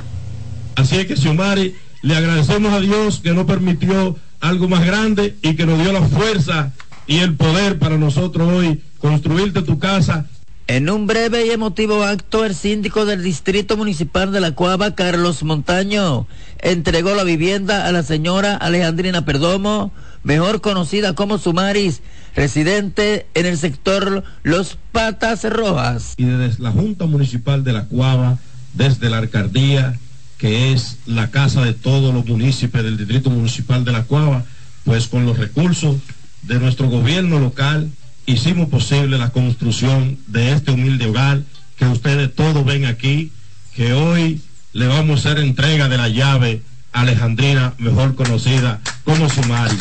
Así 0.76 0.96
es 0.96 1.06
que, 1.06 1.16
Xiomari, 1.16 1.76
le 2.00 2.16
agradecemos 2.16 2.72
a 2.72 2.80
Dios 2.80 3.20
que 3.20 3.34
nos 3.34 3.44
permitió 3.44 4.16
algo 4.40 4.66
más 4.66 4.86
grande 4.86 5.36
y 5.42 5.56
que 5.56 5.66
nos 5.66 5.78
dio 5.78 5.92
la 5.92 6.08
fuerza 6.08 6.72
y 7.06 7.18
el 7.18 7.36
poder 7.36 7.78
para 7.78 7.98
nosotros 7.98 8.50
hoy 8.50 8.82
construirte 8.98 9.61
tu 9.61 9.78
casa 9.78 10.24
en 10.70 10.88
un 10.88 11.08
breve 11.08 11.46
y 11.46 11.50
emotivo 11.50 12.04
acto, 12.04 12.44
el 12.44 12.54
síndico 12.54 13.04
del 13.04 13.24
Distrito 13.24 13.76
Municipal 13.76 14.30
de 14.30 14.38
La 14.40 14.52
Cuava, 14.52 14.94
Carlos 14.94 15.42
Montaño, 15.42 16.28
entregó 16.60 17.12
la 17.16 17.24
vivienda 17.24 17.88
a 17.88 17.92
la 17.92 18.04
señora 18.04 18.54
Alejandrina 18.54 19.24
Perdomo, 19.24 19.92
mejor 20.22 20.60
conocida 20.60 21.16
como 21.16 21.38
Sumaris, 21.38 22.02
residente 22.36 23.26
en 23.34 23.46
el 23.46 23.58
sector 23.58 24.22
Los 24.44 24.78
Patas 24.92 25.42
Rojas. 25.42 26.14
Y 26.16 26.26
desde 26.26 26.62
la 26.62 26.70
Junta 26.70 27.06
Municipal 27.06 27.64
de 27.64 27.72
La 27.72 27.86
Cuava, 27.86 28.38
desde 28.72 29.10
la 29.10 29.18
alcaldía, 29.18 29.98
que 30.38 30.72
es 30.72 30.98
la 31.04 31.32
casa 31.32 31.64
de 31.64 31.72
todos 31.72 32.14
los 32.14 32.24
municipios 32.26 32.84
del 32.84 32.96
Distrito 32.96 33.28
Municipal 33.28 33.84
de 33.84 33.90
La 33.90 34.04
Cuava, 34.04 34.44
pues 34.84 35.08
con 35.08 35.26
los 35.26 35.36
recursos 35.36 35.96
de 36.42 36.60
nuestro 36.60 36.88
gobierno 36.88 37.40
local, 37.40 37.90
hicimos 38.30 38.68
posible 38.68 39.18
la 39.18 39.30
construcción 39.30 40.18
de 40.28 40.52
este 40.52 40.70
humilde 40.70 41.06
hogar, 41.06 41.42
que 41.76 41.86
ustedes 41.86 42.32
todos 42.34 42.64
ven 42.64 42.84
aquí, 42.84 43.32
que 43.74 43.92
hoy 43.92 44.40
le 44.72 44.86
vamos 44.86 45.26
a 45.26 45.30
hacer 45.30 45.42
entrega 45.42 45.88
de 45.88 45.96
la 45.96 46.08
llave 46.08 46.62
a 46.92 47.00
Alejandrina, 47.00 47.74
mejor 47.78 48.14
conocida 48.14 48.80
como 49.04 49.28
Sumari. 49.28 49.76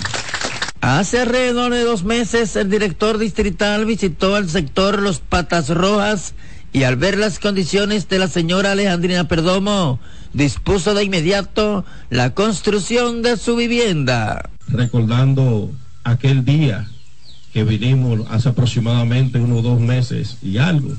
Hace 0.82 1.20
alrededor 1.20 1.74
de 1.74 1.84
dos 1.84 2.04
meses 2.04 2.56
el 2.56 2.70
director 2.70 3.18
distrital 3.18 3.86
visitó 3.86 4.36
al 4.36 4.50
sector 4.50 5.02
Los 5.02 5.20
Patas 5.20 5.70
Rojas 5.70 6.34
y 6.72 6.84
al 6.84 6.96
ver 6.96 7.18
las 7.18 7.40
condiciones 7.40 8.08
de 8.10 8.20
la 8.20 8.28
señora 8.28 8.72
Alejandrina 8.72 9.28
Perdomo, 9.28 10.00
dispuso 10.34 10.94
de 10.94 11.04
inmediato 11.04 11.86
la 12.10 12.34
construcción 12.34 13.22
de 13.22 13.38
su 13.38 13.56
vivienda. 13.56 14.50
Recordando 14.70 15.72
aquel 16.04 16.46
día 16.46 16.88
que 17.60 17.78
vinimos 17.78 18.26
hace 18.30 18.48
aproximadamente 18.48 19.38
unos 19.38 19.64
dos 19.64 19.82
meses 19.82 20.38
y 20.42 20.60
algo 20.60 20.94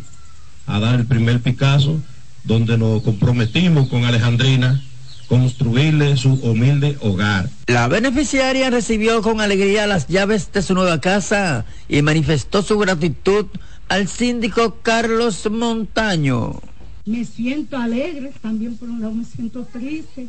a 0.67 0.79
dar 0.79 1.01
el 1.01 1.07
primer 1.07 1.41
Picasso, 1.41 1.99
donde 2.45 2.77
nos 2.77 3.03
comprometimos 3.03 3.89
con 3.89 4.05
Alejandrina 4.05 4.83
construirle 5.27 6.19
su 6.19 6.35
humilde 6.35 6.99
hogar. 7.01 7.49
La 7.67 7.89
beneficiaria 7.89 8.69
recibió 8.69 9.23
con 9.23 9.41
alegría 9.41 9.87
las 9.87 10.07
llaves 10.09 10.53
de 10.53 10.61
su 10.61 10.75
nueva 10.75 11.01
casa 11.01 11.65
y 11.89 12.03
manifestó 12.03 12.63
su 12.63 12.79
gratitud 12.79 13.47
al 13.89 14.07
síndico 14.07 14.81
Carlos 14.83 15.49
Montaño. 15.51 16.61
Me 17.07 17.25
siento 17.25 17.79
alegre, 17.79 18.33
también 18.43 18.77
por 18.77 18.91
un 18.91 19.01
lado 19.01 19.15
me 19.15 19.25
siento 19.25 19.65
triste, 19.65 20.29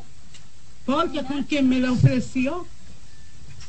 porque 0.86 1.24
con 1.24 1.44
quien 1.44 1.68
me 1.68 1.82
la 1.82 1.92
ofreció, 1.92 2.66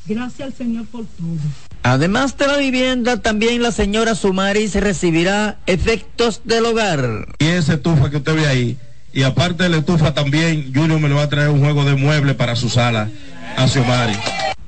gracias 0.06 0.46
al 0.46 0.54
Señor 0.54 0.86
por 0.86 1.06
todo. 1.06 1.71
Además 1.82 2.38
de 2.38 2.46
la 2.46 2.56
vivienda, 2.58 3.20
también 3.20 3.60
la 3.62 3.72
señora 3.72 4.14
Sumaris 4.14 4.74
recibirá 4.74 5.58
efectos 5.66 6.42
del 6.44 6.66
hogar. 6.66 7.26
Y 7.40 7.46
esa 7.46 7.74
estufa 7.74 8.08
que 8.08 8.18
usted 8.18 8.36
ve 8.36 8.46
ahí, 8.46 8.78
y 9.12 9.24
aparte 9.24 9.64
de 9.64 9.68
la 9.68 9.78
estufa 9.78 10.14
también, 10.14 10.72
Junior 10.74 11.00
me 11.00 11.08
lo 11.08 11.16
va 11.16 11.22
a 11.22 11.28
traer 11.28 11.48
un 11.48 11.60
juego 11.60 11.84
de 11.84 11.96
muebles 11.96 12.36
para 12.36 12.54
su 12.54 12.68
sala 12.68 13.08
a 13.56 13.66
Sumaris. 13.66 14.18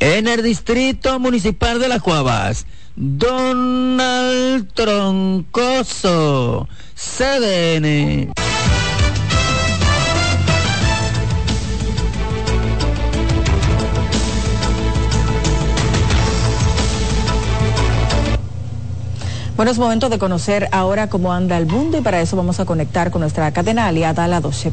En 0.00 0.26
el 0.26 0.42
distrito 0.42 1.20
municipal 1.20 1.78
de 1.78 1.88
Las 1.88 2.02
Cuevas, 2.02 2.66
Donald 2.96 4.68
Troncoso, 4.74 6.68
CDN. 6.94 8.32
Bueno, 19.56 19.70
es 19.70 19.78
momento 19.78 20.08
de 20.08 20.18
conocer 20.18 20.68
ahora 20.72 21.08
cómo 21.08 21.32
anda 21.32 21.56
el 21.56 21.66
mundo 21.66 21.96
y 21.96 22.00
para 22.00 22.20
eso 22.20 22.36
vamos 22.36 22.58
a 22.58 22.64
conectar 22.64 23.12
con 23.12 23.20
nuestra 23.20 23.52
cadena 23.52 23.86
aliada, 23.86 24.26
la 24.26 24.40
Deutsche 24.40 24.72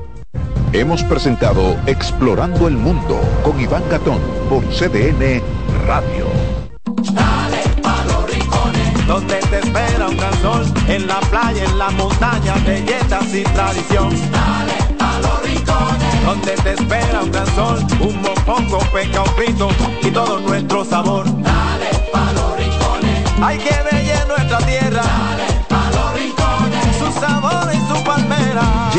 Hemos 0.73 1.03
presentado 1.03 1.77
Explorando 1.85 2.69
el 2.69 2.77
Mundo 2.77 3.19
con 3.43 3.59
Iván 3.59 3.83
Gatón 3.89 4.21
por 4.49 4.63
CDN 4.69 5.43
Radio. 5.85 6.27
Dale 7.11 7.61
pa 7.83 8.05
los 8.05 8.33
rincones, 8.33 9.05
donde 9.05 9.35
te 9.35 9.59
espera 9.59 10.07
un 10.07 10.15
gran 10.15 10.33
sol, 10.41 10.63
en 10.87 11.07
la 11.07 11.19
playa, 11.29 11.65
en 11.65 11.77
la 11.77 11.91
montaña, 11.91 12.55
belletas 12.65 13.33
y 13.33 13.43
tradición. 13.43 14.11
Dale 14.31 14.77
a 14.97 15.19
los 15.19 15.43
rincones, 15.43 16.25
donde 16.25 16.53
te 16.53 16.71
espera 16.71 17.21
un 17.21 17.31
gran 17.33 17.47
sol, 17.47 17.85
un 17.99 18.21
mopongo, 18.21 18.79
peca, 18.93 19.23
un 19.23 19.29
frito 19.35 19.69
y 20.01 20.09
todo 20.09 20.39
nuestro 20.39 20.85
sabor. 20.85 21.25
Dale 21.25 21.89
a 22.13 22.31
los 22.31 22.57
rincones, 22.57 23.29
hay 23.41 23.57
que 23.57 23.75
bella 23.91 24.00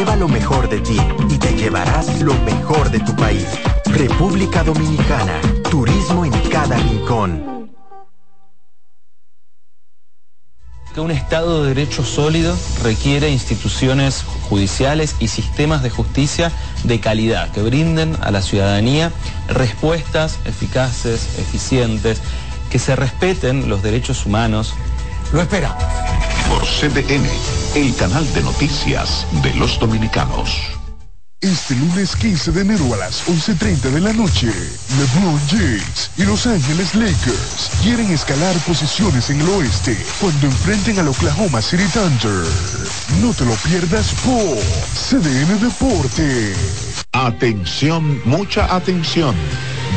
Lleva 0.03 0.17
lo 0.17 0.27
mejor 0.27 0.69
de 0.69 0.81
ti 0.81 0.97
y 1.31 1.39
te 1.39 1.55
llevarás 1.55 2.23
lo 2.23 2.35
mejor 2.41 2.91
de 2.91 2.99
tu 2.99 3.15
país. 3.15 3.47
República 3.85 4.65
Dominicana. 4.65 5.41
Turismo 5.71 6.25
en 6.25 6.33
cada 6.51 6.77
rincón. 6.77 7.71
que 10.93 11.01
un 11.01 11.13
Estado 11.13 11.63
de 11.63 11.69
Derecho 11.69 12.03
sólido 12.05 12.59
requiere 12.83 13.31
instituciones 13.31 14.25
judiciales 14.49 15.15
y 15.21 15.29
sistemas 15.29 15.85
de 15.85 15.91
justicia 15.91 16.51
de 16.83 16.99
calidad 16.99 17.53
que 17.53 17.63
brinden 17.63 18.17
a 18.23 18.33
la 18.33 18.43
ciudadanía 18.43 19.13
respuestas 19.47 20.41
eficaces, 20.47 21.39
eficientes, 21.39 22.21
que 22.71 22.81
se 22.81 22.97
respeten 22.97 23.69
los 23.69 23.85
derechos 23.85 24.27
humanos. 24.27 24.75
Lo 25.33 25.41
espera. 25.41 25.79
Por 26.53 26.67
CDN, 26.67 27.27
el 27.75 27.97
canal 27.97 28.31
de 28.35 28.43
noticias 28.43 29.27
de 29.43 29.55
los 29.55 29.79
dominicanos. 29.81 30.61
Este 31.41 31.75
lunes 31.75 32.15
15 32.15 32.53
de 32.53 32.61
enero 32.61 32.93
a 32.93 32.99
las 32.99 33.27
11.30 33.27 33.91
de 33.91 34.01
la 34.03 34.13
noche, 34.13 34.53
LeBron 34.99 35.41
James 35.49 36.11
y 36.19 36.25
Los 36.25 36.47
Ángeles 36.47 36.95
Lakers 36.95 37.71
quieren 37.83 38.11
escalar 38.11 38.55
posiciones 38.67 39.31
en 39.31 39.41
el 39.41 39.49
oeste 39.49 39.97
cuando 40.21 40.47
enfrenten 40.47 40.99
al 40.99 41.09
Oklahoma 41.09 41.63
City 41.63 41.87
Thunder. 41.95 42.45
No 43.23 43.33
te 43.33 43.47
lo 43.47 43.55
pierdas 43.55 44.13
por 44.23 44.59
CDN 44.95 45.59
Deporte. 45.59 46.53
Atención, 47.11 48.21
mucha 48.25 48.75
atención. 48.75 49.35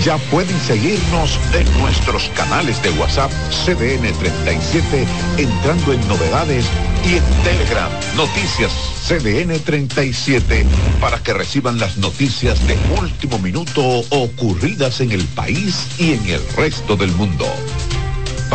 Ya 0.04 0.18
pueden 0.30 0.60
seguirnos 0.60 1.40
en 1.54 1.82
nuestros 1.82 2.30
canales 2.36 2.82
de 2.84 2.90
WhatsApp 2.92 3.32
CDN 3.66 4.12
37 4.20 5.06
entrando 5.38 5.94
en 5.94 6.08
novedades 6.08 6.66
y 7.06 7.16
en 7.16 7.24
Telegram 7.44 7.90
Noticias 8.18 8.72
CDN 9.08 9.60
37 9.60 10.66
para 11.00 11.20
que 11.20 11.34
reciban 11.34 11.80
las 11.80 11.98
noticias 11.98 12.60
de 12.68 12.76
último 13.00 13.38
minuto 13.38 13.82
ocurridas 14.10 15.00
en 15.00 15.12
el 15.12 15.24
país 15.26 15.88
y 16.00 16.14
en 16.14 16.26
el 16.26 16.42
resto 16.58 16.96
del 16.96 17.12
mundo. 17.12 17.46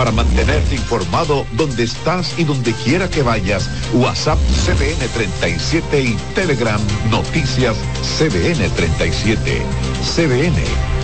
Para 0.01 0.13
mantenerte 0.13 0.77
informado 0.77 1.47
donde 1.53 1.83
estás 1.83 2.39
y 2.39 2.45
donde 2.45 2.73
quiera 2.73 3.11
que 3.11 3.23
vayas, 3.23 3.69
WhatsApp 3.93 4.39
CDN 4.39 5.07
37 5.13 6.01
y 6.01 6.17
Telegram 6.35 6.81
Noticias 7.11 7.77
CDN 8.01 8.71
37. 8.71 9.63
CDN, 10.03 10.57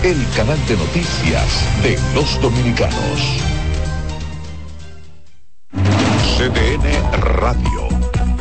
el 0.02 0.16
canal 0.34 0.58
de 0.66 0.78
noticias 0.78 1.44
de 1.82 1.98
los 2.14 2.40
dominicanos. 2.40 3.42
CDN 6.38 7.20
Radio. 7.20 7.88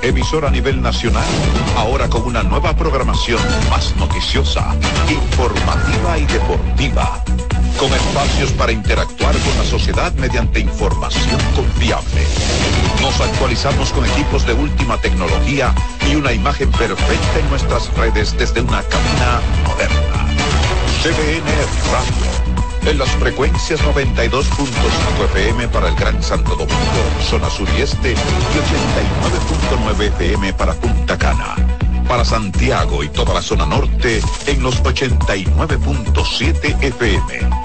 Emisora 0.03 0.47
a 0.47 0.51
nivel 0.51 0.81
nacional, 0.81 1.25
ahora 1.75 2.07
con 2.07 2.21
una 2.21 2.43
nueva 2.43 2.77
programación 2.77 3.41
más 3.69 3.93
noticiosa, 3.97 4.73
informativa 5.09 6.17
y 6.17 6.25
deportiva. 6.27 7.25
Con 7.79 7.93
espacios 7.93 8.51
para 8.53 8.71
interactuar 8.71 9.35
con 9.37 9.57
la 9.57 9.65
sociedad 9.65 10.11
mediante 10.13 10.59
información 10.59 11.39
confiable. 11.55 12.23
Nos 13.01 13.19
actualizamos 13.21 13.91
con 13.91 14.05
equipos 14.05 14.45
de 14.45 14.53
última 14.53 14.99
tecnología 14.99 15.73
y 16.09 16.15
una 16.15 16.33
imagen 16.33 16.71
perfecta 16.71 17.39
en 17.39 17.49
nuestras 17.49 17.93
redes 17.95 18.37
desde 18.37 18.61
una 18.61 18.81
cabina 18.83 19.41
moderna. 19.67 20.27
CBN 21.03 21.45
Radio 21.91 22.45
en 22.87 22.97
las 22.99 23.09
frecuencias 23.11 23.81
92.5 23.81 25.25
FM 25.31 25.67
para 25.69 25.89
el 25.89 25.95
Gran 25.95 26.21
Santo 26.21 26.51
Domingo, 26.51 26.75
zona 27.21 27.49
sur 27.49 27.67
y 27.77 27.81
este, 27.81 28.11
y 28.11 28.15
89.9 28.15 30.01
FM 30.15 30.53
para 30.53 30.73
Punta 30.73 31.17
Cana. 31.17 31.55
Para 32.07 32.23
Santiago 32.23 33.03
y 33.03 33.09
toda 33.09 33.33
la 33.33 33.41
zona 33.41 33.65
norte 33.65 34.21
en 34.45 34.61
los 34.61 34.83
89.7 34.83 36.83
FM. 36.83 37.64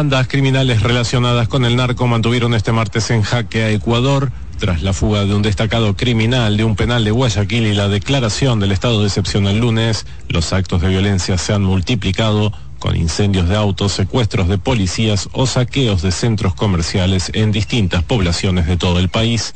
Bandas 0.00 0.28
criminales 0.28 0.82
relacionadas 0.82 1.46
con 1.46 1.66
el 1.66 1.76
narco 1.76 2.06
mantuvieron 2.06 2.54
este 2.54 2.72
martes 2.72 3.10
en 3.10 3.20
jaque 3.20 3.64
a 3.64 3.70
Ecuador 3.70 4.32
tras 4.58 4.80
la 4.80 4.94
fuga 4.94 5.26
de 5.26 5.34
un 5.34 5.42
destacado 5.42 5.94
criminal 5.94 6.56
de 6.56 6.64
un 6.64 6.74
penal 6.74 7.04
de 7.04 7.10
Guayaquil 7.10 7.66
y 7.66 7.74
la 7.74 7.88
declaración 7.88 8.60
del 8.60 8.72
estado 8.72 9.00
de 9.02 9.08
excepción 9.08 9.46
el 9.46 9.58
lunes, 9.58 10.06
los 10.30 10.54
actos 10.54 10.80
de 10.80 10.88
violencia 10.88 11.36
se 11.36 11.52
han 11.52 11.64
multiplicado 11.64 12.50
con 12.78 12.96
incendios 12.96 13.46
de 13.50 13.56
autos, 13.56 13.92
secuestros 13.92 14.48
de 14.48 14.56
policías 14.56 15.28
o 15.32 15.46
saqueos 15.46 16.00
de 16.00 16.12
centros 16.12 16.54
comerciales 16.54 17.30
en 17.34 17.52
distintas 17.52 18.02
poblaciones 18.02 18.66
de 18.66 18.78
todo 18.78 19.00
el 19.00 19.10
país. 19.10 19.52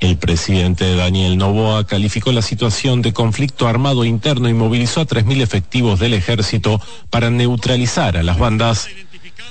El 0.00 0.16
presidente 0.16 0.94
Daniel 0.94 1.38
Novoa 1.38 1.84
calificó 1.84 2.30
la 2.30 2.42
situación 2.42 3.02
de 3.02 3.12
conflicto 3.12 3.66
armado 3.66 4.04
interno 4.04 4.48
y 4.48 4.54
movilizó 4.54 5.00
a 5.00 5.06
3.000 5.06 5.40
efectivos 5.40 5.98
del 5.98 6.14
ejército 6.14 6.80
para 7.10 7.30
neutralizar 7.30 8.16
a 8.16 8.22
las 8.22 8.38
bandas. 8.38 8.88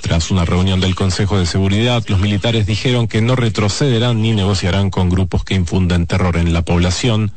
Tras 0.02 0.30
una 0.30 0.44
reunión 0.44 0.80
del 0.80 0.94
Consejo 0.94 1.38
de 1.38 1.46
Seguridad, 1.46 2.04
los 2.08 2.20
militares 2.20 2.66
dijeron 2.66 3.08
que 3.08 3.20
no 3.20 3.36
retrocederán 3.36 4.22
ni 4.22 4.32
negociarán 4.32 4.90
con 4.90 5.08
grupos 5.08 5.44
que 5.44 5.54
infunden 5.54 6.06
terror 6.06 6.36
en 6.36 6.52
la 6.52 6.62
población. 6.62 7.32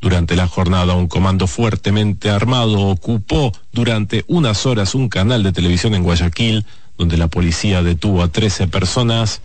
Durante 0.00 0.34
la 0.34 0.48
jornada, 0.48 0.94
un 0.94 1.06
comando 1.06 1.46
fuertemente 1.46 2.30
armado 2.30 2.80
ocupó 2.80 3.52
durante 3.70 4.24
unas 4.26 4.66
horas 4.66 4.94
un 4.94 5.08
canal 5.08 5.42
de 5.42 5.52
televisión 5.52 5.94
en 5.94 6.02
Guayaquil, 6.02 6.66
donde 6.98 7.16
la 7.16 7.28
policía 7.28 7.82
detuvo 7.82 8.22
a 8.22 8.28
13 8.28 8.66
personas. 8.68 9.40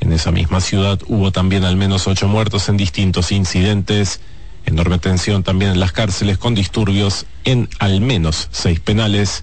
En 0.00 0.12
esa 0.12 0.30
misma 0.30 0.60
ciudad 0.60 1.00
hubo 1.08 1.32
también 1.32 1.64
al 1.64 1.76
menos 1.76 2.06
ocho 2.06 2.28
muertos 2.28 2.68
en 2.68 2.76
distintos 2.76 3.32
incidentes. 3.32 4.20
Enorme 4.66 4.98
tensión 4.98 5.42
también 5.42 5.72
en 5.72 5.80
las 5.80 5.92
cárceles 5.92 6.38
con 6.38 6.54
disturbios 6.54 7.26
en 7.44 7.68
al 7.78 8.00
menos 8.00 8.48
seis 8.52 8.78
penales. 8.78 9.42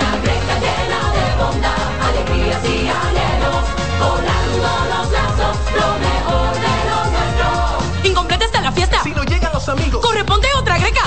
Está 8.45 8.61
la 8.61 8.71
fiesta. 8.71 9.01
Si 9.03 9.11
no 9.11 9.23
llegan 9.23 9.51
los 9.53 9.67
amigos, 9.69 10.01
Corresponde 10.01 10.47
otra 10.57 10.77
greca. 10.77 11.01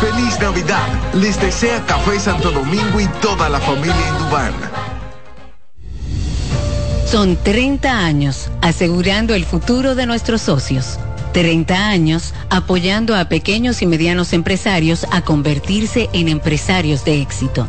Feliz 0.00 0.40
Navidad. 0.40 0.88
Les 1.14 1.40
desea 1.40 1.84
Café 1.86 2.18
Santo 2.18 2.50
Domingo 2.50 3.00
y 3.00 3.06
toda 3.20 3.48
la 3.48 3.60
familia 3.60 4.08
Indubán. 4.08 4.52
Son 7.06 7.36
30 7.36 7.90
años 7.90 8.50
asegurando 8.62 9.34
el 9.34 9.44
futuro 9.44 9.94
de 9.94 10.06
nuestros 10.06 10.42
socios. 10.42 10.98
30 11.32 11.88
años 11.88 12.34
apoyando 12.48 13.14
a 13.14 13.26
pequeños 13.26 13.82
y 13.82 13.86
medianos 13.86 14.32
empresarios 14.32 15.06
a 15.10 15.22
convertirse 15.22 16.08
en 16.12 16.28
empresarios 16.28 17.04
de 17.04 17.20
éxito. 17.20 17.68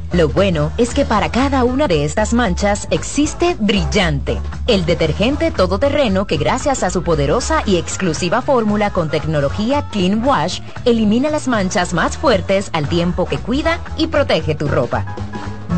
Lo 0.13 0.27
bueno 0.27 0.73
es 0.77 0.93
que 0.93 1.05
para 1.05 1.31
cada 1.31 1.63
una 1.63 1.87
de 1.87 2.03
estas 2.03 2.33
manchas 2.33 2.85
existe 2.91 3.55
Brillante, 3.59 4.41
el 4.67 4.85
detergente 4.85 5.51
todoterreno 5.51 6.27
que 6.27 6.35
gracias 6.35 6.83
a 6.83 6.89
su 6.89 7.01
poderosa 7.01 7.63
y 7.65 7.77
exclusiva 7.77 8.41
fórmula 8.41 8.91
con 8.91 9.09
tecnología 9.09 9.87
Clean 9.89 10.21
Wash 10.25 10.59
elimina 10.83 11.29
las 11.29 11.47
manchas 11.47 11.93
más 11.93 12.17
fuertes 12.17 12.69
al 12.73 12.89
tiempo 12.89 13.25
que 13.25 13.37
cuida 13.37 13.79
y 13.95 14.07
protege 14.07 14.53
tu 14.53 14.67
ropa. 14.67 15.05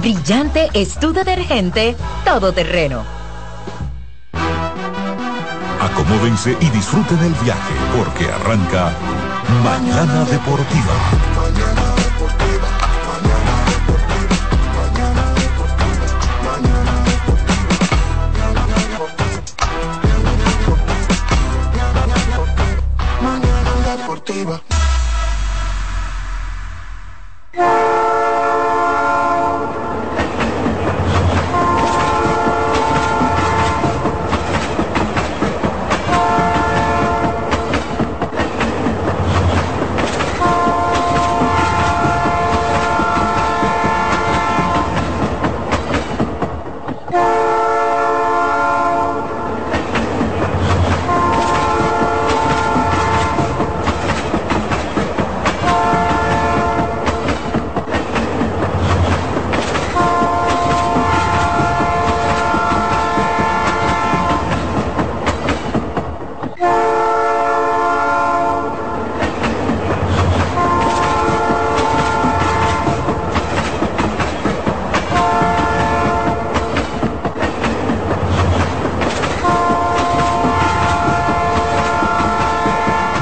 Brillante 0.02 0.70
es 0.74 0.98
tu 0.98 1.14
detergente 1.14 1.96
todoterreno. 2.26 3.04
Acomódense 5.80 6.58
y 6.60 6.70
disfruten 6.72 7.20
el 7.20 7.34
viaje 7.44 7.74
porque 7.96 8.26
arranca 8.26 8.94
Mañana 9.64 10.26
Deportiva. 10.26 11.93
Deportiva. 24.24 24.62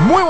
Muy 0.07 0.23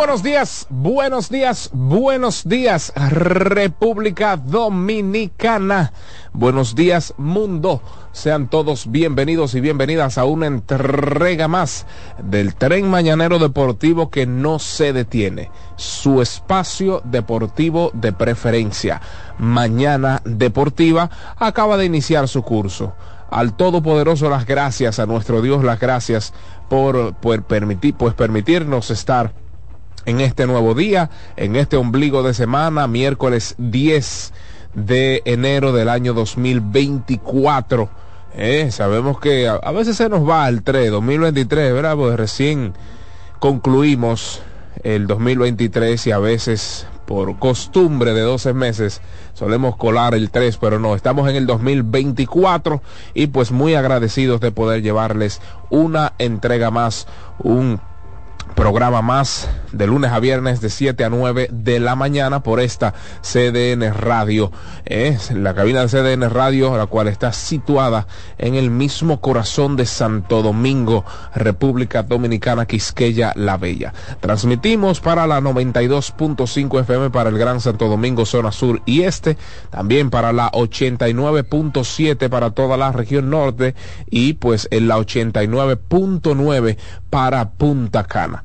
buenos 0.71 1.29
días, 1.29 1.69
buenos 1.73 2.47
días, 2.47 2.93
República 2.95 4.37
Dominicana. 4.37 5.91
Buenos 6.33 6.75
días, 6.75 7.13
mundo. 7.17 7.81
Sean 8.13 8.49
todos 8.49 8.89
bienvenidos 8.89 9.53
y 9.53 9.61
bienvenidas 9.61 10.17
a 10.17 10.25
una 10.25 10.47
entrega 10.47 11.47
más 11.47 11.85
del 12.23 12.55
tren 12.55 12.89
mañanero 12.89 13.37
deportivo 13.37 14.09
que 14.09 14.25
no 14.25 14.59
se 14.59 14.93
detiene. 14.93 15.51
Su 15.75 16.21
espacio 16.21 17.01
deportivo 17.03 17.91
de 17.93 18.13
preferencia. 18.13 19.01
Mañana 19.37 20.21
Deportiva 20.23 21.09
acaba 21.37 21.77
de 21.77 21.85
iniciar 21.85 22.27
su 22.27 22.43
curso. 22.43 22.93
Al 23.29 23.55
Todopoderoso 23.55 24.29
las 24.29 24.45
gracias, 24.45 24.99
a 24.99 25.05
nuestro 25.05 25.41
Dios 25.41 25.63
las 25.63 25.79
gracias 25.79 26.33
por, 26.69 27.13
por 27.15 27.43
permitir, 27.43 27.95
pues 27.95 28.13
permitirnos 28.13 28.89
estar 28.89 29.40
en 30.05 30.21
este 30.21 30.47
nuevo 30.47 30.73
día, 30.73 31.09
en 31.35 31.55
este 31.55 31.77
ombligo 31.77 32.23
de 32.23 32.33
semana, 32.33 32.87
miércoles 32.87 33.55
10 33.57 34.33
de 34.73 35.21
enero 35.25 35.73
del 35.73 35.89
año 35.89 36.13
2024. 36.13 37.89
Eh, 38.35 38.69
sabemos 38.71 39.19
que 39.19 39.47
a, 39.47 39.55
a 39.55 39.71
veces 39.71 39.97
se 39.97 40.09
nos 40.09 40.27
va 40.27 40.47
el 40.47 40.63
3, 40.63 40.91
2023, 40.91 41.73
¿verdad? 41.73 41.95
Pues 41.95 42.17
recién 42.17 42.73
concluimos 43.39 44.41
el 44.83 45.07
2023 45.07 46.07
y 46.07 46.11
a 46.11 46.19
veces 46.19 46.87
por 47.05 47.37
costumbre 47.39 48.13
de 48.13 48.21
12 48.21 48.53
meses 48.53 49.01
solemos 49.33 49.75
colar 49.75 50.15
el 50.15 50.29
3, 50.29 50.57
pero 50.57 50.79
no, 50.79 50.95
estamos 50.95 51.29
en 51.29 51.35
el 51.35 51.45
2024 51.45 52.81
y 53.13 53.27
pues 53.27 53.51
muy 53.51 53.75
agradecidos 53.75 54.39
de 54.39 54.51
poder 54.51 54.81
llevarles 54.81 55.41
una 55.69 56.13
entrega 56.19 56.71
más, 56.71 57.07
un 57.39 57.81
programa 58.55 59.01
más 59.01 59.49
de 59.71 59.87
lunes 59.87 60.11
a 60.11 60.19
viernes 60.19 60.61
de 60.61 60.69
7 60.69 61.03
a 61.03 61.09
9 61.09 61.49
de 61.51 61.79
la 61.79 61.95
mañana 61.95 62.43
por 62.43 62.59
esta 62.59 62.93
CDN 63.21 63.93
Radio. 63.93 64.51
Es 64.85 65.31
la 65.31 65.53
cabina 65.53 65.85
de 65.85 65.87
CDN 65.87 66.29
Radio, 66.29 66.77
la 66.77 66.85
cual 66.85 67.07
está 67.07 67.31
situada 67.33 68.07
en 68.37 68.55
el 68.55 68.69
mismo 68.69 69.21
corazón 69.21 69.77
de 69.77 69.85
Santo 69.85 70.41
Domingo, 70.41 71.05
República 71.33 72.03
Dominicana, 72.03 72.65
Quisqueya, 72.65 73.33
La 73.35 73.57
Bella. 73.57 73.93
Transmitimos 74.19 74.99
para 74.99 75.27
la 75.27 75.39
92.5 75.39 76.81
FM 76.81 77.09
para 77.09 77.29
el 77.29 77.37
Gran 77.37 77.61
Santo 77.61 77.87
Domingo, 77.87 78.25
zona 78.25 78.51
sur 78.51 78.81
y 78.85 79.03
este, 79.03 79.37
también 79.69 80.09
para 80.09 80.33
la 80.33 80.51
89.7 80.51 82.29
para 82.29 82.51
toda 82.51 82.77
la 82.77 82.91
región 82.91 83.29
norte 83.29 83.75
y 84.09 84.33
pues 84.33 84.67
en 84.71 84.87
la 84.87 84.97
89.9 84.97 86.77
para 87.09 87.51
Punta 87.51 88.03
Cana. 88.03 88.40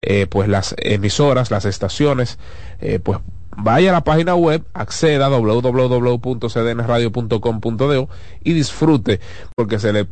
Eh, 0.00 0.26
pues 0.26 0.48
las 0.48 0.74
emisoras, 0.78 1.50
las 1.50 1.66
estaciones, 1.66 2.38
eh, 2.80 2.98
pues 2.98 3.18
vaya 3.54 3.90
a 3.90 3.92
la 3.92 4.04
página 4.04 4.34
web, 4.34 4.64
acceda 4.72 5.26
a 5.26 5.28
www.cdnradio.com.do 5.28 8.08
y 8.42 8.54
disfrute 8.54 9.20
porque 9.54 9.78
se 9.78 9.92
le 9.92 10.06